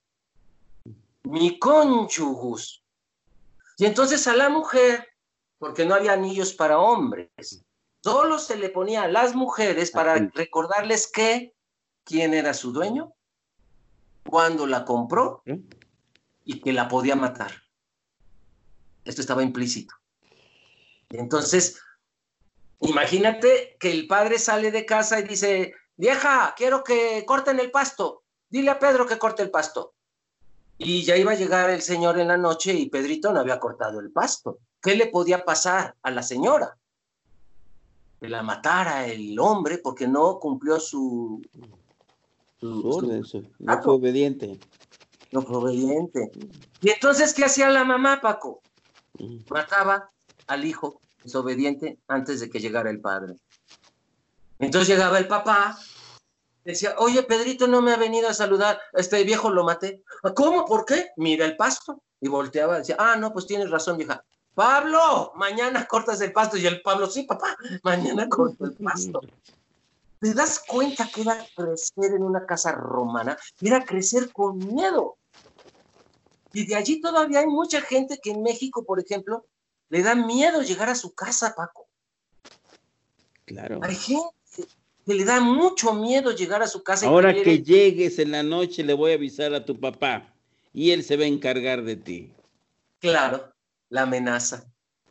mi 1.22 1.61
cónyugus. 1.61 2.82
Y 3.78 3.84
entonces 3.84 4.26
a 4.26 4.34
la 4.34 4.48
mujer, 4.48 5.07
porque 5.59 5.84
no 5.84 5.94
había 5.94 6.14
anillos 6.14 6.52
para 6.54 6.80
hombres, 6.80 7.64
solo 8.02 8.40
se 8.40 8.57
le 8.57 8.68
ponía 8.70 9.04
a 9.04 9.09
las 9.09 9.36
mujeres 9.36 9.92
para 9.92 10.16
recordarles 10.34 11.07
que 11.07 11.55
quién 12.07 12.32
era 12.32 12.54
su 12.54 12.72
dueño, 12.72 13.12
cuándo 14.26 14.66
la 14.66 14.84
compró 14.84 15.42
y 16.44 16.61
que 16.61 16.72
la 16.72 16.88
podía 16.88 17.16
matar. 17.16 17.50
Esto 19.04 19.20
estaba 19.20 19.42
implícito. 19.42 19.94
Entonces, 21.11 21.80
imagínate 22.80 23.76
que 23.78 23.90
el 23.90 24.07
padre 24.07 24.38
sale 24.38 24.70
de 24.70 24.86
casa 24.86 25.18
y 25.18 25.24
dice, 25.24 25.74
vieja, 25.96 26.54
quiero 26.57 26.84
que 26.84 27.24
corten 27.26 27.59
el 27.61 27.70
pasto. 27.70 28.22
Dile 28.48 28.70
a 28.70 28.78
Pedro 28.78 29.07
que 29.07 29.18
corte 29.18 29.42
el 29.42 29.50
pasto. 29.50 29.94
Y 30.78 31.02
ya 31.04 31.16
iba 31.16 31.32
a 31.32 31.36
llegar 31.36 31.70
el 31.70 31.82
señor 31.82 32.20
en 32.20 32.28
la 32.28 32.36
noche 32.36 32.72
y 32.72 32.88
Pedrito 32.88 33.32
no 33.32 33.40
había 33.40 33.59
cortado 33.59 33.98
el 33.98 34.12
pasto. 34.12 34.59
¿Qué 34.80 34.94
le 34.94 35.07
podía 35.07 35.44
pasar 35.44 35.96
a 36.02 36.11
la 36.12 36.22
señora? 36.22 36.76
Que 38.20 38.28
la 38.28 38.42
matara 38.42 39.07
el 39.07 39.38
hombre 39.40 39.78
porque 39.78 40.07
no 40.07 40.38
cumplió 40.38 40.78
su, 40.78 41.42
no 42.61 43.82
fue 43.82 43.94
obediente. 43.94 44.59
No 45.32 45.42
fue 45.42 45.57
obediente. 45.57 46.30
¿Y 46.80 46.90
entonces 46.90 47.34
qué 47.34 47.44
hacía 47.44 47.68
la 47.68 47.84
mamá, 47.84 48.20
Paco? 48.20 48.62
Mataba 49.50 50.11
al 50.46 50.64
hijo 50.64 51.00
desobediente 51.22 51.98
antes 52.07 52.40
de 52.40 52.48
que 52.48 52.61
llegara 52.61 52.90
el 52.90 53.00
padre. 53.00 53.34
Entonces 54.59 54.88
llegaba 54.88 55.18
el 55.18 55.26
papá, 55.26 55.78
decía, 56.64 56.94
oye, 56.98 57.22
Pedrito 57.22 57.66
no 57.66 57.82
me 57.82 57.92
ha 57.92 57.96
venido 57.96 58.28
a 58.28 58.34
saludar, 58.34 58.80
este 58.92 59.22
viejo 59.24 59.50
lo 59.50 59.64
maté. 59.64 60.02
¿Cómo? 60.34 60.64
¿Por 60.64 60.84
qué? 60.84 61.09
Mira 61.16 61.44
el 61.44 61.57
pasto. 61.57 62.02
Y 62.20 62.28
volteaba, 62.28 62.78
decía, 62.78 62.96
ah, 62.98 63.16
no, 63.16 63.32
pues 63.32 63.46
tienes 63.46 63.70
razón, 63.70 63.98
vieja. 63.98 64.24
Pablo, 64.54 65.32
mañana 65.36 65.86
cortas 65.88 66.20
el 66.22 66.32
pasto. 66.32 66.57
Y 66.57 66.66
el 66.66 66.80
Pablo, 66.80 67.07
sí, 67.09 67.24
papá, 67.24 67.57
mañana 67.82 68.28
corto 68.28 68.64
el 68.64 68.72
pasto. 68.72 69.20
¿Te 70.26 70.34
das 70.34 70.58
cuenta 70.58 71.08
que 71.08 71.20
era 71.20 71.38
crecer 71.54 72.12
en 72.12 72.24
una 72.24 72.44
casa 72.44 72.72
romana? 72.72 73.38
Era 73.60 73.84
crecer 73.84 74.32
con 74.32 74.58
miedo. 74.58 75.18
Y 76.52 76.66
de 76.66 76.74
allí 76.74 77.00
todavía 77.00 77.38
hay 77.38 77.46
mucha 77.46 77.80
gente 77.80 78.18
que 78.20 78.32
en 78.32 78.42
México, 78.42 78.84
por 78.84 78.98
ejemplo, 78.98 79.46
le 79.88 80.02
da 80.02 80.16
miedo 80.16 80.62
llegar 80.62 80.88
a 80.88 80.96
su 80.96 81.14
casa, 81.14 81.54
Paco. 81.54 81.86
Claro. 83.44 83.78
Hay 83.84 83.94
gente 83.94 84.26
que 85.06 85.14
le 85.14 85.24
da 85.24 85.38
mucho 85.38 85.94
miedo 85.94 86.32
llegar 86.32 86.60
a 86.60 86.66
su 86.66 86.82
casa. 86.82 87.06
Ahora 87.06 87.32
que, 87.32 87.62
llegues 87.62 88.18
en 88.18 88.32
la 88.32 88.42
noche 88.42 88.82
le 88.82 88.94
voy 88.94 89.12
a 89.12 89.14
avisar 89.14 89.54
a 89.54 89.64
tu 89.64 89.78
papá 89.78 90.34
y 90.72 90.90
él 90.90 91.04
se 91.04 91.16
va 91.16 91.22
a 91.22 91.28
encargar 91.28 91.84
de 91.84 91.94
ti. 91.94 92.32
Claro. 92.98 93.52
la 93.90 94.02
amenaza. 94.02 94.64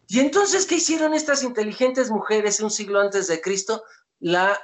Y 0.10 0.20
entonces, 0.20 0.66
¿qué 0.66 0.76
hicieron 0.76 1.14
estas 1.14 1.42
inteligentes 1.42 2.12
mujeres 2.12 2.60
un 2.60 2.70
siglo 2.70 3.00
antes 3.00 3.28
de 3.28 3.40
Cristo? 3.40 3.82
La 4.20 4.60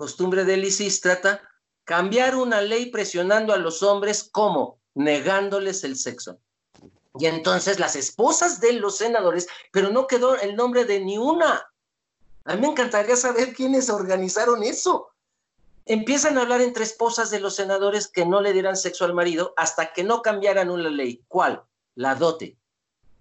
costumbre 0.00 0.46
de 0.46 0.56
Lisístrata, 0.56 1.42
cambiar 1.84 2.34
una 2.34 2.62
ley 2.62 2.86
presionando 2.86 3.52
a 3.52 3.58
los 3.58 3.82
hombres 3.82 4.24
como 4.24 4.80
negándoles 4.94 5.84
el 5.84 5.94
sexo. 5.94 6.38
Y 7.18 7.26
entonces 7.26 7.78
las 7.78 7.96
esposas 7.96 8.62
de 8.62 8.72
los 8.72 8.96
senadores, 8.96 9.46
pero 9.72 9.90
no 9.90 10.06
quedó 10.06 10.36
el 10.36 10.56
nombre 10.56 10.86
de 10.86 11.00
ni 11.00 11.18
una. 11.18 11.70
A 12.46 12.54
mí 12.54 12.62
me 12.62 12.68
encantaría 12.68 13.14
saber 13.14 13.52
quiénes 13.52 13.90
organizaron 13.90 14.62
eso. 14.62 15.10
Empiezan 15.84 16.38
a 16.38 16.42
hablar 16.42 16.62
entre 16.62 16.84
esposas 16.84 17.30
de 17.30 17.40
los 17.40 17.56
senadores 17.56 18.08
que 18.08 18.24
no 18.24 18.40
le 18.40 18.54
dieran 18.54 18.78
sexo 18.78 19.04
al 19.04 19.12
marido 19.12 19.52
hasta 19.58 19.92
que 19.92 20.02
no 20.02 20.22
cambiaran 20.22 20.70
una 20.70 20.88
ley. 20.88 21.22
¿Cuál? 21.28 21.62
La 21.94 22.14
dote. 22.14 22.56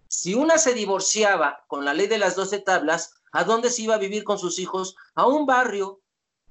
Si 0.07 0.33
una 0.33 0.57
se 0.57 0.73
divorciaba 0.73 1.65
con 1.67 1.83
la 1.83 1.93
ley 1.93 2.07
de 2.07 2.19
las 2.19 2.37
doce 2.37 2.59
tablas, 2.59 3.15
¿a 3.33 3.43
dónde 3.43 3.69
se 3.69 3.81
iba 3.81 3.95
a 3.95 4.05
vivir 4.05 4.23
con 4.23 4.39
sus 4.39 4.59
hijos? 4.59 4.95
A 5.15 5.27
un 5.27 5.45
barrio 5.45 5.99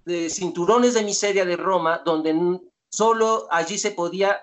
de 0.09 0.31
cinturones 0.31 0.95
de 0.95 1.05
miseria 1.05 1.45
de 1.45 1.57
Roma, 1.57 2.01
donde 2.03 2.61
solo 2.91 3.47
allí 3.51 3.79
se 3.79 3.91
podía, 3.91 4.41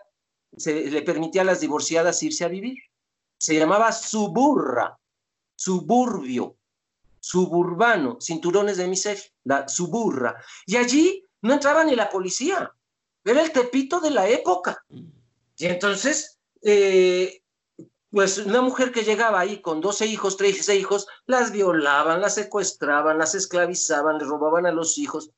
se 0.56 0.92
le 0.92 1.02
permitía 1.02 1.42
a 1.42 1.46
las 1.46 1.60
divorciadas 1.60 2.22
irse 2.22 2.46
a 2.46 2.50
vivir. 2.50 2.78
Se 3.40 3.56
llamaba 3.56 3.92
suburra, 3.92 4.98
suburbio, 5.56 6.56
suburbano, 7.20 8.18
cinturones 8.22 8.78
de 8.78 8.88
miseria, 8.88 9.24
la 9.44 9.68
suburra. 9.68 10.36
Y 10.68 10.76
allí 10.78 11.26
no 11.42 11.54
entraba 11.54 11.84
ni 11.84 11.96
la 11.96 12.12
policía, 12.12 12.72
era 13.24 13.42
el 13.42 13.52
tepito 13.52 14.00
de 14.00 14.12
la 14.12 14.30
época. 14.30 14.86
Y 15.58 15.66
entonces, 15.66 16.38
eh, 16.62 17.42
pues 18.12 18.38
una 18.38 18.62
mujer 18.62 18.92
que 18.92 19.04
llegaba 19.04 19.40
ahí 19.40 19.62
con 19.62 19.82
12 19.82 20.06
hijos, 20.06 20.38
13 20.38 20.76
hijos, 20.76 21.08
las 21.26 21.52
violaban, 21.52 22.22
las 22.22 22.36
secuestraban, 22.36 23.18
las 23.18 23.34
esclavizaban, 23.34 24.20
les 24.20 24.28
robaban 24.28 24.68
a 24.68 24.72
los 24.72 25.00
hijos. 25.00 25.32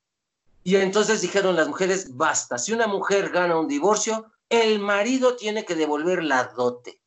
Y 0.68 0.76
entonces 0.76 1.22
dijeron 1.22 1.56
las 1.56 1.66
mujeres, 1.66 2.14
basta, 2.14 2.58
si 2.58 2.74
una 2.74 2.86
mujer 2.86 3.30
gana 3.30 3.58
un 3.58 3.68
divorcio, 3.68 4.30
el 4.50 4.80
marido 4.80 5.34
tiene 5.34 5.64
que 5.64 5.74
devolver 5.74 6.22
la 6.22 6.44
dote. 6.44 7.00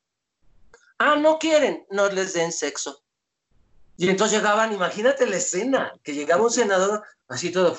Ah, 0.98 1.16
no 1.16 1.38
quieren, 1.38 1.86
no 1.92 2.10
les 2.10 2.34
den 2.34 2.52
sexo. 2.52 3.04
Y 3.98 4.10
entonces 4.10 4.40
llegaban, 4.40 4.74
imagínate 4.74 5.28
la 5.28 5.36
escena, 5.36 5.94
que 6.02 6.16
llegaba 6.16 6.42
un 6.42 6.50
senador 6.50 7.04
así 7.28 7.52
todo, 7.52 7.78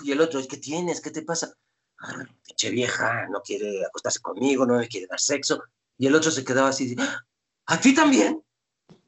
y 0.00 0.10
el 0.10 0.20
otro, 0.20 0.40
¿qué 0.48 0.56
tienes? 0.56 1.00
¿Qué 1.00 1.12
te 1.12 1.22
pasa? 1.22 1.54
Ah, 2.00 2.26
pinche 2.44 2.70
vieja, 2.70 3.28
no 3.28 3.40
quiere 3.40 3.86
acostarse 3.86 4.18
conmigo, 4.18 4.66
no 4.66 4.78
me 4.78 4.88
quiere 4.88 5.06
dar 5.06 5.20
sexo. 5.20 5.62
Y 5.96 6.08
el 6.08 6.14
otro 6.16 6.32
se 6.32 6.44
quedaba 6.44 6.70
así, 6.70 6.96
¿a 7.66 7.80
ti 7.80 7.94
también? 7.94 8.42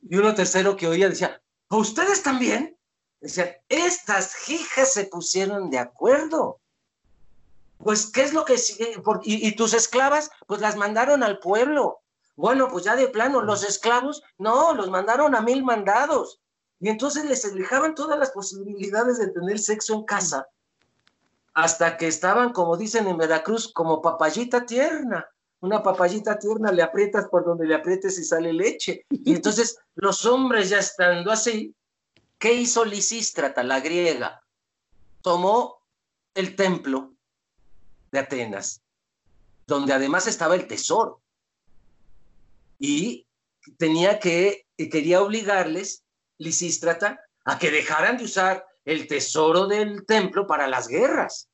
Y 0.09 0.17
uno 0.19 0.37
tercero 0.37 0.77
que 0.77 0.87
oía 0.87 1.09
decía, 1.09 1.43
¿a 1.69 1.77
ustedes 1.77 2.23
también? 2.23 2.79
Decía, 3.21 3.57
estas 3.69 4.49
hijas 4.49 4.93
se 4.93 5.05
pusieron 5.05 5.71
de 5.71 5.79
acuerdo. 5.79 6.59
Pues, 7.79 8.07
¿qué 8.07 8.23
es 8.23 8.33
lo 8.33 8.45
que 8.45 8.59
sigue? 8.59 9.03
Y, 9.23 9.47
y, 9.47 9.57
tus 9.57 9.75
esclavas, 9.75 10.31
pues 10.47 10.61
las 10.61 10.77
mandaron 10.77 11.23
al 11.23 11.39
pueblo. 11.39 12.01
Bueno, 12.37 12.69
pues 12.69 12.85
ya 12.85 12.97
de 12.97 13.09
plano, 13.09 13.43
los 13.43 13.65
esclavos, 13.65 14.23
no, 14.39 14.75
los 14.75 14.91
mandaron 14.91 15.35
a 15.35 15.43
mil 15.43 15.65
mandados. 15.65 16.41
Y 16.79 16.89
entonces 16.89 17.25
les 17.27 17.55
dejaban 17.55 17.95
todas 17.95 18.19
las 18.19 18.31
posibilidades 18.31 19.19
de 19.19 19.29
tener 19.29 19.59
sexo 19.59 19.95
en 19.95 20.05
casa, 20.05 20.49
hasta 21.53 21.99
que 21.99 22.07
estaban, 22.07 22.53
como 22.53 22.77
dicen 22.77 23.07
en 23.07 23.19
Veracruz, 23.19 23.71
como 23.73 24.01
papayita 24.01 24.65
tierna 24.65 25.29
una 25.61 25.83
papayita 25.83 26.39
tierna, 26.39 26.73
le 26.73 26.83
aprietas 26.83 27.29
por 27.29 27.45
donde 27.45 27.67
le 27.67 27.75
aprietes 27.75 28.19
y 28.19 28.25
sale 28.25 28.53
leche. 28.53 29.05
Y 29.11 29.35
entonces 29.35 29.79
los 29.95 30.25
hombres 30.25 30.71
ya 30.71 30.79
estando 30.79 31.31
así, 31.31 31.75
¿qué 32.41 32.55
hizo 32.55 32.85
Lisístrata, 32.85 33.63
la 33.63 33.79
griega? 33.79 34.43
Tomó 35.23 35.85
el 36.35 36.57
templo 36.57 37.13
de 38.11 38.19
Atenas, 38.19 38.83
donde 39.67 39.93
además 39.93 40.27
estaba 40.27 40.57
el 40.57 40.67
tesoro. 40.67 41.21
Y 42.81 43.27
tenía 43.77 44.19
que, 44.19 44.67
quería 44.77 45.23
obligarles, 45.23 46.03
Lisístrata, 46.39 47.21
a 47.45 47.59
que 47.59 47.71
dejaran 47.71 48.17
de 48.17 48.25
usar 48.25 48.67
el 48.87 49.07
tesoro 49.07 49.67
del 49.67 50.07
templo 50.07 50.47
para 50.47 50.67
las 50.67 50.89
guerras. 50.89 51.49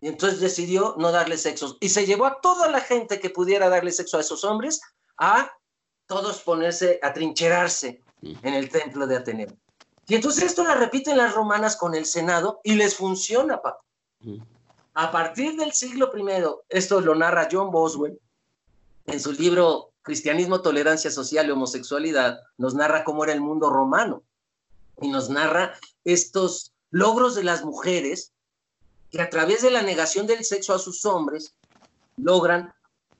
Y 0.00 0.08
entonces 0.08 0.40
decidió 0.40 0.96
no 0.98 1.12
darle 1.12 1.38
sexo. 1.38 1.78
Y 1.80 1.88
se 1.88 2.04
llevó 2.04 2.26
a 2.26 2.40
toda 2.40 2.68
la 2.68 2.80
gente 2.80 3.20
que 3.20 3.30
pudiera 3.30 3.68
darle 3.68 3.92
sexo 3.92 4.18
a 4.18 4.20
esos 4.20 4.42
hombres 4.42 4.80
a 5.16 5.50
todos 6.06 6.42
ponerse, 6.42 6.98
a 7.02 7.12
trincherarse 7.12 8.02
en 8.20 8.54
el 8.54 8.68
templo 8.68 9.06
de 9.06 9.16
Ateneo. 9.16 9.56
Y 10.06 10.14
entonces 10.14 10.44
esto 10.44 10.64
la 10.64 10.74
repiten 10.74 11.16
las 11.16 11.34
romanas 11.34 11.76
con 11.76 11.94
el 11.94 12.04
Senado 12.04 12.60
y 12.62 12.74
les 12.74 12.96
funciona, 12.96 13.60
papá. 13.60 13.80
A 14.94 15.10
partir 15.10 15.56
del 15.56 15.72
siglo 15.72 16.10
I, 16.16 16.44
esto 16.68 17.00
lo 17.00 17.14
narra 17.14 17.48
John 17.50 17.70
Boswell 17.70 18.18
en 19.06 19.20
su 19.20 19.32
libro 19.32 19.92
Cristianismo, 20.02 20.60
Tolerancia 20.60 21.10
Social 21.10 21.46
y 21.46 21.50
Homosexualidad, 21.50 22.40
nos 22.58 22.74
narra 22.74 23.04
cómo 23.04 23.24
era 23.24 23.32
el 23.32 23.40
mundo 23.40 23.70
romano 23.70 24.22
y 25.00 25.08
nos 25.08 25.30
narra 25.30 25.78
estos 26.04 26.72
logros 26.90 27.34
de 27.34 27.44
las 27.44 27.64
mujeres 27.64 28.32
que 29.10 29.22
a 29.22 29.30
través 29.30 29.62
de 29.62 29.70
la 29.70 29.82
negación 29.82 30.26
del 30.26 30.44
sexo 30.44 30.74
a 30.74 30.78
sus 30.78 31.04
hombres 31.06 31.54
logran 32.16 32.72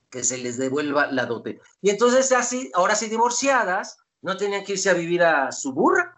que 0.09 0.23
se 0.23 0.37
les 0.37 0.57
devuelva 0.57 1.07
la 1.11 1.25
dote. 1.25 1.59
Y 1.81 1.89
entonces 1.89 2.31
así, 2.31 2.71
ahora 2.73 2.95
sí 2.95 3.09
divorciadas, 3.09 3.97
no 4.21 4.37
tenían 4.37 4.63
que 4.63 4.73
irse 4.73 4.89
a 4.89 4.93
vivir 4.93 5.23
a 5.23 5.51
su 5.51 5.73
burra. 5.73 6.15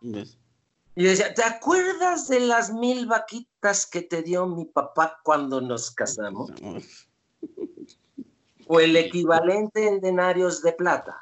Y 0.97 1.03
decía, 1.03 1.31
¿te 1.31 1.43
acuerdas 1.43 2.27
de 2.27 2.39
las 2.39 2.73
mil 2.73 3.05
vaquitas 3.05 3.85
que 3.85 4.01
te 4.01 4.23
dio 4.23 4.47
mi 4.47 4.65
papá 4.65 5.19
cuando 5.23 5.61
nos 5.61 5.91
casamos? 5.91 6.49
o 8.67 8.79
el 8.79 8.95
equivalente 8.95 9.87
en 9.87 10.01
denarios 10.01 10.63
de 10.63 10.73
plata. 10.73 11.15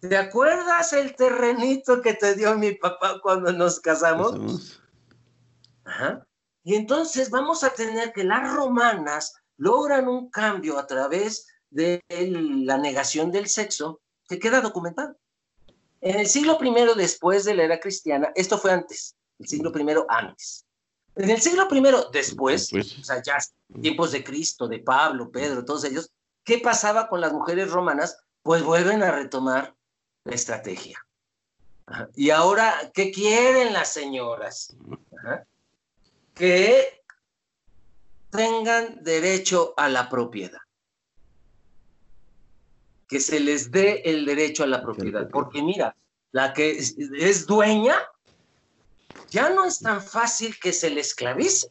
¿Te 0.00 0.14
acuerdas 0.18 0.92
el 0.92 1.16
terrenito 1.16 2.02
que 2.02 2.12
te 2.12 2.34
dio 2.34 2.54
mi 2.58 2.72
papá 2.72 3.18
cuando 3.22 3.50
nos 3.50 3.80
casamos? 3.80 4.78
Ajá. 5.84 6.26
Y 6.62 6.74
entonces 6.74 7.30
vamos 7.30 7.64
a 7.64 7.70
tener 7.70 8.12
que 8.12 8.24
las 8.24 8.54
romanas 8.54 9.36
logran 9.56 10.06
un 10.06 10.28
cambio 10.28 10.78
a 10.78 10.86
través 10.86 11.48
de 11.70 12.04
la 12.10 12.76
negación 12.76 13.30
del 13.30 13.48
sexo 13.48 14.02
que 14.28 14.38
queda 14.38 14.60
documentado. 14.60 15.16
En 16.00 16.20
el 16.20 16.26
siglo 16.26 16.58
I 16.62 16.96
después 16.96 17.44
de 17.44 17.54
la 17.54 17.64
era 17.64 17.80
cristiana, 17.80 18.30
esto 18.34 18.58
fue 18.58 18.72
antes, 18.72 19.16
el 19.38 19.48
siglo 19.48 19.72
I 19.74 20.04
antes. 20.08 20.64
En 21.16 21.30
el 21.30 21.40
siglo 21.40 21.66
I 21.70 21.82
después, 22.12 22.72
o 22.72 23.04
sea, 23.04 23.22
ya 23.22 23.38
tiempos 23.80 24.12
de 24.12 24.22
Cristo, 24.22 24.68
de 24.68 24.80
Pablo, 24.80 25.30
Pedro, 25.30 25.64
todos 25.64 25.84
ellos, 25.84 26.10
¿qué 26.44 26.58
pasaba 26.58 27.08
con 27.08 27.20
las 27.20 27.32
mujeres 27.32 27.70
romanas? 27.70 28.18
Pues 28.42 28.62
vuelven 28.62 29.02
a 29.02 29.10
retomar 29.10 29.74
la 30.24 30.34
estrategia. 30.34 31.04
Y 32.14 32.30
ahora, 32.30 32.90
¿qué 32.92 33.10
quieren 33.10 33.72
las 33.72 33.92
señoras? 33.92 34.76
que 36.34 37.02
tengan 38.30 39.02
derecho 39.02 39.72
a 39.78 39.88
la 39.88 40.08
propiedad. 40.10 40.60
Que 43.08 43.20
se 43.20 43.40
les 43.40 43.70
dé 43.70 44.02
el 44.04 44.26
derecho 44.26 44.64
a 44.64 44.66
la 44.66 44.82
propiedad. 44.82 45.28
Porque 45.30 45.62
mira, 45.62 45.96
la 46.32 46.52
que 46.52 46.78
es, 46.78 47.46
dueña, 47.46 47.96
ya 49.30 49.50
no 49.50 49.64
es 49.64 49.78
tan 49.78 50.02
fácil 50.02 50.58
que 50.60 50.72
se 50.72 50.90
le 50.90 51.00
esclavice. 51.00 51.68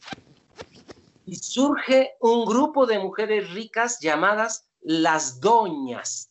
Y 1.26 1.36
surge 1.36 2.12
un 2.20 2.46
grupo 2.46 2.86
de 2.86 3.00
mujeres 3.00 3.52
ricas 3.52 4.00
llamadas 4.00 4.68
las 4.82 5.40
doñas. 5.40 6.30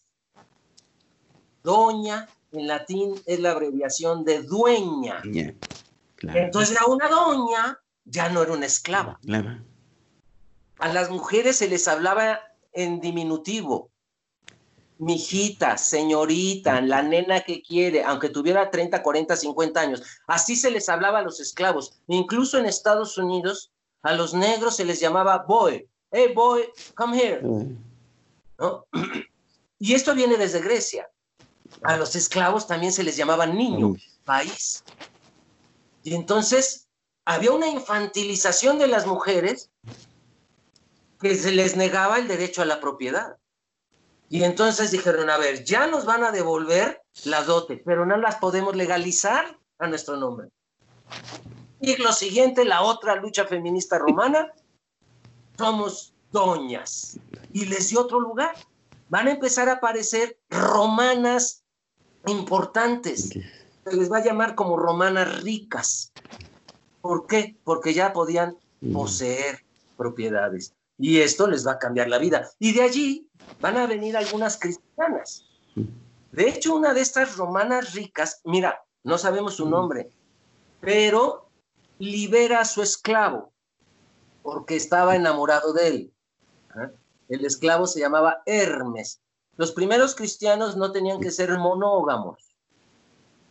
Doña 1.62 2.28
en 2.52 2.66
latín 2.66 3.14
es 3.26 3.40
la 3.40 3.50
abreviación 3.50 4.24
de 4.24 4.42
dueña. 4.42 5.22
Entonces 6.22 6.80
a 6.80 6.86
una 6.86 7.08
doña 7.08 7.80
ya 8.04 8.28
no 8.28 8.42
era 8.42 8.52
una 8.52 8.66
esclava. 8.66 9.18
A 10.78 10.92
las 10.92 11.10
mujeres 11.10 11.56
se 11.56 11.68
les 11.68 11.88
hablaba 11.88 12.40
en 12.72 13.00
diminutivo. 13.00 13.90
Mijita, 15.04 15.76
señorita, 15.76 16.80
la 16.80 17.02
nena 17.02 17.40
que 17.40 17.62
quiere, 17.62 18.02
aunque 18.02 18.30
tuviera 18.30 18.70
30, 18.70 19.02
40, 19.02 19.36
50 19.36 19.80
años. 19.80 20.02
Así 20.26 20.56
se 20.56 20.70
les 20.70 20.88
hablaba 20.88 21.18
a 21.18 21.22
los 21.22 21.40
esclavos. 21.40 22.00
Incluso 22.08 22.58
en 22.58 22.64
Estados 22.64 23.18
Unidos, 23.18 23.70
a 24.02 24.14
los 24.14 24.32
negros 24.32 24.76
se 24.76 24.84
les 24.84 25.00
llamaba 25.00 25.44
boy. 25.46 25.86
Hey, 26.10 26.32
boy, 26.34 26.62
come 26.94 27.18
here. 27.18 27.42
Y 29.78 29.92
esto 29.92 30.14
viene 30.14 30.38
desde 30.38 30.62
Grecia. 30.62 31.10
A 31.82 31.96
los 31.98 32.16
esclavos 32.16 32.66
también 32.66 32.92
se 32.92 33.02
les 33.02 33.16
llamaba 33.16 33.46
niño, 33.46 33.96
país. 34.24 34.84
Y 36.02 36.14
entonces 36.14 36.88
había 37.26 37.52
una 37.52 37.68
infantilización 37.68 38.78
de 38.78 38.86
las 38.86 39.06
mujeres 39.06 39.70
que 41.20 41.34
se 41.34 41.52
les 41.52 41.76
negaba 41.76 42.18
el 42.18 42.28
derecho 42.28 42.62
a 42.62 42.66
la 42.66 42.80
propiedad. 42.80 43.36
Y 44.28 44.42
entonces 44.42 44.90
dijeron, 44.90 45.30
a 45.30 45.38
ver, 45.38 45.64
ya 45.64 45.86
nos 45.86 46.04
van 46.04 46.24
a 46.24 46.32
devolver 46.32 47.02
la 47.24 47.42
dote, 47.42 47.82
pero 47.84 48.06
no 48.06 48.16
las 48.16 48.36
podemos 48.36 48.74
legalizar 48.74 49.58
a 49.78 49.86
nuestro 49.86 50.16
nombre. 50.16 50.48
Y 51.80 51.96
lo 51.96 52.12
siguiente, 52.12 52.64
la 52.64 52.82
otra 52.82 53.16
lucha 53.16 53.44
feminista 53.46 53.98
romana, 53.98 54.52
somos 55.58 56.14
doñas. 56.32 57.18
Y 57.52 57.66
les 57.66 57.90
dio 57.90 58.00
otro 58.00 58.20
lugar. 58.20 58.54
Van 59.08 59.28
a 59.28 59.32
empezar 59.32 59.68
a 59.68 59.74
aparecer 59.74 60.38
romanas 60.50 61.62
importantes. 62.26 63.28
Se 63.28 63.96
les 63.96 64.10
va 64.10 64.18
a 64.18 64.24
llamar 64.24 64.54
como 64.54 64.76
romanas 64.76 65.42
ricas. 65.42 66.12
¿Por 67.02 67.26
qué? 67.26 67.56
Porque 67.64 67.92
ya 67.92 68.12
podían 68.12 68.56
poseer 68.92 69.64
propiedades. 69.96 70.74
Y 70.98 71.20
esto 71.20 71.46
les 71.46 71.66
va 71.66 71.72
a 71.72 71.78
cambiar 71.78 72.08
la 72.08 72.18
vida. 72.18 72.48
Y 72.58 72.72
de 72.72 72.82
allí 72.82 73.28
van 73.60 73.76
a 73.76 73.86
venir 73.86 74.16
algunas 74.16 74.58
cristianas. 74.58 75.46
De 76.32 76.48
hecho, 76.48 76.74
una 76.74 76.94
de 76.94 77.00
estas 77.00 77.36
romanas 77.36 77.94
ricas, 77.94 78.40
mira, 78.44 78.84
no 79.02 79.18
sabemos 79.18 79.56
su 79.56 79.68
nombre, 79.68 80.10
pero 80.80 81.48
libera 81.98 82.60
a 82.60 82.64
su 82.64 82.82
esclavo 82.82 83.52
porque 84.42 84.76
estaba 84.76 85.16
enamorado 85.16 85.72
de 85.72 85.88
él. 85.88 86.14
¿eh? 86.76 86.90
El 87.28 87.44
esclavo 87.44 87.86
se 87.86 88.00
llamaba 88.00 88.42
Hermes. 88.44 89.20
Los 89.56 89.72
primeros 89.72 90.14
cristianos 90.14 90.76
no 90.76 90.92
tenían 90.92 91.20
que 91.20 91.30
ser 91.30 91.56
monógamos. 91.58 92.54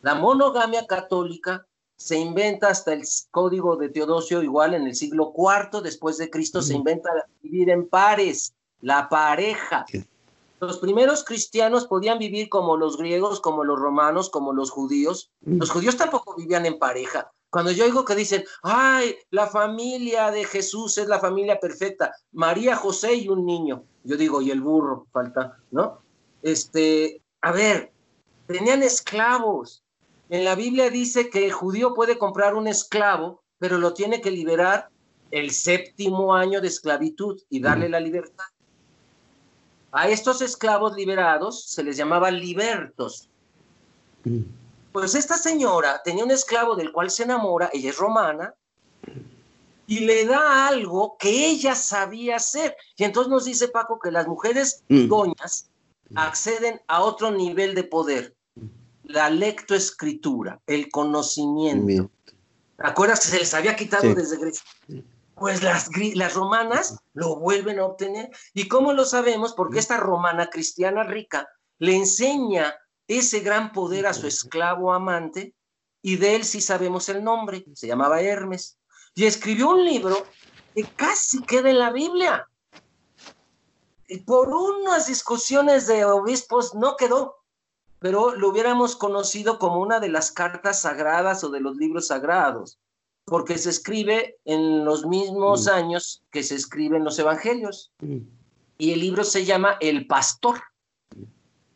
La 0.01 0.15
monogamia 0.15 0.85
católica 0.85 1.65
se 1.95 2.17
inventa 2.17 2.69
hasta 2.69 2.93
el 2.93 3.03
código 3.31 3.75
de 3.75 3.89
Teodosio, 3.89 4.41
igual 4.41 4.73
en 4.73 4.87
el 4.87 4.95
siglo 4.95 5.33
IV 5.35 5.81
después 5.81 6.17
de 6.17 6.29
Cristo, 6.29 6.61
se 6.61 6.73
inventa 6.73 7.09
vivir 7.41 7.69
en 7.69 7.87
pares, 7.87 8.53
la 8.81 9.07
pareja. 9.09 9.85
Los 10.59 10.77
primeros 10.79 11.23
cristianos 11.23 11.87
podían 11.87 12.19
vivir 12.19 12.49
como 12.49 12.77
los 12.77 12.97
griegos, 12.97 13.39
como 13.39 13.63
los 13.63 13.79
romanos, 13.79 14.29
como 14.29 14.53
los 14.53 14.71
judíos. 14.71 15.31
Los 15.41 15.71
judíos 15.71 15.97
tampoco 15.97 16.35
vivían 16.35 16.65
en 16.65 16.79
pareja. 16.79 17.31
Cuando 17.49 17.71
yo 17.71 17.85
oigo 17.85 18.03
que 18.03 18.15
dicen, 18.15 18.43
ay, 18.63 19.15
la 19.29 19.45
familia 19.45 20.31
de 20.31 20.43
Jesús 20.43 20.97
es 20.97 21.07
la 21.07 21.19
familia 21.19 21.59
perfecta, 21.59 22.11
María, 22.31 22.75
José 22.75 23.13
y 23.13 23.29
un 23.29 23.45
niño. 23.45 23.83
Yo 24.03 24.17
digo, 24.17 24.41
y 24.41 24.49
el 24.49 24.59
burro, 24.59 25.05
falta, 25.11 25.57
¿no? 25.69 25.99
Este, 26.41 27.21
a 27.41 27.51
ver, 27.51 27.91
tenían 28.47 28.81
esclavos, 28.81 29.82
en 30.33 30.45
la 30.45 30.55
Biblia 30.55 30.89
dice 30.89 31.29
que 31.29 31.45
el 31.45 31.51
judío 31.51 31.93
puede 31.93 32.17
comprar 32.17 32.55
un 32.55 32.67
esclavo, 32.67 33.43
pero 33.59 33.77
lo 33.77 33.93
tiene 33.93 34.19
que 34.19 34.31
liberar 34.31 34.89
el 35.29 35.51
séptimo 35.51 36.33
año 36.33 36.59
de 36.59 36.69
esclavitud 36.69 37.39
y 37.51 37.59
darle 37.59 37.87
la 37.87 37.99
libertad. 37.99 38.47
A 39.91 40.09
estos 40.09 40.41
esclavos 40.41 40.95
liberados 40.95 41.65
se 41.65 41.83
les 41.83 41.97
llamaba 41.97 42.31
libertos. 42.31 43.29
Pues 44.91 45.13
esta 45.13 45.37
señora 45.37 46.01
tenía 46.03 46.23
un 46.23 46.31
esclavo 46.31 46.75
del 46.75 46.91
cual 46.91 47.11
se 47.11 47.25
enamora, 47.25 47.69
ella 47.71 47.91
es 47.91 47.97
romana, 47.97 48.55
y 49.85 49.99
le 49.99 50.25
da 50.25 50.67
algo 50.67 51.15
que 51.19 51.45
ella 51.45 51.75
sabía 51.75 52.37
hacer. 52.37 52.75
Y 52.97 53.03
entonces 53.03 53.29
nos 53.29 53.45
dice 53.45 53.67
Paco 53.67 53.99
que 53.99 54.09
las 54.09 54.27
mujeres 54.27 54.83
mm. 54.89 55.09
doñas 55.09 55.69
acceden 56.15 56.81
a 56.87 57.03
otro 57.03 57.29
nivel 57.29 57.75
de 57.75 57.83
poder 57.83 58.33
la 59.03 59.29
lectoescritura, 59.29 60.61
el 60.67 60.89
conocimiento. 60.89 62.09
¿Te 62.77 62.87
acuerdas 62.87 63.21
que 63.21 63.27
se 63.27 63.39
les 63.39 63.53
había 63.53 63.75
quitado 63.75 64.13
desde 64.13 64.37
Grecia? 64.37 64.63
Pues 65.35 65.63
las, 65.63 65.89
las 66.15 66.33
romanas 66.33 66.97
lo 67.13 67.37
vuelven 67.37 67.79
a 67.79 67.85
obtener. 67.85 68.29
¿Y 68.53 68.67
cómo 68.67 68.93
lo 68.93 69.05
sabemos? 69.05 69.53
Porque 69.53 69.79
esta 69.79 69.97
romana 69.97 70.47
cristiana 70.47 71.03
rica 71.03 71.47
le 71.79 71.95
enseña 71.95 72.75
ese 73.07 73.41
gran 73.41 73.71
poder 73.73 74.07
a 74.07 74.13
su 74.13 74.27
esclavo 74.27 74.93
amante 74.93 75.53
y 76.01 76.17
de 76.17 76.35
él 76.35 76.43
sí 76.43 76.61
sabemos 76.61 77.09
el 77.09 77.23
nombre, 77.23 77.65
se 77.73 77.87
llamaba 77.87 78.21
Hermes. 78.21 78.77
Y 79.15 79.25
escribió 79.25 79.69
un 79.69 79.85
libro 79.85 80.15
que 80.75 80.83
casi 80.83 81.41
queda 81.43 81.69
en 81.69 81.79
la 81.79 81.91
Biblia. 81.91 82.47
Y 84.07 84.19
por 84.19 84.49
unas 84.49 85.07
discusiones 85.07 85.87
de 85.87 86.03
obispos 86.05 86.75
no 86.75 86.97
quedó 86.97 87.37
pero 88.03 88.35
lo 88.35 88.49
hubiéramos 88.49 88.97
conocido 88.97 89.57
como 89.57 89.79
una 89.79 90.01
de 90.01 90.09
las 90.09 90.29
cartas 90.29 90.81
sagradas 90.81 91.41
o 91.45 91.49
de 91.49 91.61
los 91.61 91.77
libros 91.77 92.07
sagrados, 92.07 92.77
porque 93.23 93.57
se 93.57 93.69
escribe 93.69 94.39
en 94.43 94.83
los 94.83 95.05
mismos 95.05 95.67
mm. 95.67 95.69
años 95.69 96.21
que 96.29 96.43
se 96.43 96.55
escriben 96.55 97.05
los 97.05 97.17
evangelios. 97.17 97.93
Mm. 98.01 98.17
Y 98.77 98.91
el 98.91 98.99
libro 98.99 99.23
se 99.23 99.45
llama 99.45 99.77
El 99.79 100.05
Pastor. 100.05 100.61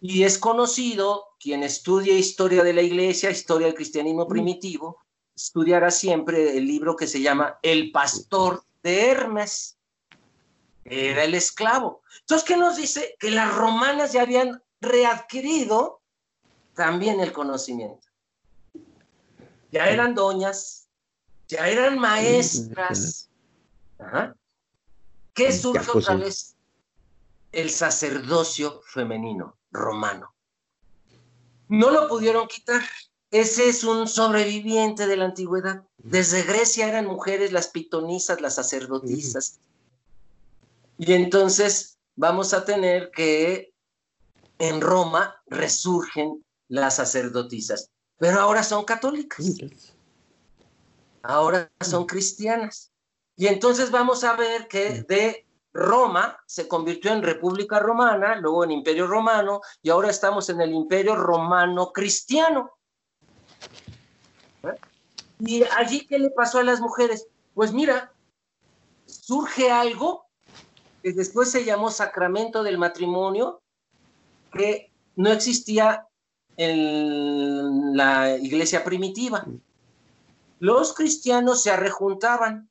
Y 0.02 0.24
es 0.24 0.38
conocido, 0.38 1.24
quien 1.40 1.64
estudia 1.64 2.18
historia 2.18 2.62
de 2.62 2.74
la 2.74 2.82
iglesia, 2.82 3.32
historia 3.32 3.68
del 3.68 3.76
cristianismo 3.78 4.26
mm. 4.26 4.28
primitivo, 4.28 4.98
estudiará 5.34 5.92
siempre 5.92 6.58
el 6.58 6.68
libro 6.68 6.98
que 6.98 7.08
se 7.08 7.22
llama 7.22 7.58
El 7.62 7.94
Pastor 7.94 8.64
de 8.84 9.12
Hermes. 9.12 9.78
Era 10.84 11.24
el 11.24 11.36
esclavo. 11.36 12.02
Entonces, 12.20 12.46
¿qué 12.46 12.58
nos 12.58 12.76
dice? 12.76 13.16
Que 13.18 13.32
las 13.32 13.56
romanas 13.56 14.12
ya 14.12 14.24
habían 14.24 14.62
readquirido 14.82 15.97
también 16.78 17.20
el 17.20 17.34
conocimiento. 17.34 18.08
Ya 19.72 19.90
eran 19.90 20.14
doñas, 20.14 20.88
ya 21.48 21.68
eran 21.68 21.98
maestras. 21.98 23.30
¿Qué 25.34 25.52
surge 25.52 25.90
otra 25.92 26.16
vez? 26.16 26.56
El 27.52 27.72
sacerdocio 27.72 28.82
femenino 28.86 29.58
romano. 29.72 30.34
No 31.68 31.90
lo 31.90 32.08
pudieron 32.08 32.48
quitar. 32.48 32.84
Ese 33.32 33.68
es 33.68 33.84
un 33.84 34.08
sobreviviente 34.08 35.08
de 35.08 35.18
la 35.18 35.26
antigüedad. 35.26 35.84
Desde 35.98 36.44
Grecia 36.44 36.88
eran 36.88 37.08
mujeres 37.08 37.52
las 37.52 37.70
pitonisas, 37.70 38.40
las 38.40 38.54
sacerdotisas. 38.56 39.60
Y 41.00 41.12
entonces 41.14 41.98
vamos 42.16 42.54
a 42.54 42.64
tener 42.66 43.10
que 43.10 43.74
en 44.60 44.80
Roma 44.80 45.42
resurgen 45.48 46.44
las 46.68 46.96
sacerdotisas, 46.96 47.92
pero 48.18 48.40
ahora 48.40 48.64
son 48.64 48.84
católicas. 48.86 49.94
Ahora 51.24 51.72
son 51.82 52.06
cristianas. 52.06 52.92
Y 53.36 53.48
entonces 53.48 53.92
vamos 53.92 54.24
a 54.24 54.36
ver 54.36 54.68
que 54.68 55.04
de 55.04 55.46
Roma 55.74 56.40
se 56.48 56.68
convirtió 56.68 57.14
en 57.14 57.22
República 57.22 57.80
Romana, 57.80 58.36
luego 58.38 58.64
en 58.64 58.72
Imperio 58.72 59.06
Romano, 59.06 59.62
y 59.84 59.90
ahora 59.90 60.10
estamos 60.10 60.50
en 60.50 60.62
el 60.62 60.72
Imperio 60.72 61.16
Romano 61.16 61.92
Cristiano. 61.94 62.72
¿Eh? 64.64 64.76
¿Y 65.40 65.64
allí 65.78 66.08
qué 66.08 66.18
le 66.18 66.32
pasó 66.32 66.60
a 66.60 66.64
las 66.64 66.80
mujeres? 66.80 67.28
Pues 67.54 67.74
mira, 67.74 68.12
surge 69.06 69.70
algo 69.70 70.26
que 71.04 71.14
después 71.14 71.52
se 71.52 71.64
llamó 71.64 71.92
sacramento 71.92 72.64
del 72.64 72.80
matrimonio, 72.80 73.62
que 74.52 74.92
no 75.16 75.32
existía 75.32 76.07
en 76.58 77.96
la 77.96 78.36
iglesia 78.38 78.84
primitiva. 78.84 79.46
Los 80.60 80.94
cristianos 80.94 81.62
se 81.62 81.72
arrejuntaban. 81.72 82.70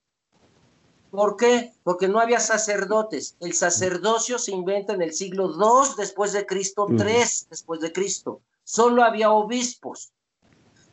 ¿Por 1.11 1.37
qué? 1.37 1.73
Porque 1.85 2.09
no 2.09 2.19
había 2.19 2.41
sacerdotes. 2.41 3.37
El 3.41 3.55
sacerdocio 3.55 4.39
se 4.39 4.51
inventa 4.51 4.93
en 4.93 5.03
el 5.03 5.13
siglo 5.13 5.53
II 5.55 5.95
después 5.97 6.33
de 6.33 6.45
Cristo, 6.45 6.89
III 6.91 7.47
después 7.49 7.81
de 7.81 7.93
Cristo. 7.93 8.41
Solo 8.65 9.05
había 9.05 9.31
obispos. 9.31 10.13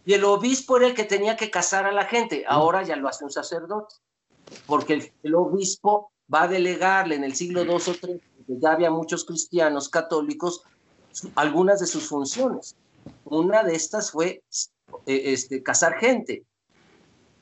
Y 0.05 0.13
el 0.13 0.23
obispo 0.23 0.77
era 0.77 0.87
el 0.87 0.93
que 0.93 1.05
tenía 1.05 1.35
que 1.35 1.49
casar 1.49 1.85
a 1.85 1.91
la 1.91 2.05
gente. 2.05 2.45
Ahora 2.47 2.83
ya 2.83 2.95
lo 2.95 3.07
hace 3.07 3.23
un 3.23 3.31
sacerdote. 3.31 3.95
Porque 4.67 5.11
el, 5.23 5.35
obispo 5.35 6.11
va 6.31 6.43
a 6.43 6.47
delegarle 6.47 7.15
en 7.15 7.23
el 7.23 7.35
siglo 7.35 7.63
II 7.63 7.71
o 7.71 8.07
III, 8.07 8.21
ya 8.59 8.73
había 8.73 8.91
muchos 8.91 9.25
cristianos 9.25 9.89
católicos, 9.89 10.63
algunas 11.35 11.79
de 11.79 11.87
sus 11.87 12.07
funciones. 12.07 12.75
Una 13.25 13.63
de 13.63 13.75
estas 13.75 14.11
fue 14.11 14.43
eh, 15.05 15.21
este, 15.33 15.63
casar 15.63 15.95
gente, 15.95 16.45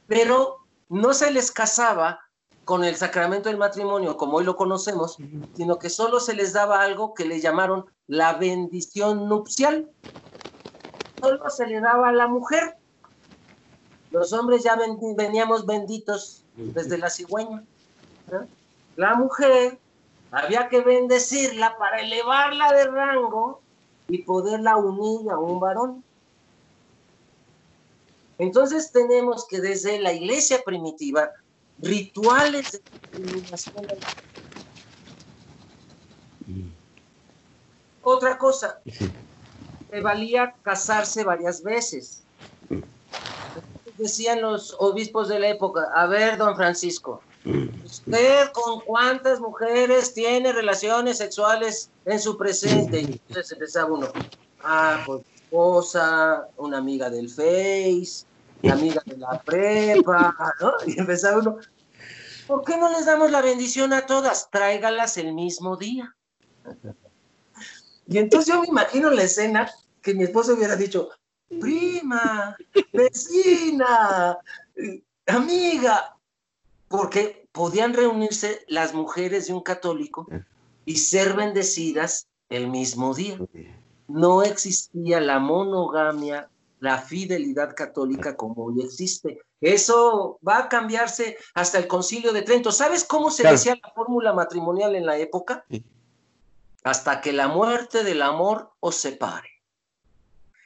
pero 0.08 0.58
no 0.90 1.14
se 1.14 1.32
les 1.32 1.52
casaba 1.52 2.20
con 2.66 2.84
el 2.84 2.96
sacramento 2.96 3.50
del 3.50 3.58
matrimonio 3.58 4.18
como 4.18 4.38
hoy 4.38 4.46
lo 4.46 4.56
conocemos, 4.56 5.18
sino 5.56 5.80
que 5.80 5.90
solo 5.90 6.20
se 6.20 6.34
les 6.34 6.54
daba 6.54 6.82
algo 6.82 7.14
que 7.14 7.26
le 7.26 7.42
llamaron 7.42 7.86
la 8.08 8.34
bendición 8.34 9.28
nupcial. 9.28 9.90
Solo 11.20 11.50
se 11.50 11.68
le 11.68 11.82
daba 11.82 12.10
a 12.10 12.14
la 12.14 12.28
mujer. 12.28 12.78
Los 14.12 14.34
hombres 14.34 14.64
ya 14.64 14.78
veníamos 15.18 15.66
benditos 15.66 16.46
desde 16.56 16.98
la 16.98 17.10
cigüeña. 17.10 17.64
La 18.96 19.16
mujer 19.16 19.80
había 20.32 20.70
que 20.70 20.82
bendecirla 20.82 21.78
para 21.78 22.02
elevarla 22.02 22.72
de 22.74 22.86
rango 22.86 23.62
y 24.12 24.24
poderla 24.24 24.76
unir 24.76 25.32
a 25.32 25.40
un 25.40 25.60
varón. 25.60 26.04
Entonces 28.38 28.92
tenemos 28.92 29.48
que 29.48 29.62
desde 29.62 30.00
la 30.02 30.12
iglesia 30.12 30.62
primitiva, 30.66 31.32
rituales 31.80 32.82
de 33.14 33.20
iluminación 33.20 33.76
Otra 38.04 38.38
cosa, 38.38 38.82
se 39.90 40.02
valía 40.02 40.56
casarse 40.62 41.24
varias 41.24 41.64
veces. 41.64 42.24
Decían 43.98 44.42
los 44.42 44.76
obispos 44.80 45.30
de 45.30 45.40
la 45.40 45.48
época, 45.50 45.90
a 45.96 46.06
ver, 46.08 46.38
don 46.38 46.56
Francisco, 46.58 47.22
¿usted 47.86 48.52
con 48.52 48.82
cuántas 48.82 49.40
mujeres 49.40 50.14
tiene 50.14 50.52
relaciones 50.52 51.18
sexuales 51.18 51.90
en 52.06 52.20
su 52.20 52.38
presente? 52.38 53.02
Y 53.02 53.22
entonces 53.28 53.52
empezaba 53.52 53.92
uno, 53.92 54.08
ah, 54.64 55.04
pues 55.06 55.22
esposa, 55.52 56.48
una 56.56 56.78
amiga 56.78 57.10
del 57.10 57.30
Face, 57.30 58.26
la 58.62 58.74
amiga 58.74 59.02
de 59.06 59.18
la 59.18 59.42
prepa, 59.42 60.34
¿no? 60.62 60.74
Y 60.88 60.98
empezaba 60.98 61.40
uno, 61.40 61.58
¿por 62.48 62.64
qué 62.64 62.78
no 62.78 62.90
les 62.90 63.06
damos 63.06 63.32
la 63.32 63.42
bendición 63.42 63.92
a 63.92 64.06
todas? 64.06 64.50
Tráigalas 64.50 65.18
el 65.18 65.34
mismo 65.34 65.76
día. 65.76 66.16
Y 68.08 68.18
entonces 68.18 68.54
yo 68.54 68.62
me 68.62 68.68
imagino 68.68 69.10
la 69.10 69.24
escena 69.24 69.70
que 70.02 70.14
mi 70.14 70.24
esposo 70.24 70.54
hubiera 70.54 70.78
dicho, 70.78 71.10
prima, 71.60 72.56
vecina, 72.94 74.38
amiga, 75.28 76.16
porque 76.92 77.48
podían 77.52 77.94
reunirse 77.94 78.64
las 78.68 78.94
mujeres 78.94 79.48
de 79.48 79.54
un 79.54 79.62
católico 79.62 80.28
y 80.86 80.98
ser 80.98 81.34
bendecidas 81.34 82.28
el 82.50 82.68
mismo 82.68 83.16
día. 83.16 83.40
No 84.08 84.44
existía 84.44 85.22
la 85.22 85.40
monogamia, 85.40 86.50
la 86.80 86.98
fidelidad 86.98 87.76
católica 87.76 88.36
como 88.36 88.66
hoy 88.66 88.82
existe. 88.84 89.40
Eso 89.62 90.40
va 90.46 90.58
a 90.60 90.70
cambiarse 90.70 91.38
hasta 91.54 91.78
el 91.78 91.88
concilio 91.88 92.34
de 92.34 92.42
Trento. 92.42 92.72
¿Sabes 92.72 93.04
cómo 93.04 93.32
se 93.32 93.48
decía 93.48 93.80
la 93.82 93.92
fórmula 93.92 94.34
matrimonial 94.34 94.96
en 94.96 95.06
la 95.06 95.18
época? 95.18 95.66
Hasta 96.84 97.22
que 97.22 97.32
la 97.32 97.48
muerte 97.48 98.04
del 98.04 98.22
amor 98.22 98.72
os 98.80 98.96
separe. 98.96 99.50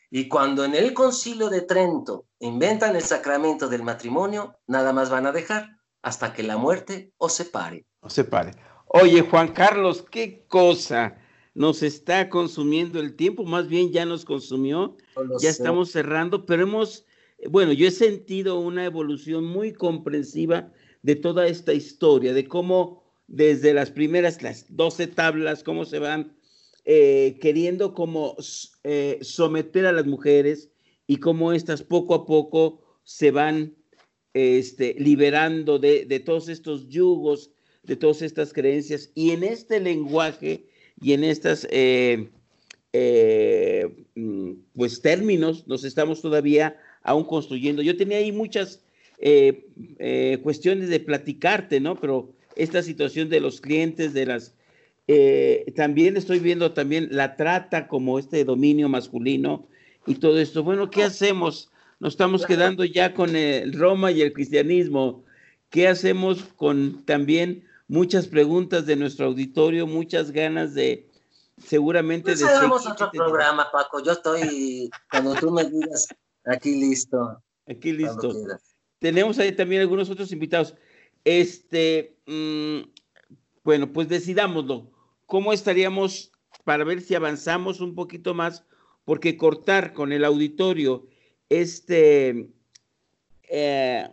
Y 0.09 0.30
cuando 0.30 0.63
en 0.63 0.73
el 0.73 0.93
concilio 0.93 1.49
de 1.49 1.61
Trento 1.61 2.26
inventan 2.39 2.95
el 2.95 3.01
sacramento 3.01 3.67
del 3.67 3.84
matrimonio, 3.84 4.55
nada 4.65 4.93
más 4.93 5.09
van 5.09 5.26
a 5.26 5.32
dejar 5.34 5.74
hasta 6.06 6.34
que 6.34 6.43
la 6.43 6.56
muerte 6.56 7.12
os 7.18 7.34
separe. 7.34 7.84
Os 7.99 8.14
separe. 8.14 8.51
Oye, 8.86 9.22
Juan 9.22 9.47
Carlos, 9.47 10.06
qué 10.12 10.45
cosa. 10.47 11.18
Nos 11.56 11.82
está 11.82 12.30
consumiendo 12.30 12.99
el 12.99 13.16
tiempo, 13.16 13.43
más 13.43 13.68
bien 13.68 13.91
ya 13.91 14.06
nos 14.06 14.24
consumió. 14.24 14.97
Ya 15.41 15.49
estamos 15.49 15.89
cerrando, 15.89 16.45
pero 16.45 16.62
hemos, 16.62 17.08
bueno, 17.49 17.74
yo 17.74 17.88
he 17.88 17.91
sentido 17.91 18.60
una 18.60 18.86
evolución 18.86 19.45
muy 19.45 19.74
comprensiva 19.74 20.72
de 21.01 21.16
toda 21.16 21.47
esta 21.47 21.74
historia, 21.74 22.36
de 22.36 22.47
cómo 22.47 23.03
desde 23.26 23.74
las 23.74 23.89
primeras, 23.89 24.43
las 24.43 24.68
12 24.70 25.08
tablas, 25.08 25.64
cómo 25.64 25.86
se 25.86 25.97
van 25.97 26.38
eh, 26.84 27.39
queriendo 27.41 27.95
como 27.95 28.36
eh, 28.84 29.18
someter 29.24 29.88
a 29.88 29.91
las 29.91 30.06
mujeres 30.06 30.70
y 31.08 31.18
cómo 31.18 31.51
éstas 31.51 31.82
poco 31.82 32.14
a 32.14 32.26
poco 32.28 32.84
se 33.03 33.32
van 33.32 33.76
este, 34.36 34.95
liberando 34.99 35.79
de, 35.79 36.21
todos 36.23 36.49
estos 36.49 36.88
yugos, 36.89 37.51
de 37.83 37.95
todas 37.95 38.21
estas 38.21 38.53
creencias. 38.53 39.11
Y 39.15 39.31
en 39.31 39.43
este 39.43 39.79
lenguaje 39.79 40.65
y 41.01 41.13
en 41.13 41.23
estos 41.23 41.67
eh, 41.71 42.29
mm, 44.13 44.51
pues 44.75 45.01
términos 45.01 45.67
nos 45.67 45.83
estamos 45.83 46.21
todavía 46.21 46.77
aún 47.01 47.23
construyendo. 47.23 47.81
Yo 47.81 47.97
tenía 47.97 48.19
ahí 48.19 48.31
muchas 48.31 48.81
cuestiones 50.43 50.89
de 50.89 50.99
platicarte, 50.99 51.79
¿no? 51.79 51.95
Pero 51.95 52.33
esta 52.55 52.83
situación 52.83 53.29
de 53.29 53.39
los 53.39 53.61
clientes, 53.61 54.13
de 54.13 54.25
las 54.25 54.55
eh, 55.07 55.71
también 55.75 56.17
estoy 56.17 56.39
viendo 56.39 56.71
también 56.71 57.09
la 57.11 57.36
trata 57.36 57.88
como 57.88 58.17
este 58.17 58.43
dominio 58.43 58.89
masculino 58.89 59.67
y 60.07 60.15
todo 60.15 60.39
esto. 60.39 60.63
Bueno, 60.63 60.89
¿qué 60.89 61.03
hacemos? 61.03 61.71
Nos 61.99 62.13
estamos 62.13 62.45
quedando 62.45 62.83
ya 62.83 63.13
con 63.13 63.35
el 63.35 63.73
Roma 63.73 64.11
y 64.11 64.21
el 64.21 64.33
cristianismo. 64.33 65.23
¿Qué 65.69 65.87
hacemos 65.87 66.43
con 66.55 67.05
también 67.05 67.65
muchas 67.87 68.27
preguntas 68.27 68.85
de 68.85 68.95
nuestro 68.95 69.27
auditorio, 69.27 69.87
muchas 69.87 70.31
ganas 70.31 70.73
de 70.73 71.09
seguramente 71.57 72.31
pues 72.31 72.39
de 72.39 72.45
hagamos 72.47 72.85
otro 72.85 73.09
programa, 73.11 73.69
Paco. 73.71 74.03
Yo 74.03 74.11
estoy 74.11 74.89
cuando 75.09 75.35
tú 75.35 75.51
me 75.51 75.63
digas 75.63 76.07
aquí 76.45 76.75
listo. 76.75 77.41
Aquí 77.67 77.93
listo. 77.93 78.33
Tenemos 78.99 79.39
ahí 79.39 79.51
también 79.51 79.81
algunos 79.81 80.09
otros 80.09 80.31
invitados. 80.31 80.75
Este, 81.23 82.17
mm, 82.27 82.81
bueno, 83.63 83.91
pues 83.91 84.07
decidámoslo. 84.07 84.91
¿cómo 85.25 85.53
estaríamos 85.53 86.31
para 86.63 86.83
ver 86.83 87.01
si 87.01 87.15
avanzamos 87.15 87.81
un 87.81 87.95
poquito 87.95 88.33
más? 88.33 88.65
Porque 89.03 89.37
cortar 89.37 89.93
con 89.93 90.11
el 90.11 90.25
auditorio 90.25 91.07
este, 91.49 92.49
eh, 93.49 94.07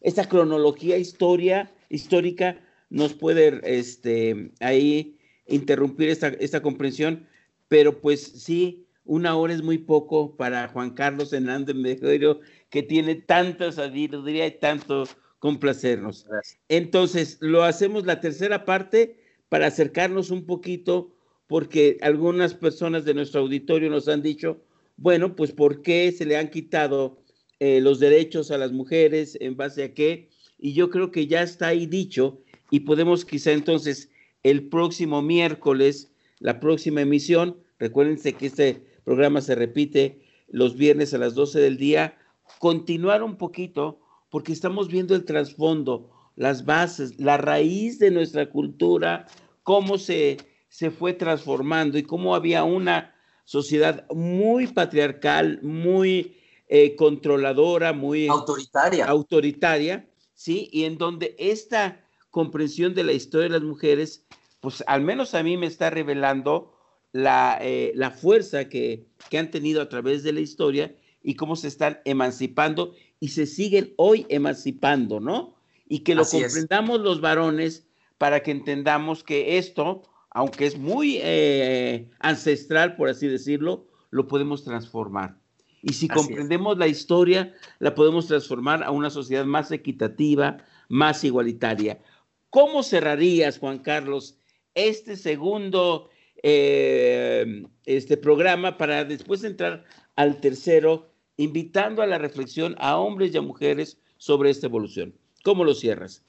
esta 0.00 0.28
cronología 0.28 0.96
historia, 0.98 1.72
histórica 1.88 2.60
nos 2.90 3.14
puede 3.14 3.60
este, 3.64 4.52
ahí 4.60 5.18
interrumpir 5.46 6.08
esta, 6.08 6.28
esta 6.28 6.62
comprensión, 6.62 7.26
pero 7.68 8.00
pues 8.00 8.22
sí, 8.22 8.86
una 9.04 9.36
hora 9.36 9.54
es 9.54 9.62
muy 9.62 9.78
poco 9.78 10.36
para 10.36 10.68
Juan 10.68 10.90
Carlos 10.90 11.32
Hernández 11.32 11.76
Mejero, 11.76 12.40
que 12.70 12.82
tiene 12.82 13.14
tanta 13.14 13.70
sabiduría 13.72 14.46
y 14.46 14.58
tanto 14.58 15.04
complacernos. 15.38 16.26
Entonces, 16.68 17.38
lo 17.40 17.62
hacemos 17.62 18.04
la 18.04 18.20
tercera 18.20 18.64
parte 18.64 19.16
para 19.48 19.68
acercarnos 19.68 20.30
un 20.30 20.44
poquito, 20.44 21.12
porque 21.46 21.98
algunas 22.00 22.54
personas 22.54 23.04
de 23.04 23.14
nuestro 23.14 23.42
auditorio 23.42 23.88
nos 23.88 24.08
han 24.08 24.22
dicho, 24.22 24.60
bueno, 24.96 25.36
pues 25.36 25.52
¿por 25.52 25.82
qué 25.82 26.10
se 26.12 26.24
le 26.24 26.36
han 26.36 26.50
quitado 26.50 27.22
eh, 27.60 27.80
los 27.80 28.00
derechos 28.00 28.50
a 28.50 28.58
las 28.58 28.72
mujeres? 28.72 29.36
¿En 29.40 29.56
base 29.56 29.84
a 29.84 29.94
qué? 29.94 30.30
Y 30.58 30.72
yo 30.72 30.90
creo 30.90 31.10
que 31.10 31.26
ya 31.26 31.42
está 31.42 31.68
ahí 31.68 31.86
dicho 31.86 32.40
y 32.70 32.80
podemos 32.80 33.24
quizá 33.24 33.52
entonces 33.52 34.10
el 34.42 34.68
próximo 34.68 35.22
miércoles, 35.22 36.12
la 36.38 36.60
próxima 36.60 37.02
emisión, 37.02 37.56
recuérdense 37.78 38.32
que 38.32 38.46
este 38.46 38.82
programa 39.04 39.40
se 39.40 39.54
repite 39.54 40.22
los 40.48 40.76
viernes 40.76 41.12
a 41.12 41.18
las 41.18 41.34
12 41.34 41.60
del 41.60 41.76
día, 41.76 42.16
continuar 42.58 43.22
un 43.22 43.36
poquito 43.36 44.00
porque 44.30 44.52
estamos 44.52 44.88
viendo 44.88 45.14
el 45.14 45.24
trasfondo, 45.24 46.10
las 46.36 46.64
bases, 46.64 47.18
la 47.18 47.36
raíz 47.36 47.98
de 47.98 48.10
nuestra 48.10 48.48
cultura, 48.48 49.26
cómo 49.62 49.98
se, 49.98 50.38
se 50.68 50.90
fue 50.90 51.12
transformando 51.12 51.98
y 51.98 52.02
cómo 52.02 52.34
había 52.34 52.64
una 52.64 53.15
sociedad 53.46 54.06
muy 54.10 54.66
patriarcal, 54.66 55.60
muy 55.62 56.36
eh, 56.68 56.94
controladora, 56.96 57.94
muy 57.94 58.28
autoritaria. 58.28 59.06
autoritaria, 59.06 60.06
¿sí? 60.34 60.68
Y 60.70 60.84
en 60.84 60.98
donde 60.98 61.34
esta 61.38 62.04
comprensión 62.30 62.94
de 62.94 63.04
la 63.04 63.12
historia 63.12 63.44
de 63.44 63.58
las 63.58 63.62
mujeres, 63.62 64.26
pues 64.60 64.84
al 64.86 65.00
menos 65.00 65.34
a 65.34 65.42
mí 65.42 65.56
me 65.56 65.66
está 65.66 65.88
revelando 65.88 66.74
la, 67.12 67.56
eh, 67.62 67.92
la 67.94 68.10
fuerza 68.10 68.68
que, 68.68 69.06
que 69.30 69.38
han 69.38 69.50
tenido 69.50 69.80
a 69.80 69.88
través 69.88 70.22
de 70.22 70.34
la 70.34 70.40
historia 70.40 70.94
y 71.22 71.36
cómo 71.36 71.56
se 71.56 71.68
están 71.68 72.00
emancipando 72.04 72.92
y 73.20 73.28
se 73.28 73.46
siguen 73.46 73.94
hoy 73.96 74.26
emancipando, 74.28 75.20
¿no? 75.20 75.56
y 75.88 76.00
que 76.00 76.14
lo 76.14 76.24
comprendamos 76.24 77.00
los 77.00 77.20
varones 77.20 77.86
para 78.18 78.42
que 78.42 78.50
entendamos 78.50 79.22
que 79.22 79.58
esto, 79.58 80.02
aunque 80.36 80.66
es 80.66 80.76
muy 80.76 81.18
eh, 81.22 82.10
ancestral, 82.18 82.94
por 82.96 83.08
así 83.08 83.26
decirlo, 83.26 83.86
lo 84.10 84.28
podemos 84.28 84.64
transformar. 84.64 85.38
Y 85.80 85.94
si 85.94 86.08
comprendemos 86.08 86.76
la 86.76 86.88
historia, 86.88 87.54
la 87.78 87.94
podemos 87.94 88.26
transformar 88.26 88.82
a 88.82 88.90
una 88.90 89.08
sociedad 89.08 89.46
más 89.46 89.72
equitativa, 89.72 90.58
más 90.90 91.24
igualitaria. 91.24 92.02
¿Cómo 92.50 92.82
cerrarías, 92.82 93.58
Juan 93.58 93.78
Carlos, 93.78 94.36
este 94.74 95.16
segundo 95.16 96.10
eh, 96.42 97.62
este 97.86 98.18
programa 98.18 98.76
para 98.76 99.06
después 99.06 99.42
entrar 99.42 99.84
al 100.16 100.42
tercero, 100.42 101.08
invitando 101.38 102.02
a 102.02 102.06
la 102.06 102.18
reflexión 102.18 102.76
a 102.78 102.98
hombres 102.98 103.32
y 103.32 103.38
a 103.38 103.40
mujeres 103.40 103.98
sobre 104.18 104.50
esta 104.50 104.66
evolución? 104.66 105.14
¿Cómo 105.42 105.64
lo 105.64 105.72
cierras? 105.72 106.22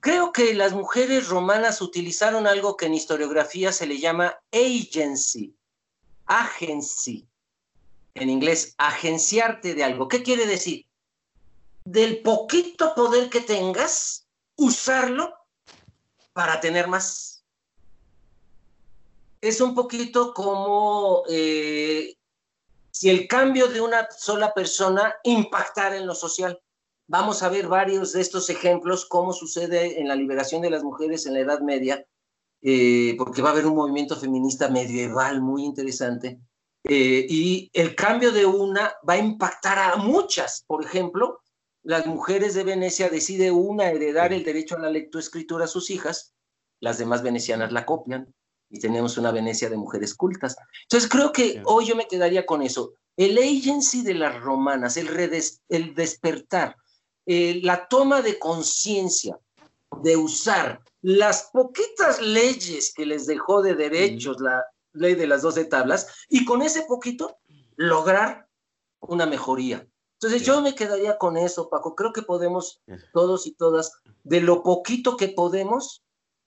Creo 0.00 0.32
que 0.32 0.54
las 0.54 0.72
mujeres 0.72 1.28
romanas 1.28 1.82
utilizaron 1.82 2.46
algo 2.46 2.76
que 2.76 2.86
en 2.86 2.94
historiografía 2.94 3.72
se 3.72 3.86
le 3.86 3.98
llama 3.98 4.38
agency, 4.52 5.54
agency, 6.26 7.28
en 8.14 8.30
inglés, 8.30 8.74
agenciarte 8.78 9.74
de 9.74 9.84
algo. 9.84 10.08
¿Qué 10.08 10.22
quiere 10.22 10.46
decir? 10.46 10.86
Del 11.84 12.22
poquito 12.22 12.94
poder 12.94 13.30
que 13.30 13.40
tengas, 13.40 14.26
usarlo 14.56 15.34
para 16.32 16.60
tener 16.60 16.88
más. 16.88 17.44
Es 19.40 19.60
un 19.60 19.74
poquito 19.74 20.34
como 20.34 21.24
eh, 21.28 22.14
si 22.90 23.08
el 23.08 23.26
cambio 23.26 23.68
de 23.68 23.80
una 23.80 24.08
sola 24.10 24.52
persona 24.52 25.14
impactara 25.24 25.96
en 25.96 26.06
lo 26.06 26.14
social. 26.14 26.60
Vamos 27.12 27.42
a 27.42 27.48
ver 27.48 27.66
varios 27.66 28.12
de 28.12 28.20
estos 28.20 28.50
ejemplos, 28.50 29.04
cómo 29.04 29.32
sucede 29.32 30.00
en 30.00 30.06
la 30.06 30.14
liberación 30.14 30.62
de 30.62 30.70
las 30.70 30.84
mujeres 30.84 31.26
en 31.26 31.34
la 31.34 31.40
Edad 31.40 31.58
Media, 31.58 32.06
eh, 32.62 33.16
porque 33.18 33.42
va 33.42 33.48
a 33.48 33.52
haber 33.52 33.66
un 33.66 33.74
movimiento 33.74 34.14
feminista 34.14 34.68
medieval 34.68 35.42
muy 35.42 35.64
interesante. 35.64 36.38
Eh, 36.84 37.26
y 37.28 37.68
el 37.72 37.96
cambio 37.96 38.30
de 38.30 38.46
una 38.46 38.92
va 39.08 39.14
a 39.14 39.18
impactar 39.18 39.76
a 39.76 39.96
muchas. 39.96 40.62
Por 40.68 40.84
ejemplo, 40.84 41.40
las 41.82 42.06
mujeres 42.06 42.54
de 42.54 42.62
Venecia 42.62 43.08
decide 43.08 43.50
una 43.50 43.90
heredar 43.90 44.32
el 44.32 44.44
derecho 44.44 44.76
a 44.76 44.78
la 44.80 44.88
lectoescritura 44.88 45.64
a 45.64 45.66
sus 45.68 45.90
hijas, 45.90 46.36
las 46.78 46.98
demás 46.98 47.24
venecianas 47.24 47.72
la 47.72 47.86
copian 47.86 48.32
y 48.70 48.78
tenemos 48.78 49.18
una 49.18 49.32
Venecia 49.32 49.68
de 49.68 49.76
mujeres 49.76 50.14
cultas. 50.14 50.54
Entonces 50.84 51.10
creo 51.10 51.32
que 51.32 51.60
hoy 51.64 51.86
yo 51.86 51.96
me 51.96 52.06
quedaría 52.06 52.46
con 52.46 52.62
eso. 52.62 52.92
El 53.16 53.36
agency 53.36 54.02
de 54.02 54.14
las 54.14 54.40
romanas, 54.40 54.96
el, 54.96 55.08
el 55.68 55.94
despertar, 55.96 56.76
eh, 57.32 57.60
la 57.62 57.86
toma 57.86 58.22
de 58.22 58.40
conciencia 58.40 59.38
de 60.02 60.16
usar 60.16 60.82
las 61.00 61.48
poquitas 61.52 62.20
leyes 62.20 62.92
que 62.92 63.06
les 63.06 63.24
dejó 63.24 63.62
de 63.62 63.76
derechos 63.76 64.40
la 64.40 64.64
ley 64.94 65.14
de 65.14 65.28
las 65.28 65.42
doce 65.42 65.64
tablas 65.64 66.08
y 66.28 66.44
con 66.44 66.60
ese 66.60 66.82
poquito 66.88 67.38
lograr 67.76 68.48
una 68.98 69.26
mejoría. 69.26 69.86
Entonces 70.14 70.44
yo 70.44 70.60
me 70.60 70.74
quedaría 70.74 71.18
con 71.18 71.36
eso, 71.36 71.70
Paco. 71.70 71.94
Creo 71.94 72.12
que 72.12 72.22
podemos 72.22 72.82
todos 73.12 73.46
y 73.46 73.54
todas, 73.54 73.92
de 74.24 74.40
lo 74.40 74.64
poquito 74.64 75.16
que 75.16 75.28
podemos, 75.28 76.02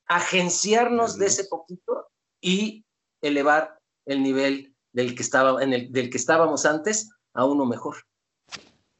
agenciarnos 0.07 1.17
de 1.17 1.27
ese 1.27 1.45
poquito 1.45 2.09
y 2.41 2.83
elevar 3.21 3.79
el 4.05 4.21
nivel 4.21 4.75
del 4.91 5.15
que, 5.15 5.23
estaba, 5.23 5.63
en 5.63 5.71
el, 5.71 5.93
del 5.93 6.09
que 6.09 6.17
estábamos 6.17 6.65
antes 6.65 7.09
a 7.33 7.45
uno 7.45 7.65
mejor. 7.65 8.03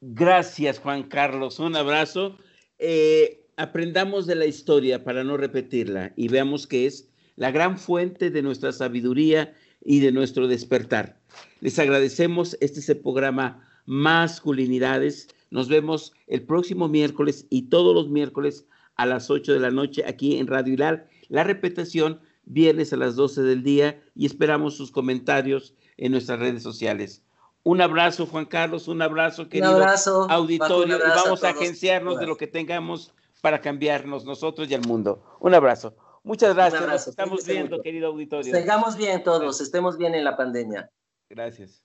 Gracias, 0.06 0.80
Juan 0.80 1.04
Carlos. 1.04 1.58
Un 1.58 1.76
abrazo. 1.76 2.36
Eh, 2.78 3.46
aprendamos 3.56 4.26
de 4.26 4.34
la 4.34 4.44
historia 4.44 5.02
para 5.02 5.24
no 5.24 5.38
repetirla 5.38 6.12
y 6.14 6.28
veamos 6.28 6.66
que 6.66 6.84
es 6.84 7.08
la 7.36 7.50
gran 7.50 7.78
fuente 7.78 8.30
de 8.30 8.42
nuestra 8.42 8.72
sabiduría 8.72 9.54
y 9.82 10.00
de 10.00 10.12
nuestro 10.12 10.46
despertar. 10.46 11.18
Les 11.60 11.78
agradecemos. 11.78 12.54
Este 12.60 12.80
es 12.80 12.90
el 12.90 12.98
programa 12.98 13.66
Masculinidades. 13.86 15.28
Nos 15.50 15.70
vemos 15.70 16.12
el 16.26 16.42
próximo 16.42 16.86
miércoles 16.86 17.46
y 17.48 17.70
todos 17.70 17.94
los 17.94 18.10
miércoles 18.10 18.66
a 18.96 19.06
las 19.06 19.30
8 19.30 19.54
de 19.54 19.60
la 19.60 19.70
noche 19.70 20.04
aquí 20.06 20.36
en 20.36 20.48
Radio 20.48 20.74
Hilal. 20.74 21.06
La 21.30 21.44
repetición 21.44 22.20
viernes 22.44 22.92
a 22.92 22.98
las 22.98 23.16
12 23.16 23.42
del 23.42 23.62
día 23.62 24.02
y 24.14 24.26
esperamos 24.26 24.76
sus 24.76 24.90
comentarios 24.90 25.72
en 25.96 26.12
nuestras 26.12 26.40
redes 26.40 26.62
sociales. 26.62 27.22
Un 27.64 27.80
abrazo, 27.80 28.26
Juan 28.26 28.44
Carlos, 28.44 28.88
un 28.88 29.00
abrazo, 29.00 29.48
querido 29.48 29.82
auditorio, 30.28 30.98
y 30.98 31.00
vamos 31.00 31.42
a, 31.44 31.48
agenciarnos 31.48 32.18
de 32.18 32.26
lo 32.26 32.36
que 32.36 32.46
tengamos 32.46 33.14
para 33.40 33.60
cambiarnos 33.60 34.24
nosotros 34.24 34.70
y 34.70 34.74
el 34.74 34.82
mundo. 34.82 35.22
Un 35.40 35.54
abrazo. 35.54 35.94
Muchas 36.22 36.54
gracias. 36.54 37.08
estamos 37.08 37.44
viendo, 37.46 37.80
querido 37.80 38.08
auditorio. 38.08 38.54
Sigamos 38.54 38.96
bien 38.96 39.22
todos, 39.22 39.60
estemos 39.60 39.96
bien 39.96 40.14
en 40.14 40.24
la 40.24 40.36
pandemia. 40.36 40.90
Gracias. 41.28 41.84